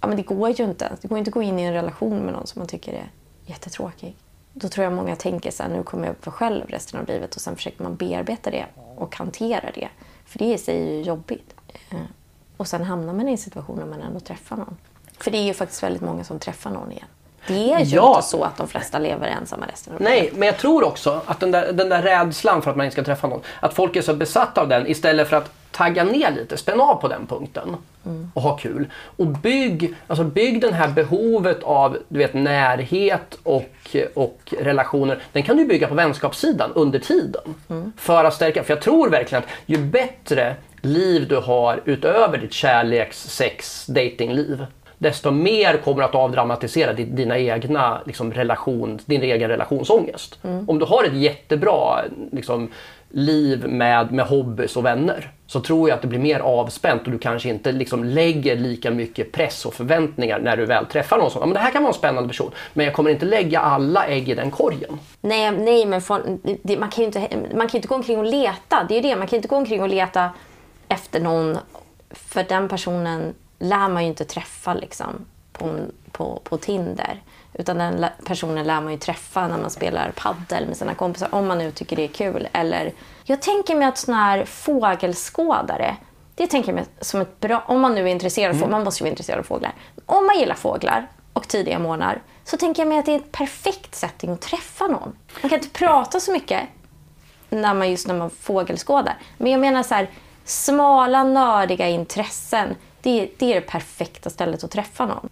Ja 0.00 0.08
men 0.08 0.16
det 0.16 0.22
går 0.22 0.50
ju 0.50 0.64
inte. 0.64 0.92
Det 1.00 1.08
går 1.08 1.18
inte 1.18 1.28
att 1.28 1.34
gå 1.34 1.42
in 1.42 1.58
i 1.58 1.62
en 1.62 1.72
relation 1.72 2.18
med 2.18 2.32
någon 2.32 2.46
som 2.46 2.60
man 2.60 2.68
tycker 2.68 2.92
är 2.92 3.10
jättetråkig. 3.46 4.16
Då 4.52 4.68
tror 4.68 4.84
jag 4.84 4.92
många 4.92 5.16
tänker 5.16 5.50
så 5.50 5.62
här, 5.62 5.70
nu 5.70 5.82
kommer 5.82 6.06
jag 6.06 6.14
vara 6.24 6.34
själv 6.36 6.64
resten 6.68 7.00
av 7.00 7.06
livet 7.06 7.34
och 7.34 7.40
sen 7.40 7.56
försöker 7.56 7.82
man 7.82 7.96
bearbeta 7.96 8.50
det 8.50 8.66
och 8.96 9.16
hantera 9.16 9.70
det. 9.74 9.88
För 10.26 10.38
det 10.38 10.44
i 10.44 10.58
sig 10.58 10.76
är 10.82 10.92
ju 10.92 11.02
jobbigt. 11.02 11.54
Och 12.56 12.66
sen 12.66 12.84
hamnar 12.84 13.12
man 13.12 13.28
i 13.28 13.32
en 13.32 13.38
situation 13.38 13.78
när 13.78 13.86
man 13.86 14.00
ändå 14.02 14.20
träffar 14.20 14.56
någon. 14.56 14.76
För 15.18 15.30
det 15.30 15.38
är 15.38 15.42
ju 15.44 15.54
faktiskt 15.54 15.82
väldigt 15.82 16.02
många 16.02 16.24
som 16.24 16.38
träffar 16.38 16.70
någon 16.70 16.92
igen. 16.92 17.06
Det 17.46 17.72
är 17.72 17.80
ju 17.84 17.96
Ja. 17.96 18.08
inte 18.16 18.28
så 18.28 18.44
att 18.44 18.56
de 18.56 18.68
flesta 18.68 18.98
lever 18.98 19.26
ensamma 19.26 19.66
resten 19.66 19.94
av 19.94 20.00
livet. 20.00 20.12
Nej, 20.12 20.32
men 20.34 20.46
jag 20.46 20.58
tror 20.58 20.84
också 20.84 21.20
att 21.26 21.40
den 21.40 21.50
där, 21.50 21.72
den 21.72 21.88
där 21.88 22.02
rädslan 22.02 22.62
för 22.62 22.70
att 22.70 22.76
man 22.76 22.86
inte 22.86 22.94
ska 22.94 23.04
träffa 23.04 23.26
någon, 23.26 23.40
att 23.60 23.74
folk 23.74 23.96
är 23.96 24.02
så 24.02 24.14
besatta 24.14 24.60
av 24.60 24.68
den 24.68 24.86
istället 24.86 25.28
för 25.28 25.36
att 25.36 25.50
tagga 25.72 26.04
ner 26.04 26.30
lite, 26.30 26.56
spänn 26.56 26.80
av 26.80 26.94
på 26.94 27.08
den 27.08 27.26
punkten 27.26 27.76
och 28.34 28.42
ha 28.42 28.56
kul. 28.56 28.90
Och 29.16 29.26
bygg, 29.26 29.94
alltså 30.06 30.24
bygg 30.24 30.60
den 30.60 30.72
här 30.74 30.88
behovet 30.88 31.62
av 31.62 31.98
du 32.08 32.18
vet, 32.18 32.34
närhet 32.34 33.38
och, 33.42 33.96
och 34.14 34.54
relationer. 34.60 35.22
Den 35.32 35.42
kan 35.42 35.56
du 35.56 35.64
bygga 35.64 35.88
på 35.88 35.94
vänskapssidan 35.94 36.70
under 36.74 36.98
tiden. 36.98 37.54
För 37.96 38.24
att 38.24 38.34
stärka, 38.34 38.64
för 38.64 38.74
jag 38.74 38.82
tror 38.82 39.08
verkligen 39.10 39.44
att 39.44 39.50
ju 39.66 39.78
bättre 39.78 40.56
liv 40.84 41.28
du 41.28 41.36
har 41.36 41.80
utöver 41.84 42.38
ditt 42.38 42.52
kärleks, 42.52 43.22
sex, 43.28 43.86
datingliv 43.86 44.66
desto 44.98 45.30
mer 45.30 45.76
kommer 45.76 46.02
att 46.02 46.14
avdramatisera 46.14 46.92
di- 46.92 47.04
dina 47.04 47.38
egna 47.38 48.00
liksom, 48.06 48.32
relation, 48.32 48.98
din 49.06 49.22
egen 49.22 49.48
relationsångest. 49.48 50.38
Om 50.66 50.78
du 50.78 50.84
har 50.84 51.04
ett 51.04 51.14
jättebra 51.14 52.00
liksom, 52.32 52.70
liv 53.10 53.68
med, 53.68 54.12
med 54.12 54.26
hobbys 54.26 54.76
och 54.76 54.84
vänner 54.84 55.30
så 55.46 55.60
tror 55.60 55.88
jag 55.88 55.96
att 55.96 56.02
det 56.02 56.08
blir 56.08 56.18
mer 56.18 56.40
avspänt 56.40 57.02
och 57.04 57.10
du 57.10 57.18
kanske 57.18 57.48
inte 57.48 57.72
liksom, 57.72 58.04
lägger 58.04 58.56
lika 58.56 58.90
mycket 58.90 59.32
press 59.32 59.66
och 59.66 59.74
förväntningar 59.74 60.38
när 60.38 60.56
du 60.56 60.64
väl 60.66 60.86
träffar 60.86 61.18
någon 61.18 61.30
som 61.30 61.40
ja, 61.40 61.46
men 61.46 61.54
det 61.54 61.60
här 61.60 61.70
kan 61.70 61.82
vara 61.82 61.90
en 61.90 61.98
spännande 61.98 62.28
person 62.28 62.50
men 62.74 62.86
jag 62.86 62.94
kommer 62.94 63.10
inte 63.10 63.26
lägga 63.26 63.60
alla 63.60 64.06
ägg 64.06 64.28
i 64.28 64.34
den 64.34 64.50
korgen. 64.50 64.98
Nej, 65.20 65.50
nej 65.50 65.86
men 65.86 66.00
för, 66.00 66.22
det, 66.62 66.78
man, 66.78 66.90
kan 66.90 67.02
ju 67.02 67.06
inte, 67.06 67.20
man 67.54 67.68
kan 67.68 67.72
ju 67.72 67.78
inte 67.78 67.88
gå 67.88 67.94
omkring 67.94 68.18
och 68.18 68.24
leta. 68.24 68.86
Det 68.88 68.94
är 68.94 69.02
ju 69.02 69.08
det. 69.08 69.16
Man 69.16 69.26
kan 69.26 69.36
inte 69.36 69.48
gå 69.48 69.56
omkring 69.56 69.82
och 69.82 69.88
leta 69.88 70.30
efter 70.88 71.20
någon. 71.20 71.58
För 72.10 72.42
den 72.42 72.68
personen 72.68 73.34
lär 73.58 73.88
man 73.88 74.02
ju 74.02 74.08
inte 74.08 74.24
träffa 74.24 74.74
liksom, 74.74 75.26
på, 75.52 75.78
på, 76.12 76.40
på 76.44 76.56
Tinder. 76.56 77.22
Utan 77.52 77.78
den 77.78 78.06
personen 78.26 78.66
lär 78.66 78.80
man 78.80 78.92
ju 78.92 78.98
träffa 78.98 79.48
när 79.48 79.58
man 79.58 79.70
spelar 79.70 80.12
paddel 80.16 80.66
med 80.66 80.76
sina 80.76 80.94
kompisar. 80.94 81.28
Om 81.34 81.46
man 81.46 81.58
nu 81.58 81.70
tycker 81.70 81.96
det 81.96 82.04
är 82.04 82.08
kul. 82.08 82.48
Eller, 82.52 82.92
jag 83.24 83.42
tänker 83.42 83.74
mig 83.76 83.88
att 83.88 83.98
såna 83.98 84.16
här 84.16 84.44
fågelskådare. 84.44 85.96
Det 86.34 86.46
tänker 86.46 86.68
jag 86.68 86.74
mig 86.74 86.84
som 87.00 87.20
ett 87.20 87.40
bra... 87.40 87.64
Om 87.66 87.80
man 87.80 87.94
nu 87.94 88.02
är 88.02 88.06
intresserad 88.06 88.50
av 88.50 88.58
fåglar, 88.58 88.70
man 88.70 88.84
måste 88.84 89.02
ju 89.02 89.04
vara 89.04 89.10
intresserad 89.10 89.38
av 89.38 89.42
fåglar. 89.42 89.72
Om 90.06 90.26
man 90.26 90.38
gillar 90.38 90.54
fåglar 90.54 91.08
och 91.32 91.48
tidiga 91.48 91.78
månader 91.78 92.22
så 92.44 92.56
tänker 92.56 92.82
jag 92.82 92.88
mig 92.88 92.98
att 92.98 93.06
det 93.06 93.12
är 93.12 93.16
ett 93.16 93.32
perfekt 93.32 93.94
setting 93.94 94.30
att 94.30 94.40
träffa 94.40 94.86
någon. 94.86 95.16
Man 95.42 95.50
kan 95.50 95.58
inte 95.58 95.68
prata 95.68 96.20
så 96.20 96.32
mycket 96.32 96.60
när 97.50 97.74
man 97.74 97.90
just 97.90 98.06
när 98.06 98.14
man 98.14 98.30
fågelskådar. 98.30 99.18
Men 99.38 99.52
jag 99.52 99.60
menar 99.60 99.82
så 99.82 99.94
här, 99.94 100.10
smala, 100.44 101.24
nördiga 101.24 101.88
intressen. 101.88 102.74
Det, 103.00 103.28
det 103.38 103.52
är 103.52 103.54
det 103.54 103.66
perfekta 103.66 104.30
stället 104.30 104.64
att 104.64 104.70
träffa 104.70 105.06
någon. 105.06 105.28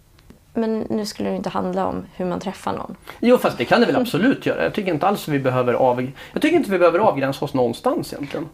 Men 0.53 0.79
nu 0.79 1.05
skulle 1.05 1.29
det 1.29 1.35
inte 1.35 1.49
handla 1.49 1.85
om 1.85 2.05
hur 2.15 2.25
man 2.25 2.39
träffar 2.39 2.73
någon. 2.73 2.95
Jo, 3.19 3.37
fast 3.37 3.57
det 3.57 3.65
kan 3.65 3.79
det 3.79 3.85
väl 3.85 3.95
absolut 3.95 4.45
göra. 4.45 4.63
Jag 4.63 4.73
tycker 4.73 4.93
inte 4.93 5.07
alls 5.07 5.27
vi 5.27 5.39
behöver, 5.39 5.73
av... 5.73 6.11
jag 6.33 6.41
tycker 6.41 6.57
inte 6.57 6.71
vi 6.71 6.79
behöver 6.79 6.99
avgränsa 6.99 7.45
oss 7.45 7.53
någonstans 7.53 8.13
egentligen. 8.13 8.49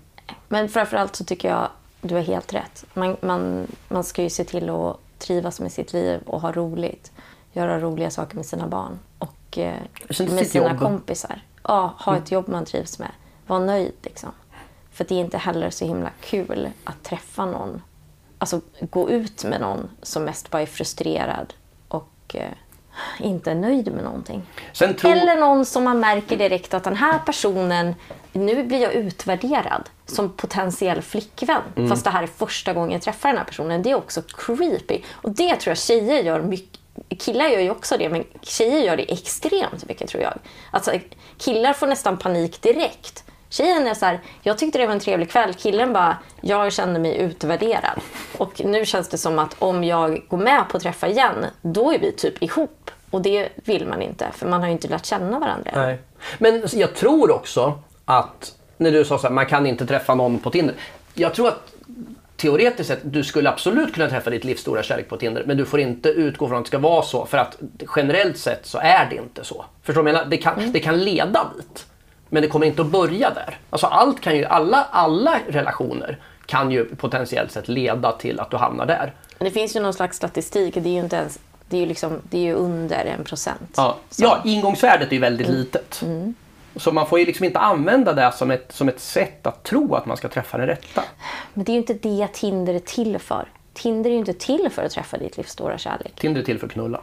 Men 0.48 0.70
framförallt 0.70 1.16
så 1.16 1.24
tycker 1.24 1.50
jag 1.50 1.68
du 2.02 2.16
har 2.16 2.22
helt 2.22 2.54
rätt. 2.54 2.86
Man, 2.94 3.18
man, 3.22 3.68
man 3.88 4.04
ska 4.04 4.24
ju 4.24 4.30
se 4.30 4.44
till 4.44 4.70
att 4.70 4.98
trivas 5.20 5.60
med 5.60 5.72
sitt 5.72 5.94
liv 5.94 6.20
och 6.26 6.42
ha 6.42 6.52
roligt. 6.52 7.12
Göra 7.54 7.80
roliga 7.80 8.10
saker 8.10 8.36
med 8.36 8.46
sina 8.46 8.68
barn 8.68 9.00
och 9.20 9.58
eh, 9.58 9.74
med 10.18 10.48
sina 10.48 10.70
jobb. 10.70 10.80
kompisar. 10.80 11.42
Ja, 11.64 11.94
ha 11.98 12.18
ett 12.18 12.32
jobb 12.32 12.48
man 12.48 12.66
trivs 12.66 13.00
med. 13.00 13.12
Var 13.48 13.60
nöjd 13.60 13.94
liksom. 14.02 14.30
För 15.00 15.06
det 15.06 15.16
är 15.16 15.20
inte 15.20 15.38
heller 15.38 15.70
så 15.70 15.86
himla 15.86 16.10
kul 16.22 16.70
att 16.84 17.04
träffa 17.04 17.46
någon. 17.46 17.82
Alltså 18.38 18.62
gå 18.80 19.10
ut 19.10 19.44
med 19.44 19.62
någon 19.62 19.90
som 20.02 20.24
mest 20.24 20.50
bara 20.50 20.62
är 20.62 20.66
frustrerad 20.66 21.54
och 21.88 22.36
eh, 22.36 22.52
inte 23.20 23.52
är 23.52 23.56
nöjd 23.56 23.94
med 23.94 24.04
någonting. 24.04 24.42
Tror... 24.74 25.12
Eller 25.12 25.36
någon 25.36 25.66
som 25.66 25.84
man 25.84 26.00
märker 26.00 26.38
direkt 26.38 26.74
att 26.74 26.84
den 26.84 26.96
här 26.96 27.20
personen, 27.20 27.96
nu 28.32 28.64
blir 28.64 28.82
jag 28.82 28.94
utvärderad 28.94 29.90
som 30.06 30.30
potentiell 30.30 31.02
flickvän. 31.02 31.62
Mm. 31.76 31.90
Fast 31.90 32.04
det 32.04 32.10
här 32.10 32.24
är 32.24 32.28
första 32.28 32.74
gången 32.74 32.92
jag 32.92 33.02
träffar 33.02 33.30
den 33.30 33.38
här 33.38 33.46
personen. 33.46 33.84
Det 33.84 33.92
är 33.92 33.96
också 33.96 34.22
creepy. 34.22 35.02
Och 35.12 35.32
det 35.32 35.56
tror 35.56 35.72
jag 35.72 35.78
tjejer 35.78 36.24
gör 36.24 36.42
mycket. 36.42 36.80
Killar 37.20 37.48
gör 37.48 37.60
ju 37.60 37.72
också 37.72 37.98
det, 37.98 38.10
men 38.10 38.24
tjejer 38.42 38.80
gör 38.80 38.98
det 38.98 39.12
extremt 39.14 39.88
mycket 39.88 40.10
tror 40.10 40.24
jag. 40.24 40.34
Alltså, 40.72 40.92
killar 41.38 41.74
får 41.74 41.88
nästan 41.88 42.18
panik 42.18 42.62
direkt. 42.62 43.24
Tjejen 43.50 43.88
är 43.88 43.94
så 43.94 44.06
här, 44.06 44.20
jag 44.42 44.58
tyckte 44.58 44.80
det 44.80 44.86
var 44.86 44.94
en 44.94 45.00
trevlig 45.00 45.32
kväll. 45.32 45.54
Killen 45.54 45.94
bara, 45.94 46.18
jag 46.42 46.74
kände 46.74 47.00
mig 47.00 47.18
utvärderad. 47.18 48.00
Och 48.38 48.62
nu 48.66 48.86
känns 48.86 49.10
det 49.10 49.18
som 49.18 49.40
att 49.40 49.56
om 49.60 49.84
jag 49.84 50.22
går 50.28 50.38
med 50.38 50.64
på 50.70 50.78
att 50.78 50.84
träffa 50.84 51.08
igen, 51.08 51.46
då 51.62 51.94
är 51.94 52.00
vi 52.00 52.12
typ 52.12 52.44
ihop. 52.44 52.92
Och 53.12 53.22
det 53.22 53.50
vill 53.56 53.88
man 53.88 54.02
inte, 54.02 54.28
för 54.34 54.48
man 54.48 54.60
har 54.60 54.68
ju 54.68 54.74
inte 54.74 54.88
lärt 54.88 55.06
känna 55.06 55.40
varandra. 55.40 55.72
Nej. 55.76 55.98
Men 56.38 56.64
jag 56.74 56.96
tror 56.96 57.32
också 57.32 57.80
att, 58.06 58.56
när 58.78 58.92
du 58.92 59.06
sa 59.06 59.18
så 59.18 59.28
här, 59.28 59.34
man 59.34 59.46
kan 59.46 59.66
inte 59.66 59.86
träffa 59.86 60.16
någon 60.16 60.40
på 60.40 60.50
Tinder. 60.50 60.76
Jag 61.14 61.34
tror 61.34 61.48
att 61.48 61.74
teoretiskt 62.38 62.88
sett, 62.88 63.00
du 63.04 63.24
skulle 63.24 63.50
absolut 63.50 63.94
kunna 63.94 64.10
träffa 64.10 64.30
ditt 64.30 64.44
livs 64.44 64.62
stora 64.62 64.84
kärlek 64.84 65.10
på 65.10 65.18
Tinder. 65.18 65.44
Men 65.48 65.58
du 65.58 65.66
får 65.66 65.80
inte 65.80 66.10
utgå 66.10 66.48
från 66.48 66.58
att 66.58 66.64
det 66.64 66.68
ska 66.68 66.78
vara 66.78 67.02
så. 67.02 67.26
För 67.26 67.38
att 67.38 67.58
generellt 67.96 68.38
sett 68.38 68.66
så 68.66 68.78
är 68.78 69.08
det 69.10 69.16
inte 69.16 69.44
så. 69.44 69.66
Förstår 69.84 70.04
du 70.04 70.12
vad 70.12 70.14
jag 70.14 70.16
menar? 70.16 70.30
Det 70.30 70.38
kan, 70.38 70.72
det 70.72 70.80
kan 70.80 71.00
leda 71.00 71.48
dit. 71.58 71.86
Men 72.30 72.42
det 72.42 72.48
kommer 72.48 72.66
inte 72.66 72.82
att 72.82 72.88
börja 72.92 73.30
där. 73.30 73.58
Alltså 73.70 73.88
allt 73.88 74.22
kan 74.22 74.38
ju, 74.38 74.46
alla, 74.46 74.88
alla 74.92 75.40
relationer 75.48 76.18
kan 76.46 76.72
ju 76.72 76.86
potentiellt 76.96 77.52
sett 77.52 77.68
leda 77.68 78.12
till 78.12 78.40
att 78.40 78.52
du 78.52 78.58
hamnar 78.58 78.86
där. 78.86 79.14
Det 79.38 79.52
finns 79.52 79.76
ju 79.76 79.80
någon 79.80 79.94
slags 79.94 80.18
statistik, 80.18 80.74
det 80.74 80.90
är 80.90 80.94
ju 80.94 81.00
inte 81.00 81.16
ens, 81.16 81.40
det 81.70 81.78
är 81.78 81.82
ju, 81.82 81.86
liksom, 81.86 82.22
det 82.30 82.38
är 82.38 82.42
ju 82.42 82.54
under 82.54 83.06
en 83.06 83.24
procent. 83.24 83.74
Ja, 83.78 83.98
Så- 84.10 84.24
ja 84.24 84.42
ingångsvärdet 84.46 85.08
är 85.10 85.14
ju 85.14 85.20
väldigt 85.20 85.48
litet. 85.48 86.04
Så 86.76 86.92
man 86.92 87.08
får 87.08 87.20
ju 87.20 87.26
liksom 87.26 87.46
inte 87.46 87.60
använda 87.60 88.14
det 88.14 88.32
som 88.32 88.52
ett, 88.52 88.72
som 88.72 88.90
ett 88.90 89.00
sätt 89.00 89.48
att 89.48 89.64
tro 89.64 89.96
att 89.96 90.06
man 90.06 90.18
ska 90.18 90.28
träffa 90.28 90.58
den 90.58 90.68
rätta. 90.68 91.04
Men 91.54 91.64
det 91.64 91.72
är 91.72 91.74
ju 91.74 91.80
inte 91.80 91.94
det 91.94 92.28
Tinder 92.34 92.74
är 92.74 92.80
till 92.80 93.20
för. 93.20 93.48
Tinder 93.74 94.10
är 94.10 94.14
ju 94.14 94.20
inte 94.20 94.34
till 94.34 94.70
för 94.72 94.84
att 94.84 94.92
träffa 94.92 95.18
ditt 95.18 95.38
livs 95.38 95.50
stora 95.52 95.78
kärlek. 95.78 96.14
Tinder 96.20 96.42
är 96.42 96.46
till 96.46 96.60
för 96.60 96.68
att 96.68 96.74
knulla. 96.74 97.02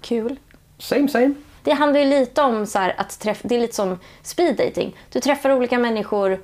Kul. 0.00 0.36
Same 0.78 1.08
same. 1.08 1.34
Det 1.66 1.72
handlar 1.72 2.00
ju 2.00 2.06
lite 2.06 2.42
om 2.42 2.66
så 2.66 2.78
här 2.78 2.94
att 2.98 3.20
träffa, 3.20 3.48
det 3.48 3.54
är 3.54 3.60
lite 3.60 3.74
som 3.74 3.98
speed 4.22 4.56
dating. 4.56 4.96
Du 5.12 5.20
träffar 5.20 5.52
olika 5.52 5.78
människor 5.78 6.40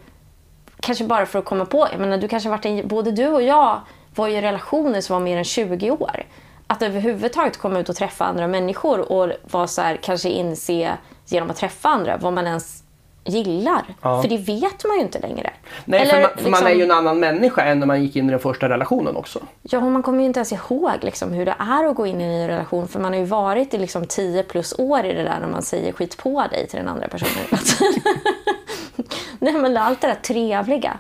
kanske 0.81 1.05
bara 1.05 1.27
för 1.27 1.39
att 1.39 1.45
komma 1.45 1.65
på. 1.65 1.89
Jag 1.93 2.01
menar, 2.01 2.19
du 2.19 2.29
kanske 2.29 2.49
varit 2.49 2.67
en, 2.67 2.89
både 2.89 3.11
du 3.11 3.29
och 3.29 3.43
jag 3.43 3.81
var 4.15 4.29
ju 4.29 4.37
i 4.37 4.43
relationer 4.43 5.01
som 5.01 5.15
var 5.15 5.21
mer 5.21 5.37
än 5.37 5.45
20 5.45 5.91
år. 5.91 6.25
Att 6.67 6.83
överhuvudtaget 6.83 7.57
komma 7.57 7.79
ut 7.79 7.89
och 7.89 7.97
träffa 7.97 8.25
andra 8.25 8.47
människor 8.47 9.13
och 9.13 9.33
vara 9.43 9.67
så 9.67 9.83
här, 9.83 9.97
kanske 9.97 10.29
inse 10.29 10.97
genom 11.27 11.51
att 11.51 11.57
träffa 11.57 11.89
andra 11.89 12.17
vad 12.17 12.33
man 12.33 12.47
ens 12.47 12.85
gillar. 13.25 13.85
Ja. 14.03 14.23
För 14.23 14.29
det 14.29 14.37
vet 14.37 14.85
man 14.85 14.97
ju 14.97 15.03
inte 15.03 15.19
längre. 15.19 15.51
Nej, 15.85 16.01
Eller 16.01 16.13
för, 16.13 16.21
man, 16.21 16.31
för 16.37 16.43
man 16.43 16.51
liksom- 16.51 16.67
är 16.67 16.75
ju 16.75 16.83
en 16.83 16.91
annan 16.91 17.21
människa 17.21 17.63
än 17.63 17.79
när 17.79 17.87
man 17.87 18.03
gick 18.03 18.17
in 18.17 18.29
i 18.29 18.31
den 18.31 18.41
första 18.41 18.69
relationen 18.69 19.17
också. 19.17 19.41
Ja, 19.63 19.79
och 19.79 19.85
man 19.85 20.03
kommer 20.03 20.21
ju 20.21 20.27
inte 20.27 20.39
ens 20.41 20.53
ihåg 20.53 20.93
liksom, 21.01 21.33
hur 21.33 21.47
det 21.47 21.55
är 21.59 21.85
att 21.85 21.97
gå 21.97 22.07
in 22.07 22.21
i 22.21 22.25
en 22.25 22.31
ny 22.31 22.49
relation. 22.49 22.89
För 22.89 23.01
man 23.01 23.13
har 23.13 23.21
ju 23.21 23.27
varit 23.27 23.75
i 23.75 23.79
liksom 23.79 24.07
10 24.07 24.43
plus 24.43 24.75
år 24.79 25.05
i 25.05 25.13
det 25.13 25.23
där 25.23 25.41
när 25.41 25.49
man 25.49 25.63
säger 25.63 25.93
skit 25.93 26.17
på 26.17 26.45
dig 26.51 26.67
till 26.67 26.79
den 26.79 26.89
andra 26.89 27.09
personen. 27.09 27.45
Nej, 29.39 29.53
men 29.53 29.77
allt 29.77 30.01
det 30.01 30.07
där 30.07 30.15
trevliga. 30.15 30.99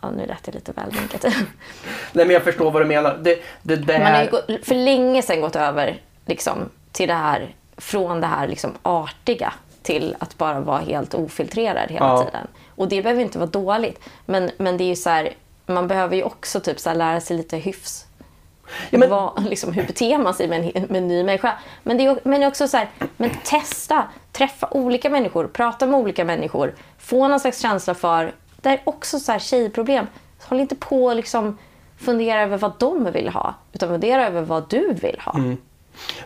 Ja, 0.00 0.10
nu 0.10 0.26
lät 0.26 0.44
det 0.44 0.52
lite 0.52 0.72
väl 0.72 0.92
negativt. 1.02 1.36
Nej 2.12 2.26
men 2.26 2.30
jag 2.30 2.42
förstår 2.42 2.70
vad 2.70 2.82
du 2.82 2.86
menar. 2.86 3.18
Det, 3.22 3.42
det 3.62 3.76
där... 3.76 3.98
Man 3.98 4.12
har 4.12 4.28
ju 4.48 4.62
för 4.62 4.74
länge 4.74 5.22
sedan 5.22 5.40
gått 5.40 5.56
över 5.56 6.00
liksom, 6.26 6.70
till 6.92 7.08
det 7.08 7.14
här, 7.14 7.54
från 7.76 8.20
det 8.20 8.26
här 8.26 8.48
liksom, 8.48 8.70
artiga 8.82 9.52
till 9.86 10.16
att 10.18 10.38
bara 10.38 10.60
vara 10.60 10.78
helt 10.78 11.14
ofiltrerad 11.14 11.90
hela 11.90 12.06
Ja. 12.06 12.24
tiden. 12.24 12.46
Och 12.74 12.88
det 12.88 13.02
behöver 13.02 13.22
inte 13.22 13.38
vara 13.38 13.50
dåligt. 13.50 14.00
Men, 14.26 14.50
men 14.58 14.76
det 14.76 14.84
är 14.84 14.88
ju 14.88 14.96
så 14.96 15.10
här, 15.10 15.32
man 15.66 15.88
behöver 15.88 16.16
ju 16.16 16.22
också 16.22 16.60
typ 16.60 16.80
så 16.80 16.88
här, 16.88 16.96
lära 16.96 17.20
sig 17.20 17.36
lite 17.36 17.56
hyfs. 17.56 18.06
Ja, 18.90 18.98
men- 18.98 19.10
Vad, 19.10 19.44
liksom, 19.48 19.72
hur 19.72 19.86
beter 19.86 20.18
man 20.18 20.34
sig 20.34 20.48
med 20.48 20.58
en, 20.74 20.82
med 20.82 20.96
en 21.02 21.08
ny 21.08 21.24
människa? 21.24 21.52
Men 21.82 21.96
det 21.96 22.06
är, 22.06 22.18
men 22.22 22.42
också 22.42 22.68
så 22.68 22.76
här, 22.76 22.88
men 23.16 23.30
testa, 23.44 24.04
träffa 24.32 24.68
olika 24.70 25.10
människor, 25.10 25.46
prata 25.46 25.86
med 25.86 26.00
olika 26.00 26.24
människor, 26.24 26.74
få 26.98 27.28
någon 27.28 27.40
slags 27.40 27.60
känsla 27.60 27.94
för, 27.94 28.32
det 28.60 28.68
är 28.68 28.80
också 28.84 29.18
så 29.20 29.32
här 29.32 29.38
tjejproblem. 29.38 30.06
Håll 30.42 30.60
inte 30.60 30.76
på 30.76 31.04
och 31.04 31.16
liksom 31.16 31.58
fundera 31.98 32.42
över 32.42 32.58
vad 32.58 32.72
de 32.78 33.12
vill 33.12 33.28
ha, 33.28 33.54
utan 33.72 33.88
fundera 33.88 34.26
över 34.26 34.42
vad 34.42 34.68
du 34.68 34.92
vill 34.92 35.20
ha. 35.24 35.32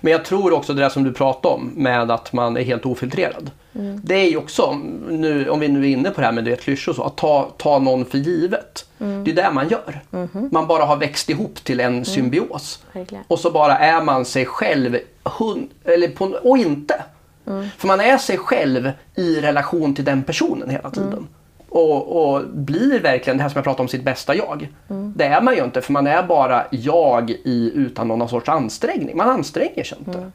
Men 0.01 0.13
jag 0.13 0.25
tror 0.25 0.53
också 0.53 0.75
det 0.75 0.83
där 0.83 0.89
som 0.89 1.05
du 1.05 1.13
pratade 1.13 1.55
om 1.55 1.73
med 1.77 2.11
att 2.11 2.33
man 2.33 2.57
är 2.57 2.63
helt 2.63 2.87
ofiltrerad. 2.87 3.51
Mm. 3.75 4.01
Det 4.05 4.15
är 4.15 4.31
ju 4.31 4.37
också, 4.37 4.73
nu, 5.09 5.49
om 5.49 5.61
vi 5.61 5.69
nu 5.69 5.81
är 5.81 5.89
inne 5.89 6.11
på 6.11 6.21
det 6.21 6.27
här 6.27 6.33
med 6.33 6.45
det 6.45 6.61
klyschor 6.61 6.93
och 6.93 6.97
så, 6.97 7.03
att 7.03 7.17
ta, 7.17 7.51
ta 7.57 7.79
någon 7.79 8.05
för 8.05 8.19
givet. 8.19 8.87
Mm. 9.01 9.25
Det 9.25 9.31
är 9.31 9.35
det 9.35 9.51
man 9.51 9.69
gör. 9.69 10.01
Mm-hmm. 10.11 10.49
Man 10.53 10.67
bara 10.67 10.85
har 10.85 10.97
växt 10.97 11.31
ihop 11.31 11.65
till 11.65 11.81
en 11.81 12.05
symbios. 12.05 12.79
Verkligen. 12.93 13.25
Och 13.29 13.39
så 13.39 13.51
bara 13.51 13.79
är 13.79 14.03
man 14.03 14.25
sig 14.25 14.47
själv 14.47 14.99
hund, 15.23 15.69
eller 15.85 16.09
på, 16.09 16.25
och 16.25 16.59
inte. 16.59 17.03
Mm. 17.47 17.69
För 17.79 17.87
man 17.89 18.01
är 18.01 18.19
sig 18.19 18.39
själv 18.39 18.91
i 19.15 19.41
relation 19.41 19.95
till 19.95 20.05
den 20.05 20.23
personen 20.23 20.71
hela 20.71 20.91
tiden. 20.91 21.29
Och, 21.71 22.33
och 22.35 22.43
blir 22.49 23.01
verkligen 23.01 23.37
det 23.37 23.43
här 23.43 23.51
som 23.51 23.59
jag 23.59 23.65
pratade 23.65 23.83
om, 23.83 23.89
sitt 23.89 24.05
bästa 24.05 24.35
jag. 24.35 24.69
Mm. 24.91 25.13
Det 25.17 25.25
är 25.25 25.41
man 25.41 25.55
ju 25.57 25.65
inte 25.65 25.81
för 25.81 25.93
man 25.93 26.07
är 26.07 26.23
bara 26.23 26.65
jag 26.71 27.31
i, 27.31 27.73
utan 27.75 28.09
någon 28.09 28.29
sorts 28.29 28.49
ansträngning. 28.49 29.17
Man 29.17 29.29
anstränger 29.29 29.85
sig 29.85 29.99
inte. 29.99 30.19
Mm. 30.19 30.33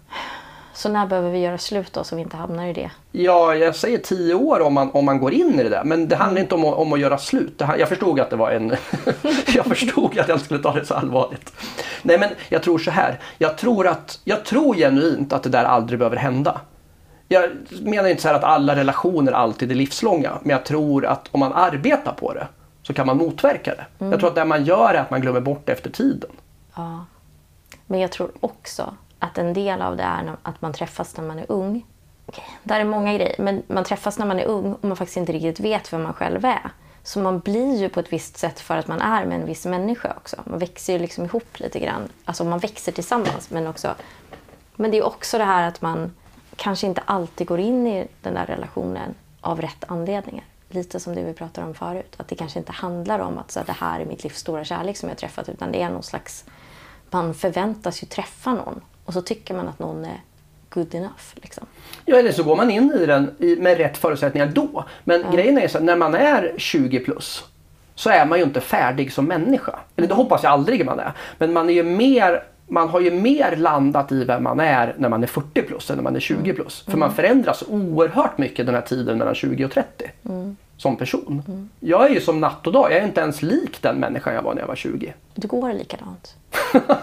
Så 0.73 0.89
när 0.89 1.07
behöver 1.07 1.29
vi 1.29 1.39
göra 1.39 1.57
slut 1.57 1.93
då 1.93 2.03
så 2.03 2.15
vi 2.15 2.21
inte 2.21 2.37
hamnar 2.37 2.67
i 2.67 2.73
det? 2.73 2.91
Ja, 3.11 3.55
jag 3.55 3.75
säger 3.75 3.97
tio 3.97 4.33
år 4.33 4.59
om 4.61 4.73
man, 4.73 4.91
om 4.91 5.05
man 5.05 5.19
går 5.19 5.33
in 5.33 5.59
i 5.59 5.63
det 5.63 5.69
där. 5.69 5.83
Men 5.83 6.07
det 6.07 6.15
handlar 6.15 6.41
inte 6.41 6.55
om, 6.55 6.65
att- 6.65 6.75
om 6.75 6.93
att 6.93 6.99
göra 6.99 7.17
slut. 7.17 7.57
Det, 7.59 7.69
jag 7.79 7.89
förstod 7.89 8.19
att 8.19 8.29
det 8.29 8.35
var 8.35 8.51
en... 8.51 8.75
jag 9.55 9.65
förstod 9.65 10.19
att 10.19 10.27
jag 10.27 10.35
inte 10.35 10.45
skulle 10.45 10.63
ta 10.63 10.73
det 10.73 10.85
så 10.85 10.93
allvarligt. 10.93 11.53
Nej, 12.01 12.17
men 12.19 12.29
jag 12.49 12.63
tror 12.63 12.77
så 12.77 12.91
här. 12.91 13.19
Jag 13.37 13.57
tror, 13.57 13.87
att, 13.87 14.19
jag 14.23 14.45
tror 14.45 14.75
genuint 14.75 15.33
att 15.33 15.43
det 15.43 15.49
där 15.49 15.63
aldrig 15.63 15.99
behöver 15.99 16.17
hända. 16.17 16.61
Jag 17.27 17.51
menar 17.81 18.09
inte 18.09 18.21
så 18.21 18.27
här 18.27 18.35
att 18.35 18.43
alla 18.43 18.75
relationer 18.75 19.31
alltid 19.31 19.71
är 19.71 19.75
livslånga. 19.75 20.39
Men 20.41 20.49
jag 20.49 20.65
tror 20.65 21.05
att 21.05 21.27
om 21.31 21.39
man 21.39 21.53
arbetar 21.53 22.13
på 22.13 22.33
det 22.33 22.47
så 22.83 22.93
kan 22.93 23.07
man 23.07 23.17
motverka 23.17 23.75
det. 23.75 24.05
Jag 24.05 24.19
tror 24.19 24.29
att 24.29 24.35
det 24.35 24.45
man 24.45 24.65
gör 24.65 24.93
är 24.93 25.01
att 25.01 25.09
man 25.09 25.21
glömmer 25.21 25.41
bort 25.41 25.61
det 25.65 25.71
efter 25.71 25.89
tiden. 25.89 26.29
Ja. 26.75 27.05
Men 27.85 27.99
jag 27.99 28.11
tror 28.11 28.31
också 28.39 28.93
att 29.19 29.37
en 29.37 29.53
del 29.53 29.81
av 29.81 29.97
det 29.97 30.03
är 30.03 30.35
att 30.41 30.61
man 30.61 30.73
träffas 30.73 31.17
när 31.17 31.23
man 31.23 31.39
är 31.39 31.45
ung. 31.51 31.85
Där 32.63 32.79
är 32.79 32.83
många 32.83 33.13
grejer, 33.13 33.35
men 33.39 33.63
man 33.67 33.83
träffas 33.83 34.17
när 34.19 34.25
man 34.25 34.39
är 34.39 34.45
ung 34.45 34.73
och 34.73 34.83
man 34.83 34.97
faktiskt 34.97 35.17
inte 35.17 35.31
riktigt 35.31 35.59
vet 35.59 35.93
vem 35.93 36.03
man 36.03 36.13
själv 36.13 36.45
är. 36.45 36.71
Så 37.03 37.19
man 37.19 37.39
blir 37.39 37.75
ju 37.75 37.89
på 37.89 37.99
ett 37.99 38.13
visst 38.13 38.37
sätt 38.37 38.59
för 38.59 38.77
att 38.77 38.87
man 38.87 39.01
är 39.01 39.25
med 39.25 39.39
en 39.39 39.45
viss 39.45 39.65
människa 39.65 40.13
också. 40.17 40.37
Man 40.43 40.59
växer 40.59 40.93
ju 40.93 40.99
liksom 40.99 41.25
ihop 41.25 41.59
lite 41.59 41.79
grann. 41.79 42.09
Alltså 42.25 42.43
man 42.43 42.59
växer 42.59 42.91
tillsammans 42.91 43.49
men 43.49 43.67
också... 43.67 43.95
Men 44.75 44.91
det 44.91 44.97
är 44.97 45.05
också 45.05 45.37
det 45.37 45.43
här 45.43 45.67
att 45.67 45.81
man 45.81 46.11
kanske 46.55 46.87
inte 46.87 47.01
alltid 47.05 47.47
går 47.47 47.59
in 47.59 47.87
i 47.87 48.07
den 48.21 48.33
där 48.33 48.45
relationen 48.45 49.15
av 49.41 49.61
rätt 49.61 49.83
anledningar. 49.87 50.45
Lite 50.69 50.99
som 50.99 51.15
det 51.15 51.23
vi 51.23 51.33
pratade 51.33 51.67
om 51.67 51.73
förut. 51.73 52.13
Att 52.17 52.27
det 52.27 52.35
kanske 52.35 52.59
inte 52.59 52.71
handlar 52.71 53.19
om 53.19 53.37
att 53.37 53.51
så 53.51 53.59
här, 53.59 53.65
det 53.65 53.71
här 53.71 53.99
är 53.99 54.05
mitt 54.05 54.23
livs 54.23 54.37
stora 54.37 54.63
kärlek 54.63 54.97
som 54.97 55.09
jag 55.09 55.15
har 55.15 55.19
träffat. 55.19 55.49
Utan 55.49 55.71
det 55.71 55.81
är 55.81 55.89
någon 55.89 56.03
slags... 56.03 56.45
Man 57.09 57.33
förväntas 57.33 58.03
ju 58.03 58.07
träffa 58.07 58.53
någon. 58.53 58.81
Och 59.05 59.13
så 59.13 59.21
tycker 59.21 59.53
man 59.53 59.67
att 59.67 59.79
någon 59.79 60.05
är 60.05 60.21
good 60.69 60.95
enough. 60.95 61.33
Liksom. 61.35 61.65
Ja, 62.05 62.17
eller 62.17 62.31
så 62.31 62.43
går 62.43 62.55
man 62.55 62.71
in 62.71 62.93
i 62.99 63.05
den 63.05 63.35
med 63.39 63.77
rätt 63.77 63.97
förutsättningar 63.97 64.47
då. 64.47 64.85
Men 65.03 65.31
grejen 65.31 65.57
är 65.57 65.67
så 65.67 65.77
att 65.77 65.83
när 65.83 65.95
man 65.95 66.15
är 66.15 66.53
20 66.57 66.99
plus 66.99 67.43
så 67.95 68.09
är 68.09 68.25
man 68.25 68.37
ju 68.37 68.43
inte 68.43 68.61
färdig 68.61 69.13
som 69.13 69.25
människa. 69.25 69.79
Eller 69.95 70.07
det 70.07 70.13
hoppas 70.13 70.43
jag 70.43 70.51
aldrig 70.51 70.85
man 70.85 70.99
är. 70.99 71.11
Men 71.37 71.53
man 71.53 71.69
är 71.69 71.73
ju 71.73 71.83
mer 71.83 72.43
man 72.67 72.89
har 72.89 72.99
ju 72.99 73.11
mer 73.11 73.55
landat 73.55 74.11
i 74.11 74.23
vem 74.23 74.43
man 74.43 74.59
är 74.59 74.95
när 74.97 75.09
man 75.09 75.23
är 75.23 75.27
40 75.27 75.61
plus 75.61 75.89
än 75.89 75.95
när 75.95 76.03
man 76.03 76.15
är 76.15 76.19
20 76.19 76.53
plus. 76.53 76.81
För 76.87 76.97
man 76.97 77.13
förändras 77.13 77.63
oerhört 77.67 78.37
mycket 78.37 78.65
den 78.65 78.75
här 78.75 78.81
tiden 78.81 79.17
mellan 79.17 79.35
20 79.35 79.65
och 79.65 79.71
30 79.71 80.11
som 80.77 80.97
person. 80.97 81.69
Jag 81.79 82.05
är 82.05 82.09
ju 82.09 82.21
som 82.21 82.39
natt 82.39 82.67
och 82.67 82.73
dag. 82.73 82.91
Jag 82.91 82.99
är 82.99 83.05
inte 83.05 83.21
ens 83.21 83.41
lik 83.41 83.81
den 83.81 83.99
människan 83.99 84.33
jag 84.33 84.41
var 84.41 84.53
när 84.53 84.61
jag 84.61 84.67
var 84.67 84.75
20. 84.75 85.13
Du 85.35 85.47
går 85.47 85.73
likadant. 85.73 86.35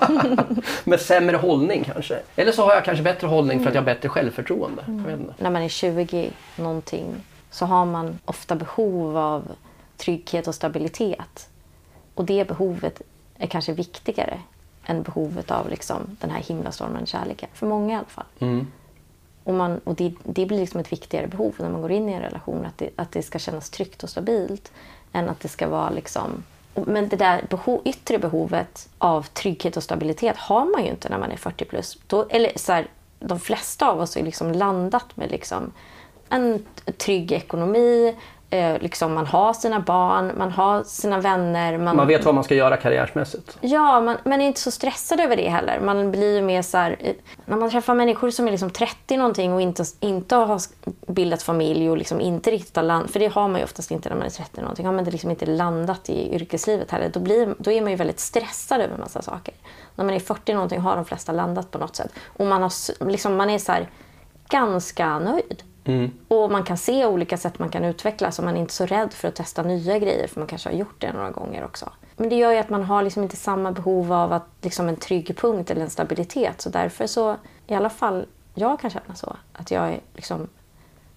Med 0.84 1.00
sämre 1.00 1.36
hållning 1.36 1.84
kanske. 1.84 2.18
Eller 2.36 2.52
så 2.52 2.64
har 2.64 2.74
jag 2.74 2.84
kanske 2.84 3.04
bättre 3.04 3.26
hållning 3.26 3.60
för 3.60 3.68
att 3.68 3.74
jag 3.74 3.82
har 3.82 3.86
bättre 3.86 4.08
självförtroende. 4.08 4.82
Inte. 4.88 5.34
När 5.38 5.50
man 5.50 5.62
är 5.62 5.68
20 5.68 6.30
någonting 6.56 7.06
så 7.50 7.66
har 7.66 7.84
man 7.84 8.18
ofta 8.24 8.54
behov 8.54 9.16
av 9.16 9.42
trygghet 9.96 10.48
och 10.48 10.54
stabilitet. 10.54 11.48
Och 12.14 12.24
det 12.24 12.48
behovet 12.48 13.02
är 13.38 13.46
kanske 13.46 13.72
viktigare 13.72 14.40
än 14.86 15.02
behovet 15.02 15.50
av 15.50 15.70
liksom 15.70 16.16
den 16.20 16.30
här 16.30 16.40
himlastormande 16.40 17.06
kärleken. 17.06 17.48
För 17.54 17.66
många 17.66 17.94
i 17.94 17.96
alla 17.96 18.06
fall. 18.06 18.24
Mm. 18.38 18.66
Och, 19.44 19.54
man, 19.54 19.78
och 19.84 19.94
det, 19.94 20.14
det 20.24 20.46
blir 20.46 20.60
liksom 20.60 20.80
ett 20.80 20.92
viktigare 20.92 21.26
behov 21.26 21.54
när 21.58 21.70
man 21.70 21.82
går 21.82 21.92
in 21.92 22.08
i 22.08 22.12
en 22.12 22.22
relation. 22.22 22.66
Att 22.66 22.78
det, 22.78 22.90
att 22.96 23.12
det 23.12 23.22
ska 23.22 23.38
kännas 23.38 23.70
tryggt 23.70 24.02
och 24.02 24.10
stabilt. 24.10 24.72
Än 25.12 25.28
att 25.28 25.40
det 25.40 25.48
ska 25.48 25.68
vara 25.68 25.90
liksom... 25.90 26.44
Men 26.74 27.08
det 27.08 27.16
där 27.16 27.44
behov, 27.50 27.80
yttre 27.84 28.18
behovet 28.18 28.88
av 28.98 29.22
trygghet 29.22 29.76
och 29.76 29.82
stabilitet 29.82 30.36
har 30.36 30.64
man 30.64 30.84
ju 30.84 30.90
inte 30.90 31.08
när 31.08 31.18
man 31.18 31.32
är 31.32 31.36
40 31.36 31.64
plus. 31.64 31.98
Då, 32.06 32.26
eller 32.30 32.52
så 32.56 32.72
här, 32.72 32.86
de 33.18 33.40
flesta 33.40 33.90
av 33.90 34.00
oss 34.00 34.14
har 34.14 34.22
liksom 34.22 34.52
landat 34.52 35.16
med 35.16 35.30
liksom 35.30 35.72
en 36.28 36.64
trygg 36.96 37.32
ekonomi. 37.32 38.16
Eh, 38.52 38.78
liksom 38.78 39.14
man 39.14 39.26
har 39.26 39.52
sina 39.52 39.80
barn, 39.80 40.32
man 40.36 40.50
har 40.50 40.82
sina 40.82 41.20
vänner. 41.20 41.78
Man 41.78 42.06
vet 42.06 42.24
vad 42.24 42.34
man 42.34 42.44
ska 42.44 42.54
göra 42.54 42.76
karriärsmässigt. 42.76 43.58
Ja, 43.60 44.00
man, 44.00 44.16
man 44.24 44.40
är 44.40 44.46
inte 44.46 44.60
så 44.60 44.70
stressad 44.70 45.20
över 45.20 45.36
det 45.36 45.48
heller. 45.48 45.80
Man 45.80 46.10
blir 46.10 46.42
mer 46.42 46.62
så 46.62 46.78
här, 46.78 46.96
eh, 47.00 47.14
när 47.44 47.56
man 47.56 47.70
träffar 47.70 47.94
människor 47.94 48.30
som 48.30 48.46
är 48.46 48.50
liksom 48.50 48.70
30 48.70 49.16
någonting 49.16 49.52
och 49.52 49.60
inte, 49.60 49.84
inte 50.00 50.36
har 50.36 50.60
bildat 51.06 51.42
familj 51.42 51.90
och 51.90 51.96
liksom 51.96 52.20
inte 52.20 52.50
riktigt 52.50 52.76
har 52.76 52.82
landat, 52.82 53.10
för 53.10 53.20
det 53.20 53.26
har 53.26 53.48
man 53.48 53.60
ju 53.60 53.64
oftast 53.64 53.90
inte 53.90 54.08
när 54.08 54.16
man 54.16 54.26
är 54.26 54.30
30 54.30 54.60
någonting, 54.60 54.86
har 54.86 54.92
man 54.92 55.04
liksom 55.04 55.30
inte 55.30 55.46
landat 55.46 56.08
i 56.08 56.34
yrkeslivet 56.34 56.90
heller, 56.90 57.08
då, 57.08 57.20
blir, 57.20 57.54
då 57.58 57.70
är 57.70 57.80
man 57.80 57.90
ju 57.90 57.96
väldigt 57.96 58.20
stressad 58.20 58.80
över 58.80 58.94
en 58.94 59.00
massa 59.00 59.22
saker. 59.22 59.54
När 59.94 60.04
man 60.04 60.14
är 60.14 60.20
40 60.20 60.54
någonting 60.54 60.80
har 60.80 60.96
de 60.96 61.04
flesta 61.04 61.32
landat 61.32 61.70
på 61.70 61.78
något 61.78 61.96
sätt. 61.96 62.12
Och 62.26 62.46
man, 62.46 62.62
har, 62.62 62.72
liksom, 63.08 63.36
man 63.36 63.50
är 63.50 63.58
så 63.58 63.72
här, 63.72 63.88
ganska 64.48 65.18
nöjd. 65.18 65.62
Mm. 65.84 66.10
Och 66.28 66.50
man 66.50 66.64
kan 66.64 66.76
se 66.76 67.06
olika 67.06 67.36
sätt 67.36 67.58
man 67.58 67.68
kan 67.68 67.84
utvecklas 67.84 68.38
och 68.38 68.44
man 68.44 68.56
är 68.56 68.60
inte 68.60 68.74
så 68.74 68.86
rädd 68.86 69.12
för 69.12 69.28
att 69.28 69.34
testa 69.34 69.62
nya 69.62 69.98
grejer 69.98 70.26
för 70.26 70.40
man 70.40 70.46
kanske 70.46 70.68
har 70.68 70.76
gjort 70.76 71.00
det 71.00 71.12
några 71.12 71.30
gånger 71.30 71.64
också. 71.64 71.92
Men 72.16 72.28
det 72.28 72.36
gör 72.36 72.52
ju 72.52 72.58
att 72.58 72.70
man 72.70 72.82
har 72.84 73.02
liksom 73.02 73.22
inte 73.22 73.36
samma 73.36 73.72
behov 73.72 74.12
av 74.12 74.32
att, 74.32 74.46
liksom 74.60 74.88
en 74.88 74.96
trygg 74.96 75.36
punkt 75.36 75.70
eller 75.70 75.82
en 75.82 75.90
stabilitet. 75.90 76.60
Så 76.60 76.70
därför 76.70 77.06
så, 77.06 77.36
i 77.66 77.74
alla 77.74 77.90
fall 77.90 78.26
jag 78.54 78.80
kan 78.80 78.90
känna 78.90 79.14
så, 79.14 79.36
att 79.52 79.70
jag 79.70 79.88
är 79.88 80.00
liksom, 80.14 80.48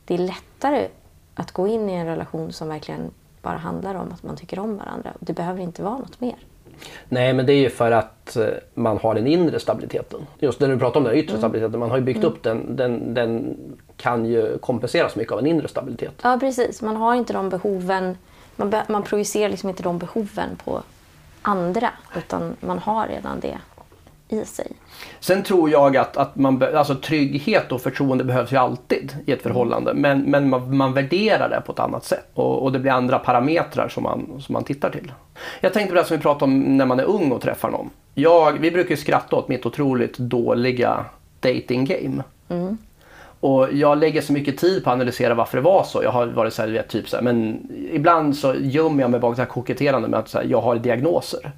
det 0.05 0.13
är 0.13 0.17
lättare 0.17 0.87
att 1.35 1.51
gå 1.51 1.67
in 1.67 1.89
i 1.89 1.93
en 1.93 2.05
relation 2.05 2.53
som 2.53 2.67
verkligen 2.67 3.11
bara 3.41 3.57
handlar 3.57 3.95
om 3.95 4.11
att 4.11 4.23
man 4.23 4.35
tycker 4.35 4.59
om 4.59 4.77
varandra. 4.77 5.13
Det 5.19 5.33
behöver 5.33 5.61
inte 5.61 5.83
vara 5.83 5.97
något 5.97 6.21
mer. 6.21 6.35
Nej, 7.09 7.33
men 7.33 7.45
det 7.45 7.53
är 7.53 7.57
ju 7.59 7.69
för 7.69 7.91
att 7.91 8.35
eh, 8.35 8.45
man 8.73 8.97
har 8.97 9.15
den 9.15 9.27
inre 9.27 9.59
stabiliteten. 9.59 10.19
Just 10.39 10.59
när 10.59 10.67
du 10.67 10.79
pratar 10.79 10.99
om 10.99 11.03
den 11.03 11.15
yttre 11.15 11.37
stabiliteten, 11.37 11.79
man 11.79 11.89
har 11.89 11.97
ju 11.97 12.03
byggt 12.03 12.23
upp 12.23 12.43
den, 12.43 12.75
den. 12.75 13.13
Den 13.13 13.57
kan 13.97 14.25
ju 14.25 14.57
kompenseras 14.57 15.15
mycket 15.15 15.33
av 15.33 15.39
en 15.39 15.45
inre 15.47 15.67
stabilitet. 15.67 16.13
Ja, 16.21 16.37
precis. 16.39 16.81
Man 16.81 16.95
har 16.95 17.15
inte 17.15 17.33
de 17.33 17.49
behoven. 17.49 18.17
Man, 18.55 18.69
be- 18.69 18.85
man 18.89 19.03
projicerar 19.03 19.49
liksom 19.49 19.69
inte 19.69 19.83
de 19.83 19.97
behoven 19.97 20.49
på 20.65 20.81
andra, 21.41 21.89
utan 22.17 22.55
man 22.59 22.79
har 22.79 23.07
redan 23.07 23.39
det 23.39 23.57
i 24.29 24.45
sig. 24.45 24.71
Sen 25.19 25.43
tror 25.43 25.69
jag 25.69 25.97
att, 25.97 26.17
att 26.17 26.35
man, 26.35 26.57
be- 26.57 26.79
alltså 26.79 26.95
trygghet 26.95 27.71
och 27.71 27.81
förtroende 27.81 28.23
behövs 28.23 28.51
ju 28.51 28.57
alltid 28.57 29.17
i 29.25 29.31
ett 29.31 29.41
förhållande. 29.41 29.93
Men, 29.93 30.21
men 30.21 30.49
man, 30.49 30.77
man 30.77 30.93
värderar 30.93 31.49
det 31.49 31.61
på 31.65 31.71
ett 31.71 31.79
annat 31.79 32.05
sätt. 32.05 32.27
Och, 32.33 32.63
och 32.63 32.71
det 32.71 32.79
blir 32.79 32.91
andra 32.91 33.19
parametrar 33.19 33.89
som 33.89 34.03
man, 34.03 34.41
som 34.41 34.53
man 34.53 34.63
tittar 34.63 34.89
till. 34.89 35.11
Jag 35.61 35.73
tänkte 35.73 35.95
på 35.95 36.01
det 36.01 36.07
som 36.07 36.17
vi 36.17 36.23
pratade 36.23 36.51
om 36.51 36.77
när 36.77 36.85
man 36.85 36.99
är 36.99 37.03
ung 37.03 37.31
och 37.31 37.41
träffar 37.41 37.69
någon. 37.69 37.89
Jag, 38.13 38.51
vi 38.59 38.71
brukar 38.71 38.89
ju 38.89 38.97
skratta 38.97 39.35
åt 39.35 39.47
mitt 39.47 39.65
otroligt 39.65 40.17
dåliga 40.17 41.05
dating 41.39 41.85
game. 41.85 42.23
Och 43.39 43.73
jag 43.73 43.97
lägger 43.97 44.21
så 44.21 44.33
mycket 44.33 44.57
tid 44.57 44.83
på 44.83 44.89
att 44.89 44.93
analysera 44.93 45.33
varför 45.33 45.57
det 45.57 45.61
var 45.63 45.83
så. 45.83 46.03
Jag 46.03 46.11
har 46.11 46.27
varit 46.27 46.53
så 46.53 46.61
här, 46.61 46.69
vet, 46.69 46.89
typ 46.89 47.09
så 47.09 47.15
här, 47.15 47.23
men 47.23 47.67
ibland 47.91 48.37
så 48.37 48.55
gömmer 48.59 49.01
jag 49.01 49.11
mig 49.11 49.19
bakom 49.19 49.45
koketterande 49.45 50.07
med 50.07 50.19
att 50.19 50.33
här, 50.33 50.43
jag 50.43 50.61
har 50.61 50.75
diagnoser. 50.75 51.51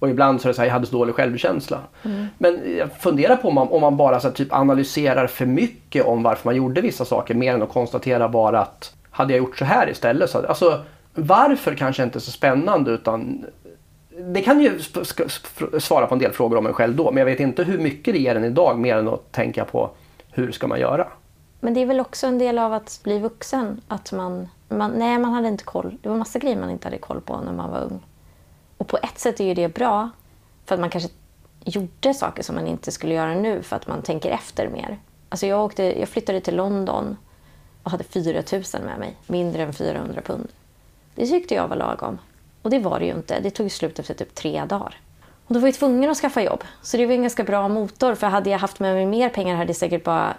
Och 0.00 0.10
ibland 0.10 0.40
så 0.40 0.48
är 0.48 0.50
det 0.50 0.54
så 0.54 0.62
här, 0.62 0.66
jag 0.66 0.72
hade 0.72 0.86
så 0.86 0.96
dålig 0.96 1.14
självkänsla. 1.14 1.78
Men 2.38 2.76
jag 2.78 2.92
funderar 2.92 3.36
på 3.36 3.48
om 3.48 3.54
man, 3.54 3.68
om 3.68 3.80
man 3.80 3.96
bara 3.96 4.20
så 4.20 4.28
här, 4.28 4.34
typ 4.34 4.52
analyserar 4.52 5.26
för 5.26 5.46
mycket 5.46 6.06
om 6.06 6.22
varför 6.22 6.48
man 6.48 6.56
gjorde 6.56 6.80
vissa 6.80 7.04
saker 7.04 7.34
mer 7.34 7.54
än 7.54 7.62
att 7.62 7.72
konstatera 7.72 8.28
bara 8.28 8.60
att 8.60 8.94
hade 9.10 9.32
jag 9.32 9.38
gjort 9.38 9.58
så 9.58 9.64
här 9.64 9.90
istället 9.90 10.30
så 10.30 10.38
hade, 10.38 10.48
alltså 10.48 10.84
varför 11.14 11.74
kanske 11.74 12.02
inte 12.02 12.20
så 12.20 12.30
spännande 12.30 12.90
utan 12.90 13.44
det 14.18 14.40
kan 14.40 14.60
ju 14.60 14.78
svara 15.78 16.06
på 16.06 16.14
en 16.14 16.18
del 16.18 16.32
frågor 16.32 16.56
om 16.56 16.66
en 16.66 16.72
själv 16.72 16.96
då 16.96 17.10
men 17.10 17.16
jag 17.16 17.24
vet 17.24 17.40
inte 17.40 17.64
hur 17.64 17.78
mycket 17.78 18.14
det 18.14 18.20
ger 18.20 18.34
en 18.34 18.44
idag 18.44 18.78
mer 18.78 18.96
än 18.96 19.08
att 19.08 19.32
tänka 19.32 19.64
på 19.64 19.90
hur 20.30 20.52
ska 20.52 20.66
man 20.66 20.80
göra? 20.80 21.06
Men 21.60 21.74
det 21.74 21.82
är 21.82 21.86
väl 21.86 22.00
också 22.00 22.26
en 22.26 22.38
del 22.38 22.58
av 22.58 22.72
att 22.72 23.00
bli 23.02 23.18
vuxen. 23.18 23.80
Att 23.88 24.12
man, 24.12 24.48
man, 24.68 24.90
nej, 24.90 25.18
man 25.18 25.32
hade 25.32 25.48
inte 25.48 25.64
koll. 25.64 25.96
Det 26.02 26.08
var 26.08 26.16
massa 26.16 26.38
grejer 26.38 26.56
man 26.56 26.70
inte 26.70 26.86
hade 26.86 26.98
koll 26.98 27.20
på 27.20 27.40
när 27.40 27.52
man 27.52 27.70
var 27.70 27.80
ung. 27.80 28.00
Och 28.80 28.88
på 28.88 28.98
ett 29.02 29.18
sätt 29.18 29.40
är 29.40 29.44
ju 29.44 29.54
det 29.54 29.68
bra. 29.68 30.10
För 30.66 30.74
att 30.74 30.80
man 30.80 30.90
kanske 30.90 31.10
gjorde 31.64 32.14
saker 32.14 32.42
som 32.42 32.54
man 32.54 32.66
inte 32.66 32.92
skulle 32.92 33.14
göra 33.14 33.34
nu 33.34 33.62
för 33.62 33.76
att 33.76 33.86
man 33.86 34.02
tänker 34.02 34.30
efter 34.30 34.68
mer. 34.68 34.98
Alltså 35.28 35.46
jag, 35.46 35.64
åkte, 35.64 36.00
jag 36.00 36.08
flyttade 36.08 36.40
till 36.40 36.56
London 36.56 37.16
och 37.82 37.90
hade 37.90 38.04
4 38.04 38.42
000 38.52 38.62
med 38.72 38.98
mig. 38.98 39.16
Mindre 39.26 39.62
än 39.62 39.72
400 39.72 40.20
pund. 40.20 40.48
Det 41.14 41.26
tyckte 41.26 41.54
jag 41.54 41.68
var 41.68 41.76
lagom. 41.76 42.18
Och 42.62 42.70
det 42.70 42.78
var 42.78 42.98
det 42.98 43.04
ju 43.04 43.12
inte. 43.12 43.40
Det 43.40 43.50
tog 43.50 43.70
slut 43.72 43.98
efter 43.98 44.14
typ 44.14 44.34
tre 44.34 44.64
dagar. 44.64 45.00
Och 45.46 45.54
då 45.54 45.60
var 45.60 45.68
jag 45.68 45.74
tvungen 45.74 46.10
att 46.10 46.16
skaffa 46.16 46.42
jobb. 46.42 46.64
Så 46.82 46.96
det 46.96 47.06
var 47.06 47.14
en 47.14 47.22
ganska 47.22 47.44
bra 47.44 47.68
motor. 47.68 48.14
För 48.14 48.26
hade 48.26 48.50
jag 48.50 48.58
haft 48.58 48.80
med 48.80 48.94
mig 48.94 49.06
mer 49.06 49.28
pengar 49.28 49.56
hade 49.56 49.68
jag 49.68 49.76
säkert 49.76 50.04
bara 50.04 50.36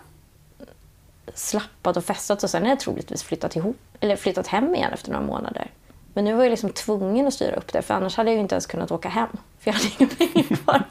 slappat 1.34 1.98
och 1.98 2.06
festat 2.06 2.44
och 2.44 2.50
sen 2.50 2.62
hade 2.62 2.72
jag 2.72 2.80
troligtvis 2.80 3.24
flyttat, 3.24 3.56
ihop, 3.56 3.78
eller 4.00 4.16
flyttat 4.16 4.48
hem 4.48 4.76
igen 4.76 4.94
efter 4.94 5.12
några 5.12 5.26
månader. 5.26 5.72
Men 6.14 6.26
nu 6.26 6.34
var 6.34 6.44
jag 6.44 6.50
liksom 6.50 6.70
tvungen 6.70 7.28
att 7.28 7.34
styra 7.34 7.56
upp 7.56 7.74
det 7.74 7.82
för 7.82 7.94
annars 7.94 8.18
hade 8.18 8.30
jag 8.30 8.36
ju 8.36 8.42
inte 8.42 8.56
ens 8.56 8.66
kunnat 8.66 8.92
åka 8.92 9.10
hem. 9.10 9.30
För 9.60 9.72
jag 9.72 9.74
hade 9.74 9.90
inga 9.98 10.10
pengar 10.18 10.56
kvar. 10.56 10.84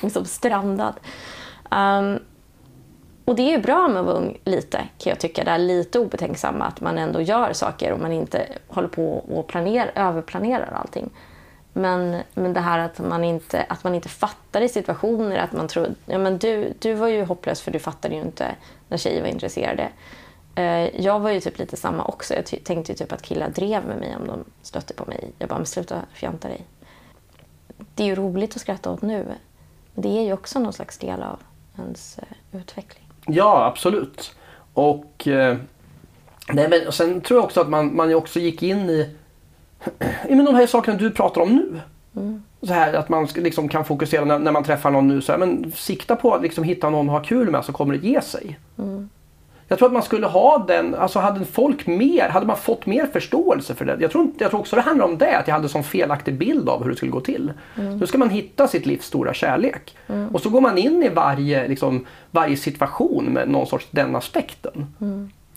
liksom 0.00 0.24
strandad. 0.24 0.94
Um, 1.70 2.18
och 3.24 3.36
det 3.36 3.42
är 3.42 3.50
ju 3.50 3.58
bra 3.58 3.88
med 3.88 4.00
att 4.00 4.06
vara 4.06 4.16
ung 4.16 4.38
lite, 4.44 4.76
kan 4.76 5.10
jag 5.10 5.20
tycka. 5.20 5.44
Det 5.44 5.50
är 5.50 5.58
lite 5.58 5.98
obetänksamma, 5.98 6.64
att 6.64 6.80
man 6.80 6.98
ändå 6.98 7.20
gör 7.20 7.52
saker 7.52 7.92
och 7.92 8.00
man 8.00 8.12
inte 8.12 8.46
håller 8.68 8.88
på 8.88 9.12
och 9.12 9.46
planerar, 9.46 9.92
överplanerar 9.94 10.72
allting. 10.72 11.10
Men, 11.72 12.16
men 12.34 12.52
det 12.52 12.60
här 12.60 12.78
att 12.78 12.98
man, 12.98 13.24
inte, 13.24 13.66
att 13.68 13.84
man 13.84 13.94
inte 13.94 14.08
fattar 14.08 14.60
i 14.60 14.68
situationer, 14.68 15.36
att 15.36 15.52
man 15.52 15.68
tror... 15.68 15.94
Ja, 16.06 16.18
men 16.18 16.38
du, 16.38 16.72
du 16.78 16.94
var 16.94 17.08
ju 17.08 17.24
hopplös 17.24 17.60
för 17.60 17.70
du 17.70 17.78
fattade 17.78 18.14
ju 18.14 18.20
inte 18.20 18.46
när 18.88 18.96
tjejer 18.96 19.22
var 19.22 19.28
intresserade. 19.28 19.88
Eh, 20.58 21.00
Jag 21.04 21.20
var 21.20 21.30
ju 21.30 21.40
typ 21.40 21.58
lite 21.58 21.76
samma 21.76 22.04
också. 22.04 22.34
Jag 22.34 22.46
tänkte 22.64 22.92
ju 22.92 22.96
typ 22.96 23.12
att 23.12 23.22
killar 23.22 23.48
drev 23.48 23.86
med 23.86 23.98
mig 23.98 24.16
om 24.16 24.26
de 24.26 24.44
stötte 24.62 24.94
på 24.94 25.04
mig. 25.04 25.30
Jag 25.38 25.48
bara, 25.48 25.58
men 25.58 25.66
sluta 25.66 26.02
fjanta 26.12 26.48
dig. 26.48 26.64
Det 27.94 28.02
är 28.02 28.06
ju 28.06 28.14
roligt 28.14 28.54
att 28.56 28.60
skratta 28.60 28.90
åt 28.90 29.02
nu. 29.02 29.24
Men 29.94 30.02
det 30.02 30.18
är 30.18 30.22
ju 30.22 30.32
också 30.32 30.58
någon 30.58 30.72
slags 30.72 30.98
del 30.98 31.22
av 31.22 31.38
ens 31.78 32.18
eh, 32.18 32.58
utveckling. 32.60 33.04
Ja, 33.26 33.64
absolut. 33.64 34.34
Och, 34.74 35.28
eh, 35.28 35.56
nej, 36.52 36.68
men, 36.68 36.86
och 36.86 36.94
sen 36.94 37.20
tror 37.20 37.38
jag 37.38 37.44
också 37.44 37.60
att 37.60 37.68
man, 37.68 37.96
man 37.96 38.14
också 38.14 38.40
gick 38.40 38.62
in 38.62 38.90
i 38.90 39.10
ja, 39.98 40.06
men 40.28 40.44
de 40.44 40.54
här 40.54 40.66
sakerna 40.66 40.98
du 40.98 41.10
pratar 41.10 41.40
om 41.40 41.56
nu. 41.56 41.80
Så 42.62 42.72
här 42.72 42.94
att 42.94 43.08
man 43.08 43.28
liksom 43.34 43.68
kan 43.68 43.84
fokusera 43.84 44.24
när, 44.24 44.38
när 44.38 44.52
man 44.52 44.64
träffar 44.64 44.90
någon 44.90 45.08
nu. 45.08 45.20
Så 45.22 45.32
här, 45.32 45.38
men 45.38 45.72
sikta 45.72 46.16
på 46.16 46.34
att 46.34 46.42
liksom 46.42 46.64
hitta 46.64 46.90
någon 46.90 47.08
att 47.08 47.12
ha 47.12 47.22
kul 47.22 47.50
med 47.50 47.64
så 47.64 47.72
kommer 47.72 47.94
det 47.96 48.08
ge 48.08 48.20
sig. 48.22 48.58
Jag 49.68 49.78
tror 49.78 49.88
att 49.88 49.92
man 49.92 50.02
skulle 50.02 50.26
ha 50.26 50.64
den, 50.68 50.94
alltså 50.94 51.18
hade 51.18 51.44
folk 51.44 51.86
mer, 51.86 52.28
hade 52.28 52.46
man 52.46 52.56
fått 52.56 52.86
mer 52.86 53.06
förståelse 53.06 53.74
för 53.74 53.84
det. 53.84 53.96
Jag 54.00 54.10
tror, 54.10 54.30
jag 54.38 54.50
tror 54.50 54.60
också 54.60 54.76
det 54.76 54.82
handlar 54.82 55.04
om 55.04 55.18
det, 55.18 55.38
att 55.38 55.48
jag 55.48 55.54
hade 55.54 55.68
sån 55.68 55.84
felaktig 55.84 56.34
bild 56.38 56.68
av 56.68 56.82
hur 56.82 56.90
det 56.90 56.96
skulle 56.96 57.12
gå 57.12 57.20
till. 57.20 57.52
Nu 57.74 58.06
ska 58.06 58.18
man 58.18 58.30
hitta 58.30 58.68
sitt 58.68 58.86
livs 58.86 59.04
stora 59.04 59.34
kärlek. 59.34 59.96
Och 60.32 60.40
så 60.40 60.50
går 60.50 60.60
man 60.60 60.78
in 60.78 61.02
i 61.02 61.08
varje, 61.08 61.68
liksom, 61.68 62.06
varje 62.30 62.56
situation 62.56 63.24
med 63.24 63.48
någon 63.48 63.66
sorts 63.66 63.86
den 63.90 64.16
aspekten. 64.16 64.86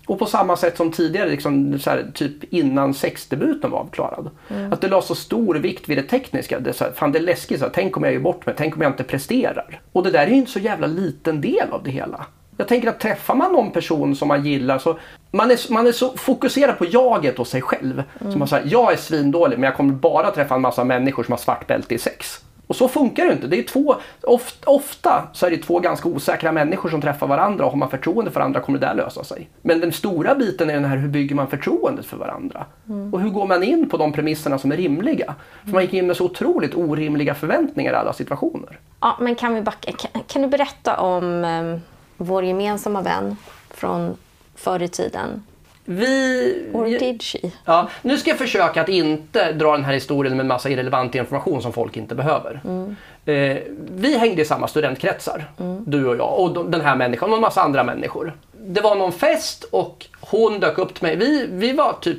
Och 0.05 0.19
på 0.19 0.25
samma 0.25 0.57
sätt 0.57 0.77
som 0.77 0.91
tidigare, 0.91 1.29
liksom, 1.29 1.79
här, 1.85 2.11
typ 2.13 2.53
innan 2.53 2.93
sexdebuten 2.93 3.71
var 3.71 3.79
avklarad. 3.79 4.29
Att 4.71 4.81
det 4.81 4.87
la 4.87 5.01
så 5.01 5.15
stor 5.15 5.55
vikt 5.55 5.89
vid 5.89 5.97
det 5.97 6.03
tekniska. 6.03 6.59
Det, 6.59 6.73
så 6.73 6.83
här, 6.83 6.91
fan 6.91 7.11
det 7.11 7.19
är 7.19 7.23
läskigt, 7.23 7.59
så 7.59 7.65
här, 7.65 7.71
tänk 7.75 7.97
om 7.97 8.03
jag 8.03 8.13
gör 8.13 8.19
bort 8.19 8.45
mig, 8.45 8.55
tänk 8.57 8.75
om 8.75 8.81
jag 8.81 8.91
inte 8.91 9.03
presterar. 9.03 9.81
Och 9.91 10.03
det 10.03 10.11
där 10.11 10.19
är 10.19 10.27
ju 10.27 10.35
inte 10.35 10.51
så 10.51 10.59
jävla 10.59 10.87
liten 10.87 11.41
del 11.41 11.71
av 11.71 11.83
det 11.83 11.91
hela. 11.91 12.25
Jag 12.61 12.67
tänker 12.67 12.89
att 12.89 12.99
träffar 12.99 13.35
man 13.35 13.51
någon 13.51 13.71
person 13.71 14.15
som 14.15 14.27
man 14.27 14.45
gillar 14.45 14.79
så 14.79 14.99
man 15.31 15.51
är, 15.51 15.71
man 15.71 15.87
är 15.87 15.91
så 15.91 16.09
fokuserad 16.09 16.77
på 16.77 16.85
jaget 16.85 17.39
och 17.39 17.47
sig 17.47 17.61
själv. 17.61 18.03
Mm. 18.19 18.31
Så 18.31 18.39
man 18.39 18.47
säger, 18.47 18.67
jag 18.71 18.93
är 18.93 18.97
svindålig 18.97 19.59
men 19.59 19.63
jag 19.63 19.75
kommer 19.75 19.93
bara 19.93 20.31
träffa 20.31 20.55
en 20.55 20.61
massa 20.61 20.83
människor 20.83 21.23
som 21.23 21.31
har 21.31 21.39
svart 21.39 21.67
bälte 21.67 21.95
i 21.95 21.97
sex. 21.97 22.41
Och 22.67 22.75
så 22.75 22.87
funkar 22.87 23.25
det 23.25 23.31
inte. 23.31 23.47
Det 23.47 23.59
är 23.59 23.63
två, 23.63 23.95
ofta, 24.23 24.71
ofta 24.71 25.27
så 25.33 25.45
är 25.45 25.51
det 25.51 25.57
två 25.57 25.79
ganska 25.79 26.09
osäkra 26.09 26.51
människor 26.51 26.89
som 26.89 27.01
träffar 27.01 27.27
varandra 27.27 27.65
och 27.65 27.71
har 27.71 27.77
man 27.77 27.89
förtroende 27.89 28.31
för 28.31 28.39
varandra 28.39 28.59
kommer 28.59 28.79
det 28.79 28.85
där 28.85 28.93
lösa 28.93 29.23
sig. 29.23 29.49
Men 29.61 29.79
den 29.79 29.91
stora 29.91 30.35
biten 30.35 30.69
är 30.69 30.73
den 30.73 30.85
här 30.85 30.97
hur 30.97 31.07
bygger 31.07 31.35
man 31.35 31.47
förtroendet 31.47 32.05
för 32.05 32.17
varandra? 32.17 32.65
Mm. 32.89 33.13
Och 33.13 33.21
hur 33.21 33.29
går 33.29 33.47
man 33.47 33.63
in 33.63 33.89
på 33.89 33.97
de 33.97 34.13
premisserna 34.13 34.57
som 34.57 34.71
är 34.71 34.77
rimliga? 34.77 35.35
För 35.63 35.71
man 35.71 35.81
gick 35.81 35.93
in 35.93 36.07
med 36.07 36.17
så 36.17 36.25
otroligt 36.25 36.75
orimliga 36.75 37.35
förväntningar 37.35 37.93
i 37.93 37.95
alla 37.95 38.13
situationer. 38.13 38.79
Ja, 39.01 39.17
men 39.19 39.35
kan, 39.35 39.55
vi 39.55 39.61
backa? 39.61 39.91
Kan, 39.91 40.23
kan 40.27 40.41
du 40.41 40.47
berätta 40.47 40.97
om 40.97 41.23
um, 41.23 41.81
vår 42.25 42.45
gemensamma 42.45 43.01
vän 43.01 43.37
från 43.69 44.17
förr 44.55 44.81
i 44.81 44.87
tiden? 44.87 45.43
Vi... 45.85 46.69
Or 46.73 46.99
did 46.99 47.23
she? 47.23 47.39
Ja, 47.65 47.89
nu 48.01 48.17
ska 48.17 48.29
jag 48.29 48.37
försöka 48.37 48.81
att 48.81 48.89
inte 48.89 49.51
dra 49.51 49.71
den 49.71 49.85
här 49.85 49.93
historien 49.93 50.37
med 50.37 50.45
massa 50.45 50.69
irrelevant 50.69 51.15
information 51.15 51.61
som 51.61 51.73
folk 51.73 51.97
inte 51.97 52.15
behöver. 52.15 52.61
Mm. 52.65 52.95
Eh, 53.25 53.57
vi 53.91 54.17
hängde 54.17 54.41
i 54.41 54.45
samma 54.45 54.67
studentkretsar, 54.67 55.45
mm. 55.59 55.83
du 55.87 56.07
och 56.07 56.15
jag 56.15 56.39
och 56.39 56.69
den 56.69 56.81
här 56.81 56.95
människan 56.95 57.29
och 57.29 57.35
en 57.35 57.41
massa 57.41 57.61
andra 57.61 57.83
människor. 57.83 58.33
Det 58.51 58.81
var 58.81 58.95
någon 58.95 59.11
fest 59.11 59.63
och 59.71 60.05
hon 60.19 60.59
dök 60.59 60.77
upp 60.77 60.93
till 60.93 61.03
mig. 61.03 61.15
Vi, 61.15 61.47
vi 61.51 61.73
var 61.73 61.93
typ 62.01 62.17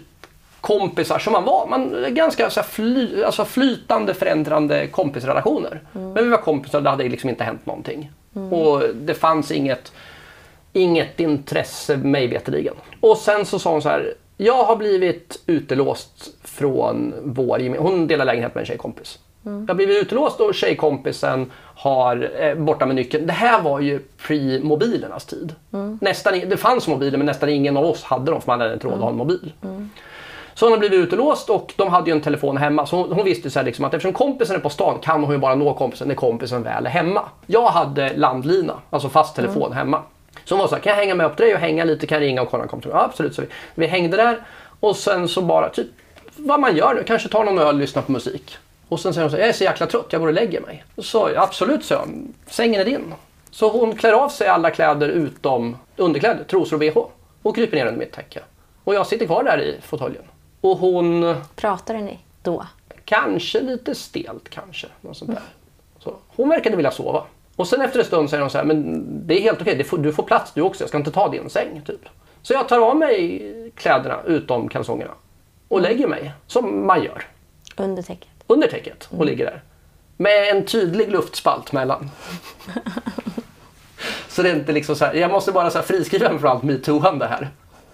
kompisar 0.60 1.18
som 1.18 1.32
man 1.32 1.44
var. 1.44 1.66
Man, 1.66 2.14
ganska 2.14 2.50
så 2.50 2.62
fly, 2.62 3.24
alltså 3.24 3.44
flytande 3.44 4.14
förändrande 4.14 4.86
kompisrelationer. 4.86 5.80
Mm. 5.94 6.12
Men 6.12 6.24
vi 6.24 6.30
var 6.30 6.38
kompisar 6.38 6.78
och 6.78 6.84
det 6.84 6.90
hade 6.90 7.08
liksom 7.08 7.30
inte 7.30 7.44
hänt 7.44 7.66
någonting. 7.66 8.10
Mm. 8.36 8.52
Och 8.52 8.82
det 8.94 9.14
fanns 9.14 9.50
inget 9.50 9.92
Inget 10.72 11.20
intresse 11.20 11.96
mig 11.96 12.26
veterligen. 12.26 12.74
Och 13.00 13.16
sen 13.16 13.46
så 13.46 13.58
sa 13.58 13.72
hon 13.72 13.82
så 13.82 13.88
här. 13.88 14.14
Jag 14.36 14.64
har 14.64 14.76
blivit 14.76 15.42
utelåst 15.46 16.34
från 16.44 17.14
vår 17.24 17.78
Hon 17.78 18.06
delar 18.06 18.24
lägenhet 18.24 18.54
med 18.54 18.62
en 18.62 18.66
tjejkompis. 18.66 19.18
Mm. 19.46 19.60
Jag 19.60 19.68
har 19.68 19.74
blivit 19.74 20.02
utelåst 20.02 20.40
och 20.40 20.54
tjejkompisen 20.54 21.50
har 21.74 22.30
eh, 22.38 22.54
borta 22.54 22.86
med 22.86 22.96
nyckeln. 22.96 23.26
Det 23.26 23.32
här 23.32 23.62
var 23.62 23.80
ju 23.80 24.00
pre-mobilernas 24.26 25.26
tid. 25.26 25.54
Mm. 25.72 25.98
Nästan, 26.02 26.40
det 26.48 26.56
fanns 26.56 26.88
mobiler 26.88 27.18
men 27.18 27.26
nästan 27.26 27.48
ingen 27.48 27.76
av 27.76 27.84
oss 27.84 28.02
hade 28.02 28.30
dem 28.30 28.40
för 28.40 28.52
man 28.52 28.60
hade 28.60 28.74
inte 28.74 28.86
råd 28.86 28.94
att 28.94 29.00
ha 29.00 29.10
en 29.10 29.16
mobil. 29.16 29.52
Mm. 29.62 29.90
Så 30.62 30.66
hon 30.66 30.72
har 30.72 30.78
blivit 30.78 30.98
utelåst 30.98 31.50
och 31.50 31.72
de 31.76 31.88
hade 31.88 32.10
ju 32.10 32.16
en 32.16 32.22
telefon 32.22 32.56
hemma. 32.56 32.86
Så 32.86 32.96
hon, 32.96 33.12
hon 33.12 33.24
visste 33.24 33.50
så 33.50 33.62
liksom 33.62 33.84
att 33.84 33.94
eftersom 33.94 34.12
kompisen 34.12 34.56
är 34.56 34.60
på 34.60 34.68
stan 34.68 34.98
kan 34.98 35.24
hon 35.24 35.32
ju 35.32 35.38
bara 35.38 35.54
nå 35.54 35.74
kompisen 35.74 36.08
när 36.08 36.14
kompisen 36.14 36.62
väl 36.62 36.86
är 36.86 36.90
hemma. 36.90 37.22
Jag 37.46 37.66
hade 37.66 38.16
landlina, 38.16 38.74
alltså 38.90 39.08
fast 39.08 39.36
telefon 39.36 39.66
mm. 39.66 39.76
hemma. 39.78 40.02
Så 40.44 40.54
hon 40.54 40.60
var 40.60 40.68
så 40.68 40.74
här, 40.74 40.82
kan 40.82 40.90
jag 40.90 40.96
hänga 40.96 41.14
med 41.14 41.26
upp 41.26 41.36
till 41.36 41.44
dig 41.44 41.54
och 41.54 41.60
hänga 41.60 41.84
lite? 41.84 42.06
Kan 42.06 42.16
jag 42.18 42.28
ringa 42.28 42.42
och 42.42 42.50
kolla 42.50 42.62
om 42.62 42.68
kom 42.68 42.80
Ja, 42.84 43.04
absolut. 43.04 43.34
Så 43.34 43.42
vi, 43.42 43.48
vi 43.74 43.86
hängde 43.86 44.16
där 44.16 44.40
och 44.80 44.96
sen 44.96 45.28
så 45.28 45.42
bara 45.42 45.68
typ 45.68 45.86
vad 46.36 46.60
man 46.60 46.76
gör 46.76 46.94
nu, 46.94 47.02
kanske 47.02 47.28
tar 47.28 47.44
någon 47.44 47.58
öl 47.58 47.66
och 47.66 47.74
lyssnar 47.74 48.02
på 48.02 48.12
musik. 48.12 48.56
Och 48.88 49.00
sen 49.00 49.14
säger 49.14 49.24
hon 49.24 49.30
så 49.30 49.36
här, 49.36 49.42
jag 49.42 49.48
är 49.48 49.52
så 49.52 49.64
jäkla 49.64 49.86
trött, 49.86 50.06
jag 50.10 50.20
går 50.20 50.28
och 50.28 50.34
lägger 50.34 50.60
mig. 50.60 50.84
Så 50.98 51.30
absolut, 51.36 51.84
så 51.84 52.00
sängen 52.46 52.80
är 52.80 52.84
din. 52.84 53.14
Så 53.50 53.68
hon 53.68 53.96
klär 53.96 54.12
av 54.12 54.28
sig 54.28 54.48
alla 54.48 54.70
kläder 54.70 55.08
utom 55.08 55.76
underkläder, 55.96 56.44
trosor 56.44 56.76
och 56.76 56.80
bh 56.80 56.98
och 57.42 57.54
kryper 57.54 57.76
ner 57.76 57.86
under 57.86 57.98
mitt 57.98 58.12
täcke. 58.12 58.40
Och 58.84 58.94
jag 58.94 59.06
sitter 59.06 59.26
kvar 59.26 59.44
där 59.44 59.60
i 59.60 59.76
fåtöljen. 59.82 60.24
Och 60.62 60.78
hon... 60.78 61.36
Pratade 61.56 62.00
ni 62.00 62.18
då? 62.42 62.66
Kanske 63.04 63.60
lite 63.60 63.94
stelt 63.94 64.48
kanske. 64.48 64.86
Något 65.00 65.16
sånt 65.16 65.30
där. 65.30 65.42
Så 65.98 66.14
hon 66.26 66.48
verkade 66.48 66.76
vilja 66.76 66.90
sova. 66.90 67.24
Och 67.56 67.68
sen 67.68 67.80
efter 67.80 67.98
en 67.98 68.04
stund 68.04 68.30
säger 68.30 68.40
hon 68.40 68.50
så 68.50 68.58
här, 68.58 68.64
men 68.64 69.04
det 69.26 69.38
är 69.38 69.42
helt 69.42 69.60
okej, 69.60 69.86
du 69.98 70.12
får 70.12 70.22
plats 70.22 70.52
du 70.54 70.62
också, 70.62 70.82
jag 70.82 70.88
ska 70.88 70.98
inte 70.98 71.10
ta 71.10 71.28
din 71.28 71.50
säng. 71.50 71.82
Typ. 71.86 72.00
Så 72.42 72.52
jag 72.52 72.68
tar 72.68 72.78
av 72.78 72.96
mig 72.96 73.72
kläderna 73.76 74.22
utom 74.26 74.68
kalsongerna 74.68 75.12
och 75.68 75.78
mm. 75.78 75.90
lägger 75.90 76.06
mig 76.06 76.32
som 76.46 76.86
man 76.86 77.02
gör. 77.02 77.26
Under 77.76 78.02
täcket? 78.02 78.28
Under 78.46 78.68
täcket 78.68 79.06
och 79.10 79.14
mm. 79.14 79.26
ligger 79.26 79.44
där. 79.44 79.62
Med 80.16 80.48
en 80.48 80.66
tydlig 80.66 81.10
luftspalt 81.10 81.72
mellan. 81.72 82.10
så 84.28 84.42
det 84.42 84.50
är 84.50 84.56
inte 84.56 84.72
liksom 84.72 84.96
så 84.96 85.04
här, 85.04 85.14
jag 85.14 85.30
måste 85.30 85.52
bara 85.52 85.70
så 85.70 85.78
här 85.78 85.84
friskriva 85.84 86.30
mig 86.30 86.38
från 86.40 86.50
allt 86.50 86.62
metooande 86.62 87.26
här. 87.26 87.50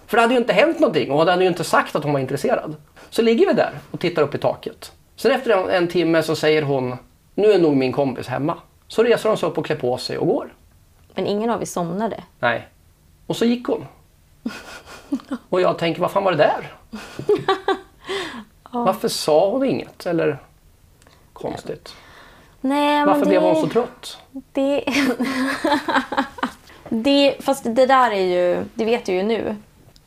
För 0.09 0.17
det 0.17 0.21
hade 0.21 0.33
ju 0.33 0.39
inte 0.39 0.53
hänt 0.53 0.79
någonting 0.79 1.11
och 1.11 1.17
hon 1.17 1.27
hade 1.27 1.43
ju 1.43 1.49
inte 1.49 1.63
sagt 1.63 1.95
att 1.95 2.03
hon 2.03 2.13
var 2.13 2.19
intresserad. 2.19 2.75
Så 3.09 3.21
ligger 3.21 3.47
vi 3.47 3.53
där 3.53 3.79
och 3.91 3.99
tittar 3.99 4.21
upp 4.21 4.35
i 4.35 4.37
taket. 4.37 4.91
Sen 5.15 5.31
efter 5.31 5.51
en, 5.51 5.69
en 5.69 5.87
timme 5.87 6.23
så 6.23 6.35
säger 6.35 6.61
hon, 6.61 6.95
nu 7.35 7.51
är 7.51 7.59
nog 7.59 7.75
min 7.75 7.91
kompis 7.91 8.27
hemma. 8.27 8.57
Så 8.87 9.03
reser 9.03 9.29
hon 9.29 9.37
sig 9.37 9.49
upp 9.49 9.57
och 9.57 9.65
klär 9.65 9.75
på 9.75 9.97
sig 9.97 10.17
och 10.17 10.27
går. 10.27 10.53
Men 11.15 11.27
ingen 11.27 11.49
av 11.49 11.61
er 11.61 11.65
somnade? 11.65 12.23
Nej. 12.39 12.67
Och 13.27 13.35
så 13.35 13.45
gick 13.45 13.67
hon. 13.67 13.85
Och 15.49 15.61
jag 15.61 15.77
tänker, 15.77 16.01
vad 16.01 16.11
fan 16.11 16.23
var 16.23 16.31
det 16.31 16.37
där? 16.37 16.73
ja. 18.71 18.83
Varför 18.83 19.07
sa 19.07 19.49
hon 19.49 19.65
inget? 19.65 20.05
Eller 20.05 20.37
konstigt. 21.33 21.95
Nej, 22.61 23.05
Varför 23.05 23.19
det... 23.19 23.27
blev 23.27 23.41
hon 23.41 23.55
så 23.55 23.67
trött? 23.67 24.17
Det... 24.31 24.83
det... 26.89 27.35
Fast 27.39 27.63
det 27.63 27.85
där 27.85 28.11
är 28.11 28.25
ju, 28.25 28.63
det 28.73 28.85
vet 28.85 29.07
jag 29.07 29.17
ju 29.17 29.23
nu, 29.23 29.55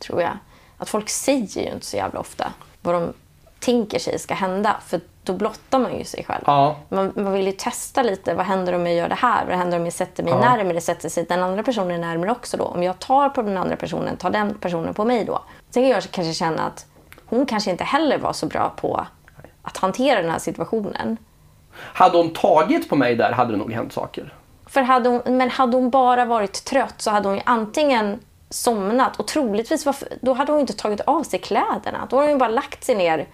tror 0.03 0.21
jag. 0.21 0.37
Att 0.77 0.89
folk 0.89 1.09
säger 1.09 1.61
ju 1.61 1.71
inte 1.73 1.85
så 1.85 1.97
jävla 1.97 2.19
ofta 2.19 2.53
vad 2.81 2.95
de 2.95 3.13
tänker 3.59 3.99
sig 3.99 4.19
ska 4.19 4.33
hända. 4.33 4.75
För 4.85 5.01
då 5.23 5.33
blottar 5.33 5.79
man 5.79 5.97
ju 5.97 6.03
sig 6.03 6.23
själv. 6.23 6.43
Ja. 6.45 6.75
Man, 6.89 7.13
man, 7.15 7.33
vill 7.33 7.45
ju 7.45 7.51
testa 7.51 8.03
lite. 8.03 8.33
Vad 8.33 8.45
händer 8.45 8.73
om 8.73 8.87
jag 8.87 8.95
gör 8.95 9.09
det 9.09 9.15
här? 9.15 9.45
Vad 9.45 9.57
händer 9.57 9.79
om 9.79 9.83
jag 9.83 9.93
sätter 9.93 10.23
mig 10.23 10.33
ja. 10.33 10.39
närmare? 10.39 10.81
Sätter 10.81 11.09
sig 11.09 11.25
den 11.29 11.43
andra 11.43 11.63
personen 11.63 12.01
närmare 12.01 12.31
också 12.31 12.57
då? 12.57 12.65
Om 12.65 12.83
jag 12.83 12.99
tar 12.99 13.29
på 13.29 13.41
den 13.41 13.57
andra 13.57 13.75
personen, 13.75 14.17
tar 14.17 14.29
den 14.29 14.57
personen 14.57 14.93
på 14.93 15.05
mig 15.05 15.25
då? 15.25 15.43
Sen 15.69 15.83
kan 15.83 15.89
jag 15.89 16.03
kanske 16.03 16.33
känna 16.33 16.61
att 16.63 16.85
hon 17.25 17.45
kanske 17.45 17.71
inte 17.71 17.83
heller 17.83 18.17
var 18.17 18.33
så 18.33 18.45
bra 18.45 18.73
på 18.75 19.05
att 19.61 19.77
hantera 19.77 20.21
den 20.21 20.31
här 20.31 20.39
situationen. 20.39 21.17
Hade 21.75 22.17
hon 22.17 22.33
tagit 22.33 22.89
på 22.89 22.95
mig 22.95 23.15
där 23.15 23.31
hade 23.31 23.51
det 23.51 23.57
nog 23.57 23.71
hänt 23.71 23.93
saker. 23.93 24.33
För 24.65 24.81
hade 24.81 25.09
hon, 25.09 25.37
men 25.37 25.49
hade 25.49 25.77
hon 25.77 25.89
bara 25.89 26.25
varit 26.25 26.65
trött 26.65 27.01
så 27.01 27.11
hade 27.11 27.27
hon 27.27 27.35
ju 27.35 27.43
antingen 27.45 28.19
somnat 28.53 29.19
och 29.19 29.27
troligtvis 29.27 29.85
var, 29.85 29.95
då 30.21 30.33
hade 30.33 30.51
hon 30.51 30.61
inte 30.61 30.73
tagit 30.73 31.01
av 31.01 31.23
sig 31.23 31.39
kläderna. 31.39 32.07
Då 32.09 32.17
hade 32.17 32.29
hon 32.29 32.37
bara 32.37 32.49
lagt 32.49 32.83
sig 32.83 32.95
ner 32.95 33.27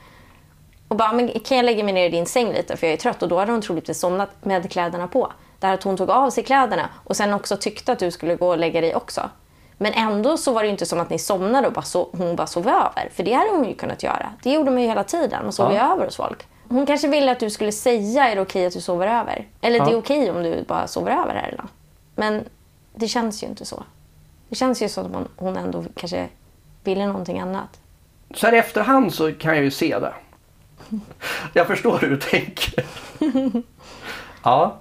och 0.87 0.95
bara, 0.95 1.13
men 1.13 1.29
kan 1.29 1.57
jag 1.57 1.63
lägga 1.63 1.83
mig 1.83 1.93
ner 1.93 2.05
i 2.05 2.09
din 2.09 2.25
säng 2.25 2.53
lite 2.53 2.77
för 2.77 2.87
jag 2.87 2.93
är 2.93 2.97
trött? 2.97 3.23
Och 3.23 3.29
då 3.29 3.39
hade 3.39 3.51
hon 3.51 3.61
troligtvis 3.61 3.99
somnat 3.99 4.29
med 4.45 4.71
kläderna 4.71 5.07
på. 5.07 5.33
Där 5.59 5.73
att 5.73 5.83
hon 5.83 5.97
tog 5.97 6.09
av 6.09 6.29
sig 6.29 6.43
kläderna 6.43 6.89
och 7.03 7.15
sen 7.15 7.33
också 7.33 7.57
tyckte 7.57 7.91
att 7.91 7.99
du 7.99 8.11
skulle 8.11 8.35
gå 8.35 8.47
och 8.47 8.57
lägga 8.57 8.81
dig 8.81 8.95
också. 8.95 9.29
Men 9.77 9.93
ändå 9.93 10.37
så 10.37 10.53
var 10.53 10.63
det 10.63 10.69
inte 10.69 10.85
som 10.85 10.99
att 10.99 11.09
ni 11.09 11.19
somnade 11.19 11.67
och 11.67 11.73
bara 11.73 11.81
so 11.81 12.09
hon 12.11 12.35
bara 12.35 12.47
sov 12.47 12.67
över. 12.67 13.09
För 13.13 13.23
det 13.23 13.33
hade 13.33 13.49
hon 13.49 13.65
ju 13.65 13.75
kunnat 13.75 14.03
göra. 14.03 14.33
Det 14.43 14.51
gjorde 14.51 14.71
man 14.71 14.81
ju 14.81 14.87
hela 14.87 15.03
tiden. 15.03 15.43
Man 15.43 15.53
sov 15.53 15.71
ju 15.71 15.77
över 15.77 16.05
hos 16.05 16.15
folk. 16.15 16.47
Hon 16.69 16.85
kanske 16.85 17.07
ville 17.07 17.31
att 17.31 17.39
du 17.39 17.49
skulle 17.49 17.71
säga 17.71 18.29
är 18.29 18.35
det 18.35 18.41
okej 18.41 18.65
att 18.65 18.73
du 18.73 18.81
sover 18.81 19.07
över? 19.07 19.47
Eller 19.61 19.77
ja. 19.77 19.85
det 19.85 19.91
är 19.91 19.97
okej 19.97 20.31
om 20.31 20.43
du 20.43 20.63
bara 20.67 20.87
sover 20.87 21.11
över 21.11 21.35
här 21.35 21.53
idag. 21.53 21.67
Men 22.15 22.43
det 22.95 23.07
känns 23.07 23.43
ju 23.43 23.47
inte 23.47 23.65
så. 23.65 23.83
Det 24.49 24.55
känns 24.55 24.81
ju 24.81 24.89
som 24.89 25.15
att 25.15 25.27
hon 25.35 25.57
ändå 25.57 25.83
kanske 25.95 26.27
ville 26.83 27.07
någonting 27.07 27.39
annat. 27.39 27.79
Så 28.33 28.45
här 28.45 28.53
i 28.53 28.57
efterhand 28.57 29.13
så 29.13 29.33
kan 29.33 29.55
jag 29.55 29.63
ju 29.63 29.71
se 29.71 29.99
det. 29.99 30.13
Jag 31.53 31.67
förstår 31.67 31.97
hur 31.97 32.09
du 32.09 32.17
tänker. 32.17 32.85
Ja. 34.43 34.75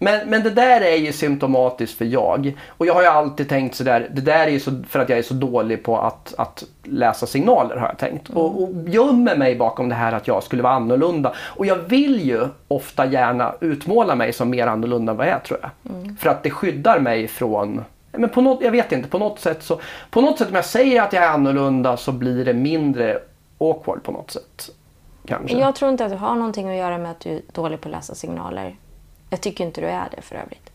Men, 0.00 0.30
men 0.30 0.42
det 0.42 0.50
där 0.50 0.80
är 0.80 0.96
ju 0.96 1.12
symptomatiskt 1.12 1.98
för 1.98 2.04
jag. 2.04 2.56
Och 2.68 2.86
jag 2.86 2.94
har 2.94 3.02
ju 3.02 3.08
alltid 3.08 3.48
tänkt 3.48 3.74
sådär, 3.74 4.08
det 4.14 4.20
där 4.20 4.46
är 4.46 4.50
ju 4.50 4.60
så, 4.60 4.82
för 4.88 4.98
att 4.98 5.08
jag 5.08 5.18
är 5.18 5.22
så 5.22 5.34
dålig 5.34 5.82
på 5.82 5.98
att, 5.98 6.34
att 6.38 6.64
läsa 6.82 7.26
signaler 7.26 7.76
har 7.76 7.88
jag 7.88 7.98
tänkt. 7.98 8.28
Mm. 8.28 8.42
Och, 8.42 8.62
och 8.62 8.88
gömmer 8.88 9.36
mig 9.36 9.56
bakom 9.56 9.88
det 9.88 9.94
här 9.94 10.12
att 10.12 10.28
jag 10.28 10.42
skulle 10.42 10.62
vara 10.62 10.72
annorlunda. 10.72 11.32
Och 11.38 11.66
jag 11.66 11.76
vill 11.76 12.20
ju 12.20 12.46
ofta 12.68 13.06
gärna 13.06 13.54
utmåla 13.60 14.14
mig 14.14 14.32
som 14.32 14.50
mer 14.50 14.66
annorlunda 14.66 15.12
än 15.12 15.16
vad 15.16 15.26
jag 15.26 15.34
är 15.34 15.40
tror 15.40 15.60
jag. 15.62 15.94
Mm. 15.94 16.16
För 16.16 16.30
att 16.30 16.42
det 16.42 16.50
skyddar 16.50 16.98
mig 17.00 17.28
från 17.28 17.84
men 18.18 18.30
på 18.30 18.40
något, 18.40 18.62
jag 18.62 18.70
vet 18.70 18.92
inte, 18.92 19.08
på 19.08 19.18
något 19.18 19.40
sätt 19.40 19.62
så 19.62 19.80
På 20.10 20.20
något 20.20 20.38
sätt 20.38 20.48
om 20.48 20.54
jag 20.54 20.64
säger 20.64 21.02
att 21.02 21.12
jag 21.12 21.24
är 21.24 21.28
annorlunda 21.28 21.96
så 21.96 22.12
blir 22.12 22.44
det 22.44 22.54
mindre 22.54 23.18
awkward 23.58 24.02
på 24.02 24.12
något 24.12 24.30
sätt. 24.30 24.70
Kanske. 25.26 25.58
Jag 25.58 25.74
tror 25.74 25.90
inte 25.90 26.04
att 26.04 26.10
det 26.10 26.16
har 26.16 26.34
någonting 26.34 26.68
att 26.70 26.76
göra 26.76 26.98
med 26.98 27.10
att 27.10 27.20
du 27.20 27.30
är 27.30 27.42
dålig 27.52 27.80
på 27.80 27.88
att 27.88 27.92
läsa 27.92 28.14
signaler. 28.14 28.76
Jag 29.30 29.40
tycker 29.40 29.64
inte 29.64 29.80
du 29.80 29.86
är 29.86 30.08
det 30.16 30.22
för 30.22 30.36
övrigt. 30.36 30.70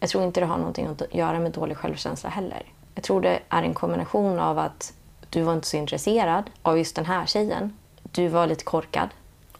Jag 0.00 0.10
tror 0.10 0.24
inte 0.24 0.40
det 0.40 0.46
har 0.46 0.58
någonting 0.58 0.86
att 0.86 1.14
göra 1.14 1.38
med 1.38 1.52
dålig 1.52 1.76
självkänsla 1.76 2.30
heller. 2.30 2.62
Jag 2.94 3.04
tror 3.04 3.20
det 3.20 3.38
är 3.48 3.62
en 3.62 3.74
kombination 3.74 4.38
av 4.38 4.58
att 4.58 4.92
du 5.30 5.42
var 5.42 5.52
inte 5.52 5.66
så 5.66 5.76
intresserad 5.76 6.50
av 6.62 6.78
just 6.78 6.96
den 6.96 7.04
här 7.04 7.26
tjejen. 7.26 7.76
Du 8.02 8.28
var 8.28 8.46
lite 8.46 8.64
korkad. 8.64 9.08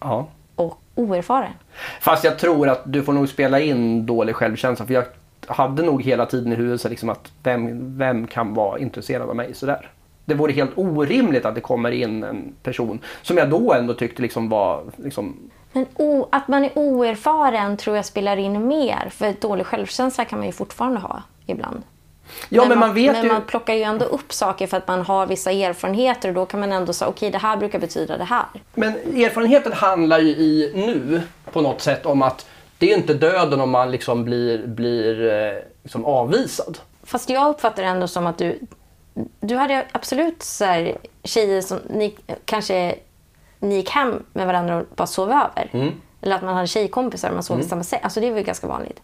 Ja. 0.00 0.26
Och 0.54 0.80
oerfaren. 0.94 1.52
Fast 2.00 2.24
jag 2.24 2.38
tror 2.38 2.68
att 2.68 2.83
du 2.85 3.02
får 3.02 3.12
nog 3.12 3.28
spela 3.28 3.61
in 3.61 4.06
dålig 4.06 4.35
självkänsla. 4.35 4.87
För 4.87 4.94
jag 4.94 5.04
hade 5.46 5.83
nog 5.83 6.03
hela 6.03 6.26
tiden 6.26 6.53
i 6.53 6.57
huvudet 6.57 6.90
liksom 6.90 7.09
att 7.09 7.33
vem, 7.42 7.98
vem 7.98 8.26
kan 8.26 8.55
vara 8.55 8.79
intresserad 8.79 9.29
av 9.29 9.37
mig 9.37 9.55
sådär 9.55 9.90
det 10.31 10.35
vore 10.35 10.53
helt 10.53 10.70
orimligt 10.74 11.44
att 11.44 11.55
det 11.55 11.61
kommer 11.61 11.90
in 11.90 12.24
en 12.24 12.55
person 12.62 12.98
som 13.22 13.37
jag 13.37 13.50
då 13.50 13.72
ändå 13.72 13.94
tyckte 13.94 14.22
liksom 14.22 14.48
var... 14.48 14.83
Liksom... 14.96 15.50
Men 15.72 15.87
o, 15.96 16.29
att 16.33 16.48
man 16.48 16.64
är 16.64 16.70
oerfaren 16.74 17.76
tror 17.76 17.96
jag 17.96 18.05
spelar 18.05 18.37
in 18.37 18.66
mer. 18.66 19.09
För 19.11 19.35
dålig 19.40 19.66
självkänsla 19.66 20.24
kan 20.24 20.38
man 20.38 20.46
ju 20.46 20.53
fortfarande 20.53 21.00
ha 21.00 21.22
ibland. 21.46 21.83
Ja, 22.48 22.64
men 22.68 22.79
man 22.79 22.94
vet 22.94 23.12
men 23.12 23.22
ju- 23.22 23.33
man 23.33 23.42
plockar 23.42 23.74
ju 23.74 23.83
ändå 23.83 24.05
upp 24.05 24.33
saker 24.33 24.66
för 24.66 24.76
att 24.76 24.88
man 24.88 25.03
har 25.03 25.26
vissa 25.26 25.50
erfarenheter 25.50 26.29
och 26.29 26.35
då 26.35 26.46
kan 26.46 26.61
man 26.61 26.72
ändå 26.72 26.92
säga 26.92 27.09
okej 27.09 27.31
det 27.31 27.38
här 27.38 27.57
brukar 27.57 27.79
betyda 27.79 28.16
det 28.16 28.24
här. 28.24 28.46
Men 28.74 28.92
erfarenheten 28.94 29.72
handlar 29.72 30.18
ju 30.18 30.29
i 30.29 30.72
nu 30.74 31.22
på 31.53 31.61
något 31.61 31.81
sätt 31.81 32.07
om 32.07 32.22
att 32.22 32.46
det 32.81 32.93
är 32.93 32.97
inte 32.97 33.14
döden 33.14 33.61
om 33.61 33.71
man 33.71 33.90
liksom 33.90 34.25
blir, 34.25 34.66
blir 34.66 35.29
eh, 35.29 35.62
liksom 35.83 36.05
avvisad. 36.05 36.79
Fast 37.03 37.31
jag 37.31 37.51
uppfattar 37.51 37.83
det 37.83 37.88
ändå 37.88 38.09
som 38.09 38.27
att 38.27 38.38
du, 38.38 38.59
du 39.40 39.57
hade 39.57 39.87
absolut 39.93 40.43
så 40.43 40.64
här, 40.64 40.97
tjejer 41.25 41.61
som 41.61 41.79
ni, 41.90 42.16
kanske 42.45 42.95
ni 43.59 43.75
gick 43.75 43.90
hem 43.90 44.23
med 44.33 44.47
varandra 44.47 44.77
och 44.77 44.87
bara 44.97 45.07
sov 45.07 45.31
över. 45.31 45.71
Mm. 45.73 45.93
Eller 46.23 46.37
att 46.37 46.43
man 46.43 46.55
hade 46.55 46.66
tjejkompisar 46.66 47.29
och 47.29 47.35
man 47.35 47.43
sov 47.43 47.61
i 47.61 47.62
samma 47.62 47.83
säng. 47.83 48.01
Alltså 48.03 48.21
det 48.21 48.31
var 48.31 48.38
ju 48.38 48.45
ganska 48.45 48.66
vanligt. 48.66 49.01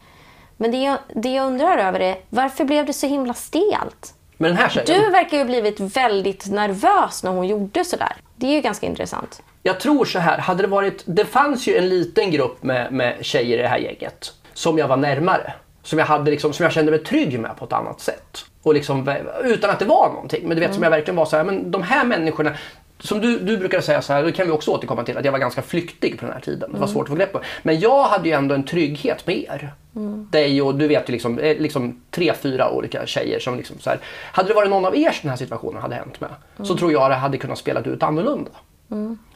Men 0.56 0.70
det 0.70 0.82
jag, 0.82 0.98
det 1.14 1.28
jag 1.28 1.46
undrar 1.46 1.78
över 1.78 2.00
är 2.00 2.16
varför 2.28 2.64
blev 2.64 2.86
det 2.86 2.92
så 2.92 3.06
himla 3.06 3.34
stelt? 3.34 4.14
Men 4.36 4.50
den 4.50 4.58
här 4.58 4.68
tjejen, 4.68 5.02
Du 5.02 5.10
verkar 5.10 5.38
ju 5.38 5.44
blivit 5.44 5.80
väldigt 5.80 6.46
nervös 6.50 7.22
när 7.22 7.30
hon 7.30 7.46
gjorde 7.46 7.84
sådär. 7.84 8.16
Det 8.36 8.46
är 8.46 8.52
ju 8.52 8.60
ganska 8.60 8.86
intressant. 8.86 9.42
jag 9.62 9.80
tror 9.80 10.04
så 10.04 10.18
här, 10.18 10.38
hade 10.38 10.62
det 10.62 10.68
varit, 10.68 11.02
det 11.06 11.24
fanns 11.24 11.66
ju 11.66 11.76
en 11.76 11.88
liten 11.88 12.30
grupp 12.30 12.62
med, 12.62 12.92
med 12.92 13.16
tjejer 13.20 13.58
i 13.58 13.62
det 13.62 13.68
här 13.68 13.78
gänget 13.78 14.32
som 14.54 14.78
jag 14.78 14.88
var 14.88 14.96
närmare. 14.96 15.52
Som 15.82 15.98
jag, 15.98 16.06
hade 16.06 16.30
liksom, 16.30 16.52
som 16.52 16.62
jag 16.62 16.72
kände 16.72 16.90
mig 16.90 17.04
trygg 17.04 17.40
med 17.40 17.56
på 17.56 17.64
ett 17.64 17.72
annat 17.72 18.00
sätt. 18.00 18.44
Och 18.62 18.74
liksom, 18.74 19.16
utan 19.44 19.70
att 19.70 19.78
det 19.78 19.84
var 19.84 20.08
någonting. 20.08 20.48
Men 20.48 20.56
du 20.56 20.60
vet 20.66 20.74
som 20.74 20.82
jag 20.82 20.90
verkligen 20.90 21.16
var 21.16 21.24
så 21.24 21.36
här, 21.36 21.44
men 21.44 21.70
de 21.70 21.82
här 21.82 22.04
människorna 22.04 22.54
som 22.98 23.20
du, 23.20 23.38
du 23.38 23.56
brukar 23.58 23.80
säga 23.80 24.02
så 24.02 24.12
här, 24.12 24.22
det 24.22 24.32
kan 24.32 24.46
vi 24.46 24.52
också 24.52 24.70
återkomma 24.70 25.04
till, 25.04 25.18
att 25.18 25.24
jag 25.24 25.32
var 25.32 25.38
ganska 25.38 25.62
flyktig 25.62 26.18
på 26.18 26.24
den 26.24 26.34
här 26.34 26.40
tiden. 26.40 26.72
Det 26.72 26.78
var 26.78 26.86
svårt 26.86 27.02
att 27.02 27.08
få 27.08 27.14
grepp 27.14 27.32
på. 27.32 27.40
Men 27.62 27.80
jag 27.80 28.02
hade 28.02 28.28
ju 28.28 28.34
ändå 28.34 28.54
en 28.54 28.64
trygghet 28.64 29.26
med 29.26 29.36
er. 29.36 29.74
Dig 30.30 30.62
och 30.62 30.74
du 30.74 30.88
vet 30.88 31.08
ju 31.08 31.12
liksom, 31.12 31.38
eh, 31.38 31.56
liksom 31.58 32.00
tre, 32.10 32.32
fyra 32.34 32.70
olika 32.70 33.06
tjejer 33.06 33.40
som 33.40 33.56
liksom 33.56 33.78
så 33.78 33.90
här. 33.90 33.98
Hade 34.32 34.48
det 34.48 34.54
varit 34.54 34.70
någon 34.70 34.84
av 34.84 34.96
er 34.96 35.10
som 35.10 35.20
den 35.22 35.30
här 35.30 35.36
situationen 35.36 35.82
hade 35.82 35.94
hänt 35.94 36.20
med, 36.20 36.30
så 36.66 36.76
tror 36.76 36.92
jag 36.92 37.10
det 37.10 37.14
hade 37.14 37.38
kunnat 37.38 37.58
spela 37.58 37.80
ut 37.80 38.02
annorlunda. 38.02 38.50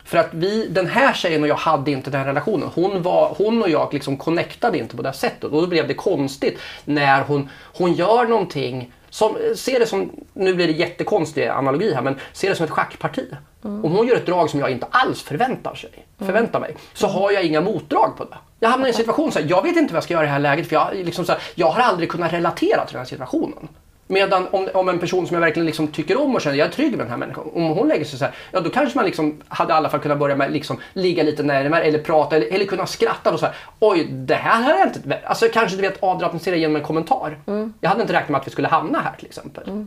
För 0.05 0.19
att 0.19 0.29
vi, 0.31 0.69
den 0.69 0.87
här 0.87 1.13
tjejen 1.13 1.43
och 1.43 1.49
jag 1.49 1.55
hade 1.57 1.91
inte 1.91 2.11
den 2.11 2.25
relationen. 2.25 2.69
Hon, 2.75 3.03
var, 3.03 3.35
hon 3.39 3.63
och 3.63 3.71
jag 3.71 3.95
liksom 3.95 4.17
connectade 4.17 4.79
inte 4.79 4.97
på 4.97 5.03
det 5.03 5.13
sättet. 5.13 5.45
Och 5.45 5.61
då 5.61 5.67
blev 5.67 5.89
det 5.89 5.95
konstigt 5.95 6.59
när 6.85 7.23
hon, 7.23 7.49
hon 7.63 7.93
gör 7.93 8.25
någonting 8.25 8.93
som, 9.11 9.37
se 9.57 9.79
det 9.79 9.87
som, 9.87 10.11
nu 10.33 10.55
blir 10.55 10.67
det 10.67 10.73
jättekonstig 10.73 11.47
analogi 11.47 11.95
här, 11.95 12.03
men 12.03 12.17
se 12.33 12.49
det 12.49 12.55
som 12.55 12.65
ett 12.65 12.71
schackparti. 12.71 13.27
Om 13.63 13.93
hon 13.93 14.07
gör 14.07 14.17
ett 14.17 14.27
drag 14.27 14.51
som 14.51 14.61
jag 14.61 14.71
inte 14.71 14.87
alls 14.91 15.23
förväntar, 15.23 15.75
sig, 15.75 16.07
förväntar 16.19 16.61
mig, 16.61 16.77
så 16.95 17.07
har 17.07 17.31
jag 17.31 17.45
inga 17.45 17.61
motdrag 17.61 18.17
på 18.17 18.25
det. 18.25 18.37
Jag 18.61 18.69
hamnar 18.69 18.87
i 18.87 18.91
en 18.91 18.97
situation 18.97 19.33
så 19.33 19.39
här, 19.39 19.47
jag 19.47 19.63
vet 19.63 19.77
inte 19.77 19.93
vad 19.93 19.97
jag 19.97 20.05
ska 20.05 20.15
göra 20.15 20.25
i 20.25 20.27
det 20.27 20.33
här 20.33 20.39
läget, 20.39 20.69
för 20.69 20.77
jag, 20.77 20.95
liksom 20.95 21.25
så 21.25 21.33
här, 21.33 21.43
jag 21.55 21.71
har 21.71 21.83
aldrig 21.83 22.11
kunnat 22.11 22.33
relatera 22.33 22.85
till 22.85 22.93
den 22.93 23.01
här 23.01 23.09
situationen. 23.09 23.69
Medan 24.11 24.47
om, 24.51 24.69
om 24.75 24.89
en 24.89 24.99
person 24.99 25.27
som 25.27 25.35
jag 25.35 25.41
verkligen 25.41 25.67
liksom 25.67 25.89
tycker 25.89 26.21
om 26.21 26.35
och 26.35 26.41
känner 26.41 26.57
jag 26.57 26.69
är 26.69 26.73
trygg 26.73 26.91
med 26.91 26.99
den 26.99 27.11
här 27.11 27.17
människan. 27.17 27.51
Om 27.55 27.63
hon 27.63 27.89
lägger 27.89 28.05
sig 28.05 28.19
så 28.19 28.25
här, 28.25 28.35
ja 28.51 28.61
då 28.61 28.71
kanske 28.71 28.99
man 28.99 29.05
liksom 29.05 29.43
hade 29.49 29.73
i 29.73 29.77
alla 29.77 29.89
fall 29.89 30.01
kunnat 30.01 30.19
börja 30.19 30.37
med 30.37 30.53
liksom 30.53 30.81
ligga 30.93 31.23
lite 31.23 31.43
närmare 31.43 31.85
eller 31.85 31.99
prata 31.99 32.37
eller, 32.37 32.47
eller 32.47 32.65
kunna 32.65 32.87
skratta 32.87 33.33
och 33.33 33.41
så 33.41 33.47
här. 33.47 33.55
Oj, 33.81 34.05
det 34.05 34.35
här 34.35 34.63
har 34.63 34.71
jag 34.71 34.89
inte... 34.89 35.21
Alltså 35.25 35.49
kanske 35.53 35.77
du 35.77 35.83
vet 35.83 36.03
avdramatisera 36.03 36.57
genom 36.57 36.77
en 36.77 36.83
kommentar. 36.83 37.39
Jag 37.81 37.89
hade 37.91 38.03
inte 38.03 38.13
räknat 38.13 38.29
med 38.29 38.41
att 38.41 38.47
vi 38.47 38.51
skulle 38.51 38.69
hamna 38.69 39.01
här 39.01 39.17
till 39.17 39.27
exempel. 39.27 39.87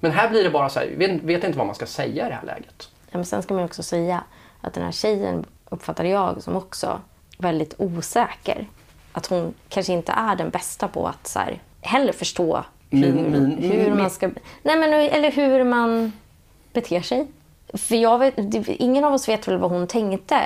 Men 0.00 0.10
här 0.10 0.30
blir 0.30 0.44
det 0.44 0.50
bara 0.50 0.68
så 0.68 0.80
här, 0.80 0.90
vet, 0.96 1.22
vet 1.22 1.44
inte 1.44 1.58
vad 1.58 1.66
man 1.66 1.76
ska 1.76 1.86
säga 1.86 2.26
i 2.26 2.28
det 2.28 2.34
här 2.34 2.46
läget. 2.46 2.88
Ja, 3.10 3.18
men 3.18 3.24
sen 3.24 3.42
ska 3.42 3.54
man 3.54 3.64
också 3.64 3.82
säga 3.82 4.24
att 4.60 4.74
den 4.74 4.84
här 4.84 4.92
tjejen 4.92 5.44
uppfattar 5.68 6.04
jag 6.04 6.42
som 6.42 6.56
också 6.56 7.00
väldigt 7.38 7.74
osäker. 7.78 8.66
Att 9.12 9.26
hon 9.26 9.54
kanske 9.68 9.92
inte 9.92 10.12
är 10.12 10.36
den 10.36 10.50
bästa 10.50 10.88
på 10.88 11.06
att 11.06 11.26
så 11.26 11.38
här, 11.38 11.62
heller 11.80 12.12
förstå 12.12 12.64
Min- 13.00 13.32
min- 13.32 13.58
hur 13.72 13.84
min- 13.90 13.98
man 13.98 14.10
ska... 14.10 14.26
Nej, 14.62 14.76
men, 14.78 14.92
eller 14.92 15.30
hur 15.30 15.64
man 15.64 16.12
beter 16.72 17.00
sig. 17.00 17.26
För 17.74 17.96
jag 17.96 18.18
vet, 18.18 18.34
ingen 18.68 19.04
av 19.04 19.14
oss 19.14 19.28
vet 19.28 19.48
väl 19.48 19.58
vad 19.58 19.70
hon 19.70 19.86
tänkte. 19.86 20.40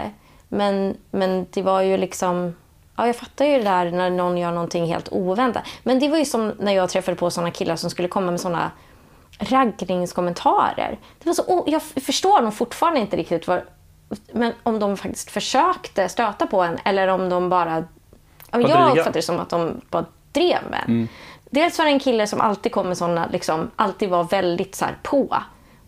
Men, 0.49 0.97
men 1.11 1.47
det 1.51 1.63
var 1.63 1.83
ju 1.83 1.97
liksom... 1.97 2.55
Ja, 2.97 3.07
jag 3.07 3.17
fattar 3.17 3.45
ju 3.45 3.59
det 3.59 3.65
där 3.65 3.91
när 3.91 4.11
någon 4.11 4.39
gör 4.39 4.53
någonting 4.53 4.87
helt 4.87 5.09
oväntat. 5.13 5.63
Men 5.83 5.99
det 5.99 6.09
var 6.09 6.19
ju 6.19 6.25
som 6.25 6.53
när 6.59 6.73
jag 6.73 6.89
träffade 6.91 7.17
på 7.17 7.31
såna 7.31 7.51
killar 7.51 7.77
som 7.77 7.91
skulle 7.91 8.09
komma 8.09 8.31
med 8.31 8.41
såna 8.41 8.71
raggningskommentarer. 9.39 10.99
Det 11.19 11.27
var 11.29 11.35
så, 11.35 11.43
o- 11.47 11.65
jag 11.67 11.83
förstår 11.83 12.41
nog 12.43 12.55
fortfarande 12.55 13.01
inte 13.01 13.17
riktigt 13.17 13.47
vad, 13.49 13.61
men 14.33 14.53
om 14.63 14.79
de 14.79 14.97
faktiskt 14.97 15.31
försökte 15.31 16.09
stöta 16.09 16.47
på 16.47 16.63
en 16.63 16.79
eller 16.85 17.09
om 17.09 17.29
de 17.29 17.49
bara... 17.49 17.85
Jag 18.53 18.71
uppfattar 18.91 19.13
det 19.13 19.23
som 19.23 19.39
att 19.41 19.49
de 19.51 19.81
bara 19.91 20.05
drev 20.33 20.59
med 20.71 20.85
en. 20.87 21.09
Dels 21.51 21.79
var 21.79 21.85
det 21.85 21.91
en 21.91 21.99
kille 22.01 22.27
som 22.27 22.41
alltid 22.41 22.73
kom 22.73 22.89
med 22.89 22.99
såna, 22.99 23.27
liksom, 23.33 23.71
alltid 23.77 24.09
var 24.09 24.25
väldigt 24.25 24.75
så 24.75 24.85
här 24.85 24.97
på. 25.03 25.37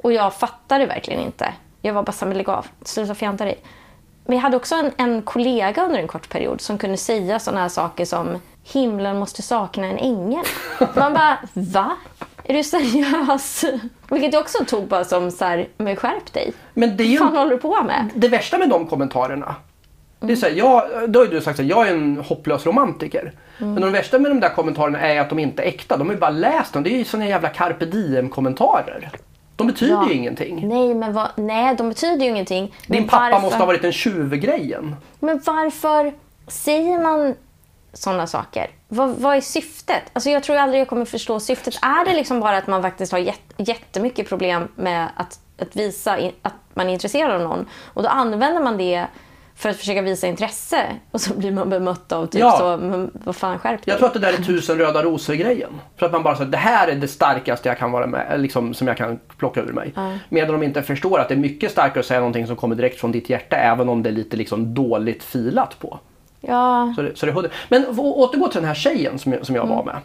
Och 0.03 0.13
jag 0.13 0.35
fattade 0.35 0.87
verkligen 0.87 1.21
inte. 1.21 1.53
Jag 1.83 1.95
var 1.95 2.03
bara 2.03 2.13
så 2.13 2.25
här, 2.25 2.29
men 2.29 2.39
lägg 2.39 2.49
av, 2.49 2.67
sluta 2.85 3.15
fjanta 3.15 3.45
dig. 3.45 3.59
Men 4.25 4.37
jag 4.37 4.43
hade 4.43 4.57
också 4.57 4.75
en, 4.75 4.93
en 4.97 5.23
kollega 5.23 5.85
under 5.85 5.99
en 6.01 6.09
kort 6.09 6.29
period 6.29 6.61
som 6.61 6.79
kunde 6.79 6.97
säga 6.97 7.39
såna 7.39 7.61
här 7.61 7.69
saker 7.69 8.05
som 8.05 8.39
himlen 8.65 9.19
måste 9.19 9.43
sakna 9.43 9.87
en 9.87 9.99
ängel. 9.99 10.45
Man 10.97 11.15
bara, 11.15 11.39
va? 11.53 11.97
Är 12.45 12.55
du 12.55 12.65
seriös? 12.65 13.65
Vilket 14.09 14.33
jag 14.33 14.41
också 14.41 14.65
tog 14.65 14.87
bara 14.89 15.05
som 15.05 15.31
så 15.31 15.45
här, 15.45 15.69
men 15.77 15.97
skärp 15.97 16.33
dig. 16.33 16.53
Men 16.75 16.97
det 16.97 17.05
är 17.05 17.07
ju 17.07 17.19
Vad 17.19 17.29
fan 17.29 17.37
håller 17.37 17.51
du 17.51 17.59
på 17.59 17.83
med? 17.83 18.11
det 18.15 18.29
värsta 18.29 18.59
med 18.59 18.69
de 18.69 18.87
kommentarerna. 18.87 19.55
Det 20.21 20.33
är 20.33 20.37
så 20.37 20.47
här, 20.47 20.53
jag, 20.53 20.83
då 21.11 21.19
har 21.21 21.25
ju 21.27 21.31
du 21.33 21.41
sagt 21.41 21.61
att 21.61 21.67
jag 21.67 21.89
är 21.89 21.93
en 21.93 22.17
hopplös 22.29 22.67
romantiker. 22.67 23.33
Men 23.59 23.81
de 23.81 23.93
värsta 23.93 24.19
med 24.19 24.31
de 24.31 24.41
där 24.41 24.49
kommentarerna 24.49 24.99
är 25.01 25.21
att 25.21 25.29
de 25.29 25.39
inte 25.39 25.63
är 25.63 25.67
äkta. 25.67 25.97
De 25.97 26.07
har 26.09 26.15
ju 26.15 26.21
bara 26.21 26.31
läst 26.31 26.73
dem. 26.73 26.83
Det 26.83 26.91
är 26.91 26.99
ju 26.99 27.05
såna 27.05 27.27
jävla 27.27 27.49
carpe 27.49 27.85
diem-kommentarer. 27.87 29.11
De 29.57 29.67
betyder 29.67 29.93
Ja. 29.95 30.09
ju 30.09 30.15
ingenting. 30.15 30.69
Nej, 30.69 30.95
men 30.95 31.13
vad, 31.13 31.29
nej, 31.37 31.75
de 31.77 31.89
betyder 31.89 32.25
ju 32.25 32.31
ingenting. 32.31 32.75
Din 32.87 33.09
pappa 33.09 33.23
varför- 33.31 33.41
måste 33.43 33.59
ha 33.59 33.67
varit 33.67 33.85
en 33.85 33.93
tjuv-grejen. 33.93 34.97
Men 35.21 35.41
varför 35.47 36.13
säger 36.47 36.99
man 36.99 37.35
sådana 37.93 38.27
saker? 38.27 38.67
Vad, 38.89 39.09
vad 39.17 39.37
är 39.37 39.41
syftet? 39.41 40.03
Alltså 40.13 40.31
jag 40.31 40.43
tror 40.43 40.57
aldrig 40.57 40.81
jag 40.81 40.89
kommer 40.89 41.05
förstå 41.05 41.41
syftet. 41.41 41.75
Är 41.83 42.05
det 42.05 42.13
liksom 42.17 42.41
bara 42.41 42.57
att 42.57 42.67
man 42.67 42.83
faktiskt 42.83 43.13
har 43.13 43.19
jätt, 43.19 43.41
jättemycket 43.57 44.29
problem 44.29 44.69
med 44.75 45.09
att, 45.17 45.39
att 45.61 45.77
visa 45.77 46.19
in, 46.19 46.33
att 46.43 46.55
man 46.75 46.89
är 46.89 46.93
intresserad 46.93 47.31
av 47.33 47.41
någon 47.41 47.67
och 47.85 48.03
då 48.03 48.09
använder 48.09 48.63
man 48.63 48.77
det 48.77 49.07
för 49.61 49.69
att 49.69 49.77
försöka 49.77 50.03
visa 50.03 50.27
intresse 50.27 50.87
och 51.11 51.21
så 51.21 51.35
blir 51.35 51.51
man 51.53 51.71
bemött 51.71 52.13
av 52.13 52.27
typ 52.27 52.41
Ja. 52.41 52.59
så, 52.59 52.77
men 52.77 53.11
vad 53.25 53.37
fan 53.37 53.59
skärp 53.59 53.85
dig. 53.85 53.93
Jag 53.93 53.99
tror 53.99 54.09
att 54.09 54.15
det 54.15 54.21
där 54.21 54.33
är 54.33 54.37
tusen 54.43 54.79
röda 54.79 55.03
rosor-grejen. 55.03 55.71
För 55.97 56.07
att 56.07 56.13
man 56.13 56.23
bara 56.23 56.37
säger 56.37 56.51
det 56.51 56.57
här 56.57 56.89
är 56.89 56.95
det 56.95 57.09
starkaste 57.09 57.69
jag 57.69 57.79
kan 57.79 57.93
vara 57.93 58.07
med, 58.07 58.41
liksom, 58.41 58.75
som 58.75 58.89
jag 58.89 58.97
kan 58.97 59.19
plocka 59.39 59.61
ur 59.61 59.73
mig. 59.73 59.95
Medan 60.29 60.53
de 60.53 60.63
inte 60.63 60.83
förstår 60.83 61.19
att 61.19 61.29
det 61.29 61.35
är 61.35 61.39
mycket 61.39 61.71
starkare 61.71 62.01
att 62.01 62.07
säga 62.07 62.21
någonting 62.21 62.47
som 62.47 62.57
kommer 62.57 62.77
direkt 62.77 63.01
från 63.01 63.13
ditt 63.13 63.31
hjärta 63.31 63.57
även 63.57 63.89
om 63.89 64.03
det 64.03 64.11
är 64.11 64.15
lite 64.15 64.37
liksom, 64.37 64.75
dåligt 64.75 65.23
filat 65.25 65.79
på. 65.79 65.99
Ja, 66.41 66.93
Så 66.97 67.03
det, 67.03 67.17
så 67.17 67.27
det, 67.27 67.51
men 67.69 67.87
återgå 67.99 68.49
till 68.49 68.61
den 68.61 68.69
här 68.69 68.75
tjejen 68.75 69.19
som 69.19 69.33
jag, 69.33 69.47
som 69.47 69.55
jag 69.55 69.67
var 69.67 69.85
med. 69.85 69.97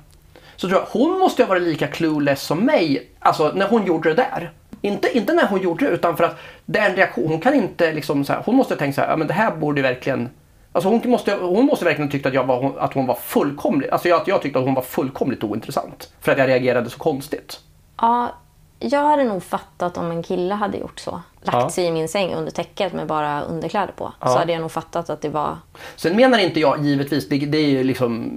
Så 0.55 0.67
tror 0.69 0.79
jag 0.81 0.87
hon 0.99 1.19
måste 1.19 1.43
ha 1.43 1.49
varit 1.49 1.63
lika 1.63 1.87
clueless 1.87 2.41
som 2.43 2.59
mig 2.59 3.09
alltså, 3.19 3.51
när 3.55 3.67
hon 3.67 3.85
gjorde 3.85 4.09
det 4.09 4.15
där. 4.15 4.51
Inte, 4.85 5.17
inte 5.17 5.33
när 5.33 5.47
hon 5.47 5.61
gjorde 5.61 5.85
det 5.85 5.91
utan 5.91 6.17
för 6.17 6.23
att 6.23 6.39
det 6.65 6.79
är 6.79 6.89
en 6.89 6.95
reaktion. 6.95 7.27
Hon 7.27 7.39
kan 7.39 7.53
inte 7.53 7.93
liksom 7.93 8.25
så 8.25 8.33
här, 8.33 8.41
hon 8.45 8.55
måste 8.55 8.75
tänka 8.75 8.95
så 8.95 9.01
här, 9.01 9.09
ja 9.09 9.15
men 9.15 9.27
det 9.27 9.33
här 9.33 9.55
borde 9.55 9.81
verkligen 9.81 10.29
Alltså 10.71 10.89
hon 10.89 11.01
måste, 11.05 11.35
hon 11.35 11.65
måste 11.65 11.85
verkligen 11.85 12.11
tyckt 12.11 12.25
att, 12.25 12.33
jag 12.33 12.43
var, 12.43 12.73
att 12.79 12.93
hon 12.93 13.05
var 13.05 13.15
fullkomligt, 13.15 13.91
alltså 13.91 14.07
jag, 14.09 14.21
att 14.21 14.27
jag 14.27 14.41
tyckte 14.41 14.59
att 14.59 14.65
hon 14.65 14.73
var 14.73 14.81
fullkomligt 14.81 15.43
ointressant. 15.43 16.13
För 16.21 16.31
att 16.31 16.37
jag 16.37 16.47
reagerade 16.47 16.89
så 16.89 16.97
konstigt. 16.97 17.59
ja, 18.01 18.35
jag 18.79 19.03
hade 19.03 19.23
nog 19.23 19.43
fattat 19.43 19.97
om 19.97 20.11
en 20.11 20.23
kille 20.23 20.53
hade 20.53 20.77
gjort 20.77 20.99
så. 20.99 21.11
Lagt 21.41 21.57
Ja. 21.57 21.69
sig 21.69 21.85
i 21.85 21.91
min 21.91 22.07
säng 22.07 22.33
under 22.33 22.51
täcket 22.51 22.93
med 22.93 23.07
bara 23.07 23.41
underkläder 23.41 23.93
på. 23.95 24.05
Så 24.05 24.13
Ja. 24.27 24.37
hade 24.37 24.51
jag 24.53 24.61
nog 24.61 24.71
fattat 24.71 25.09
att 25.09 25.21
det 25.21 25.29
var 25.29 25.57
Sen 25.95 26.15
menar 26.15 26.37
inte 26.39 26.59
jag 26.59 26.83
givetvis, 26.85 27.29
det, 27.29 27.37
det 27.37 27.57
är 27.57 27.67
ju 27.69 27.83
liksom 27.83 28.31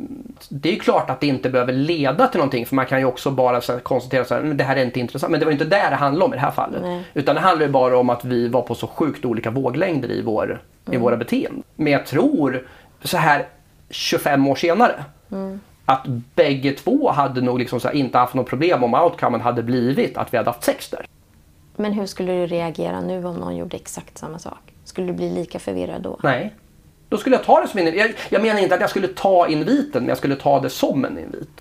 Det 0.48 0.76
är 0.76 0.78
klart 0.80 1.10
att 1.10 1.20
det 1.20 1.26
inte 1.26 1.50
behöver 1.50 1.72
leda 1.72 2.26
till 2.28 2.38
någonting 2.38 2.66
för 2.66 2.74
man 2.74 2.86
kan 2.86 2.98
ju 2.98 3.04
också 3.04 3.30
bara 3.30 3.60
så 3.60 3.72
här, 3.72 3.80
konstatera 3.80 4.24
så 4.24 4.34
här, 4.34 4.42
"Men 4.42 4.56
det 4.56 4.64
här 4.64 4.76
är 4.76 4.84
inte 4.84 5.00
intressant. 5.00 5.30
Men 5.30 5.40
det 5.40 5.46
var 5.46 5.52
inte 5.52 5.64
där 5.64 5.90
det 5.90 5.96
handlade 5.96 6.24
om 6.24 6.32
i 6.32 6.36
det 6.36 6.42
här 6.42 6.50
fallet. 6.50 6.82
Nej. 6.82 7.02
Utan 7.14 7.34
det 7.34 7.40
handlar 7.40 7.66
ju 7.66 7.72
bara 7.72 7.98
om 7.98 8.10
att 8.10 8.24
vi 8.24 8.48
var 8.48 8.62
på 8.62 8.74
så 8.74 8.86
sjukt 8.86 9.24
olika 9.24 9.50
våglängder 9.50 10.10
i, 10.10 10.22
vår, 10.22 10.62
i 10.90 10.96
våra 10.96 11.16
beteenden. 11.16 11.62
Men 11.76 11.92
jag 11.92 12.06
tror 12.06 12.66
så 13.04 13.16
här 13.16 13.46
25 13.90 14.48
år 14.48 14.54
senare 14.56 15.04
att 15.88 16.06
bägge 16.34 16.72
två 16.72 17.10
hade 17.10 17.40
nog 17.40 17.58
liksom 17.58 17.80
inte 17.92 18.18
haft 18.18 18.34
något 18.34 18.46
problem 18.48 18.84
om 18.84 18.94
outcomen 18.94 19.40
hade 19.40 19.62
blivit 19.62 20.16
att 20.16 20.32
vi 20.32 20.36
hade 20.36 20.50
haft 20.50 20.64
sex 20.64 20.88
där. 20.88 21.06
Men 21.76 21.92
hur 21.92 22.06
skulle 22.06 22.32
du 22.32 22.46
reagera 22.46 23.00
nu 23.00 23.24
om 23.24 23.36
någon 23.36 23.56
gjorde 23.56 23.76
exakt 23.76 24.18
samma 24.18 24.38
sak? 24.38 24.74
Skulle 24.84 25.06
du 25.06 25.12
bli 25.12 25.30
lika 25.30 25.58
förvirrad 25.58 26.02
då? 26.02 26.18
Nej. 26.22 26.54
Då 27.08 27.16
skulle 27.16 27.36
jag 27.36 27.44
ta 27.44 27.60
det 27.60 27.68
som 27.68 27.80
en 27.80 27.86
invit. 27.86 28.00
Jag, 28.00 28.12
jag 28.28 28.42
menar 28.42 28.60
inte 28.60 28.74
att 28.74 28.80
jag 28.80 28.90
skulle 28.90 29.08
ta 29.08 29.48
inviten, 29.48 30.02
men 30.02 30.08
jag 30.08 30.18
skulle 30.18 30.36
ta 30.36 30.60
det 30.60 30.70
som 30.70 31.04
en 31.04 31.18
invit. 31.18 31.60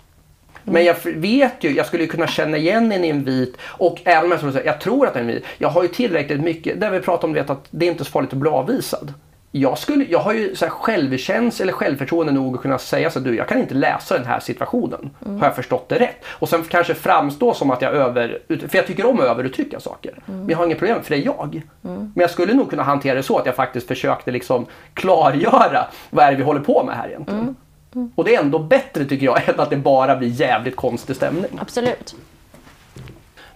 Men 0.64 0.86
jag 0.86 0.96
vet 1.06 1.64
ju, 1.64 1.76
jag 1.76 1.86
skulle 1.86 2.04
ju 2.04 2.10
kunna 2.10 2.28
känna 2.28 2.58
igen 2.58 2.92
en 2.92 3.04
invit 3.04 3.58
och 3.62 4.02
även 4.04 4.26
om 4.26 4.32
jag, 4.32 4.40
skulle 4.40 4.54
säga, 4.54 4.66
jag 4.66 4.82
tror 4.82 5.08
att 5.08 5.14
det 5.14 5.20
är 5.20 5.24
en 5.24 5.30
invit. 5.30 5.46
Jag 5.58 5.70
har 5.70 5.84
ju 5.84 5.88
tillräckligt 5.88 6.42
mycket, 6.42 6.82
där 6.82 6.92
vi 6.92 7.00
pratar 7.00 7.28
om 7.28 7.34
vet, 7.34 7.50
att 7.50 7.68
det 7.70 7.86
är 7.88 7.92
inte 7.92 8.06
så 8.06 8.12
farligt 8.12 8.34
att 8.34 8.40
bli 8.40 8.50
avvisad. 8.50 9.14
Jag, 9.52 9.78
skulle, 9.78 10.06
jag 10.10 10.20
har 10.20 10.34
ju 10.34 10.56
så 10.56 10.66
här 10.66 10.70
självkänsla 10.70 11.64
eller 11.64 11.74
självförtroende 11.74 12.34
nog 12.34 12.56
att 12.56 12.62
kunna 12.62 12.78
säga 12.78 13.10
så 13.10 13.20
att 13.20 13.26
du, 13.26 13.36
jag 13.36 13.48
kan 13.48 13.60
inte 13.60 13.74
läsa 13.74 14.18
den 14.18 14.28
här 14.28 14.40
situationen. 14.40 15.10
Har 15.26 15.48
jag 15.48 15.56
förstått 15.56 15.90
det 15.90 16.00
rätt? 16.00 16.26
Och 16.26 16.50
sen 16.50 16.64
kanske 16.64 16.94
framstå 16.94 17.54
som 17.54 17.72
att 17.72 17.82
jag 17.82 17.94
över... 17.94 18.40
För 18.48 18.76
jag 18.76 18.88
tycker 18.88 19.06
om 19.06 19.20
att 19.20 19.26
överuttrycka 19.26 19.80
saker. 19.80 20.14
Men 20.26 20.50
jag 20.50 20.58
har 20.58 20.66
inget 20.66 20.78
problem 20.78 21.04
för 21.04 21.16
det 21.16 21.22
är 21.22 21.26
jag. 21.26 21.62
Men 21.82 22.12
jag 22.16 22.30
skulle 22.30 22.54
nog 22.54 22.70
kunna 22.70 22.84
hantera 22.84 23.16
det 23.16 23.24
så 23.24 23.38
att 23.38 23.46
jag 23.46 23.56
faktiskt 23.56 23.88
försökte 23.88 24.32
liksom 24.32 24.66
klargöra 24.94 25.86
vad 26.10 26.26
är 26.26 26.32
det 26.32 26.38
vi 26.38 26.44
håller 26.44 26.62
på 26.62 26.84
med 26.84 26.96
här 26.96 27.08
egentligen. 27.08 27.56
Och 28.16 28.24
det 28.24 28.36
är 28.36 28.42
ändå 28.42 28.60
bättre 28.60 29.06
tycker 29.06 29.26
jag 29.26 29.42
än 29.50 29.60
att 29.60 29.70
det 29.70 29.78
bara 29.78 30.16
blir 30.16 30.30
jävligt 30.30 30.76
konstig 30.76 31.16
stämning. 31.16 31.60
Absolut. 31.62 32.16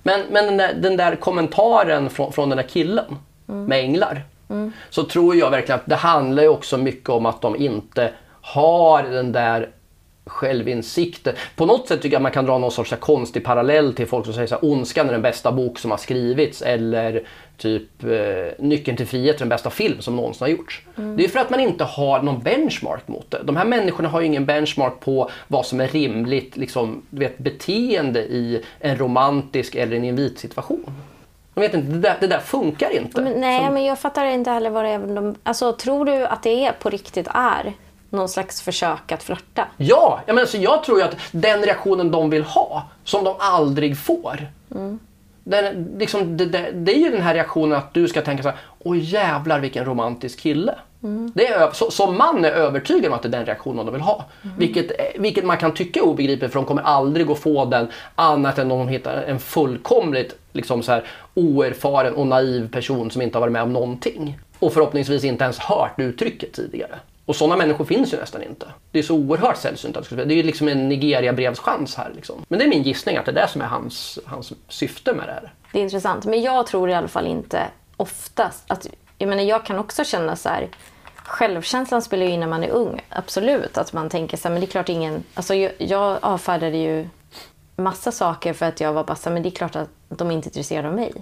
Men, 0.04 0.22
men 0.32 0.46
den, 0.46 0.58
där, 0.58 0.74
den 0.74 0.98
där 0.98 1.16
kommentaren 1.16 2.10
från, 2.10 2.34
från 2.34 2.50
den 2.50 2.58
där 2.58 2.68
killen 2.68 3.18
med 3.46 3.80
änglar. 3.80 4.24
Så 4.90 5.04
tror 5.04 5.36
jag 5.36 5.52
verkligen 5.52 5.80
att 5.80 5.86
det 5.86 5.96
handlar 5.96 6.44
ju 6.44 6.50
också 6.50 6.78
mycket 6.78 7.10
om 7.10 7.26
att 7.26 7.42
de 7.42 7.56
inte 7.56 8.12
har 8.42 9.04
den 9.04 9.32
där 9.32 9.70
självinsikten. 10.26 11.34
På 11.56 11.66
något 11.66 11.88
sätt 11.88 12.02
tycker 12.02 12.16
jag 12.16 12.20
att 12.20 12.24
man 12.24 12.32
kan 12.32 12.46
dra 12.46 12.58
någon 12.58 12.72
sorts 12.72 12.94
konstig 13.00 13.44
parallell 13.44 13.94
till 13.94 14.08
folk 14.08 14.26
som 14.26 14.34
säger 14.34 14.54
att 14.54 14.64
Ondskan 14.64 15.08
är 15.08 15.12
den 15.12 15.22
bästa 15.22 15.52
bok 15.52 15.80
som 15.80 15.92
har 15.92 15.98
skrivits 15.98 16.62
eller 16.62 17.24
typ 17.58 18.04
eh, 18.04 18.66
Nyckeln 18.66 18.98
till 18.98 19.08
frihet 19.08 19.36
är 19.36 19.40
den 19.40 19.50
bästa 19.50 19.70
film 19.70 20.02
som 20.02 20.16
någonsin 20.16 20.44
har 20.44 20.50
gjorts. 20.50 20.82
Det 20.96 21.26
är 21.26 21.30
för 21.30 21.40
att 21.40 21.50
man 21.50 21.60
inte 21.60 21.84
har 21.84 22.22
någon 22.22 22.40
benchmark 22.40 23.08
mot 23.08 23.32
det. 23.32 23.42
De 23.44 23.56
här 23.56 23.66
människorna 23.66 24.10
har 24.10 24.22
ju 24.22 24.28
ingen 24.28 24.46
benchmark 24.46 25.00
på 25.00 25.30
vad 25.48 25.66
som 25.66 25.80
är 25.80 25.88
rimligt 25.88 26.58
liksom, 26.58 27.02
du 27.10 27.20
vet, 27.20 27.38
beteende 27.38 28.20
i 28.20 28.64
en 28.80 28.98
romantisk 28.98 29.76
eller 29.76 29.96
en 29.96 30.04
invitsituation. 30.04 30.86
Vet 31.62 31.74
inte, 31.74 31.92
det 31.92 32.00
där, 32.00 32.18
det 32.20 32.28
där 32.28 32.40
funkar 32.40 32.90
inte. 32.90 33.22
Men, 33.22 33.34
nej, 33.34 33.64
Som- 33.66 33.74
men 33.74 33.84
jag 33.86 34.00
fattar 34.00 34.26
inte 34.26 34.52
heller 34.52 34.70
vad 34.70 34.84
det 34.84 34.90
är. 34.90 35.00
De, 35.00 35.36
alltså, 35.44 35.74
tror 35.74 36.06
du 36.06 36.26
att 36.26 36.44
det 36.44 36.66
är 36.66 36.72
på 36.72 36.90
riktigt 36.90 37.28
är 37.34 37.74
någon 38.10 38.30
slags 38.30 38.62
försök 38.62 39.12
att 39.12 39.24
flörta? 39.24 39.68
Ja, 39.78 40.20
jag, 40.26 40.34
menar, 40.36 40.46
så 40.48 40.58
jag 40.58 40.84
tror 40.84 40.98
ju 41.00 41.04
att 41.06 41.16
den 41.32 41.62
reaktionen 41.62 42.12
de 42.12 42.30
vill 42.30 42.44
ha, 42.44 42.84
som 43.04 43.24
de 43.24 43.36
aldrig 43.40 43.98
får. 43.98 44.48
Den, 45.44 45.96
liksom, 45.98 46.38
det, 46.38 46.46
det, 46.46 46.72
det 46.72 46.92
är 46.96 47.00
ju 47.00 47.10
den 47.10 47.22
här 47.22 47.34
reaktionen 47.34 47.78
att 47.78 47.94
du 47.94 48.08
ska 48.08 48.22
tänka 48.22 48.44
så 48.44 48.50
här, 48.50 48.58
åh 48.80 48.98
jävlar 49.00 49.60
vilken 49.60 49.86
romantisk 49.86 50.40
kille. 50.40 50.76
Det 51.34 51.48
är, 51.48 51.72
så, 51.72 51.92
som 51.92 52.18
man 52.18 52.46
är 52.46 52.52
övertygad 52.52 53.06
om 53.06 53.14
att 53.14 53.22
det 53.22 53.28
är 53.28 53.32
den 53.32 53.46
reaktionen 53.46 53.86
de 53.86 53.92
vill 53.92 54.02
ha. 54.02 54.26
Vilket, 54.58 54.92
eh, 54.92 55.22
vilket 55.22 55.46
man 55.46 55.58
kan 55.58 55.74
tycka 55.74 56.00
är 56.00 56.04
obegripligt 56.04 56.52
för 56.52 56.60
de 56.60 56.66
kommer 56.66 56.82
aldrig 56.82 57.32
att 57.32 57.40
få 57.40 57.66
den 57.66 57.88
annat 58.16 58.58
än 58.58 58.72
om 58.72 58.80
de 58.80 58.88
hittar 58.88 59.24
en 59.24 59.40
fullkomligt 59.40 60.36
liksom 60.52 60.84
så 60.84 60.92
här, 60.92 61.04
oerfaren 61.34 62.14
och 62.14 62.28
naiv 62.28 62.72
person 62.72 63.12
som 63.12 63.22
inte 63.22 63.38
har 63.38 63.42
varit 63.42 63.54
med 63.54 63.64
om 63.64 63.74
någonting. 63.74 64.40
Och 64.60 64.74
förhoppningsvis 64.74 65.24
inte 65.24 65.44
ens 65.44 65.60
hört 65.60 66.00
uttrycket 66.00 66.54
tidigare. 66.54 67.00
Och 67.26 67.36
sådana 67.36 67.56
människor 67.58 67.86
finns 67.86 68.14
ju 68.14 68.18
nästan 68.18 68.44
inte. 68.44 68.66
Det 68.92 69.00
är 69.00 69.04
så 69.04 69.16
oerhört 69.16 69.58
sällsynt. 69.58 69.98
att. 69.98 70.10
Det 70.10 70.22
är 70.22 70.32
ju 70.32 70.44
liksom 70.44 70.68
en 70.68 70.90
Nigeria-brevschans 70.90 71.96
här. 71.96 72.12
Liksom. 72.16 72.46
Men 72.48 72.60
det 72.60 72.66
är 72.66 72.70
min 72.70 72.84
gissning 72.84 73.18
att 73.18 73.26
det 73.26 73.32
är 73.32 73.36
det 73.36 73.48
som 73.48 73.62
är 73.62 73.66
hans, 73.66 74.20
hans 74.26 74.54
syfte 74.68 75.14
med 75.14 75.28
det 75.28 75.32
här. 75.32 75.54
Det 75.72 75.80
är 75.80 75.84
intressant. 75.84 76.26
Men 76.26 76.42
jag 76.42 76.68
tror 76.68 76.90
i 76.90 76.94
alla 76.94 77.08
fall 77.08 77.28
inte 77.28 77.68
oftast 77.98 78.64
att... 78.68 78.88
Jag 79.22 79.30
menar, 79.30 79.44
jag 79.44 79.66
kan 79.66 79.80
också 79.80 80.04
känna 80.04 80.36
så 80.36 80.50
här... 80.50 80.70
Självkänslan 81.16 82.02
spelar 82.02 82.26
ju 82.26 82.32
in 82.32 82.40
när 82.40 82.48
man 82.48 82.64
är 82.64 82.70
ung. 82.70 83.02
Absolut. 83.10 83.78
Att 83.78 83.94
man 83.94 84.10
tänker 84.10 84.38
så 84.38 84.48
här, 84.48 84.54
men 84.54 84.62
det 84.62 84.68
är 84.68 84.72
klart 84.72 84.90
ingen... 84.90 85.24
Alltså 85.34 85.56
jag, 85.56 85.72
jag 85.78 86.18
avfärdade 86.22 86.78
ju 86.78 87.10
massa 87.76 88.12
saker 88.12 88.54
för 88.54 88.66
att 88.66 88.80
jag 88.80 88.94
var 88.94 89.04
bara 89.04 89.16
så 89.16 89.30
här, 89.30 89.34
men 89.34 89.44
det 89.44 89.50
är 89.50 89.52
klart 89.52 89.76
att 89.76 89.90
de 90.10 90.32
inte 90.32 90.46
är 90.46 90.50
intresserade 90.50 90.88
av 90.88 90.96
mig. 90.96 91.14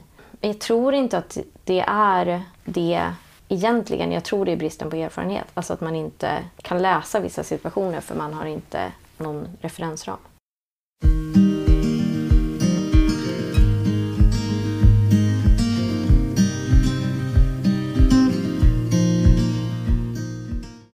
Men 0.41 0.50
jag 0.52 0.60
tror 0.60 0.93
inte 0.93 1.18
att 1.18 1.38
det 1.64 1.84
är 1.88 2.43
det 2.66 3.14
egentligen. 3.47 4.12
Jag 4.12 4.24
tror 4.24 4.45
det 4.45 4.52
är 4.52 4.58
bristen 4.58 4.89
på 4.89 4.95
erfarenhet. 4.95 5.47
Alltså 5.54 5.74
att 5.74 5.82
man 5.82 5.95
inte 5.95 6.43
kan 6.62 6.82
läsa 6.82 7.20
vissa 7.20 7.43
situationer 7.43 8.02
för 8.02 8.16
man 8.16 8.34
har 8.34 8.45
inte 8.45 8.91
någon 9.18 9.47
referensram. 9.62 10.18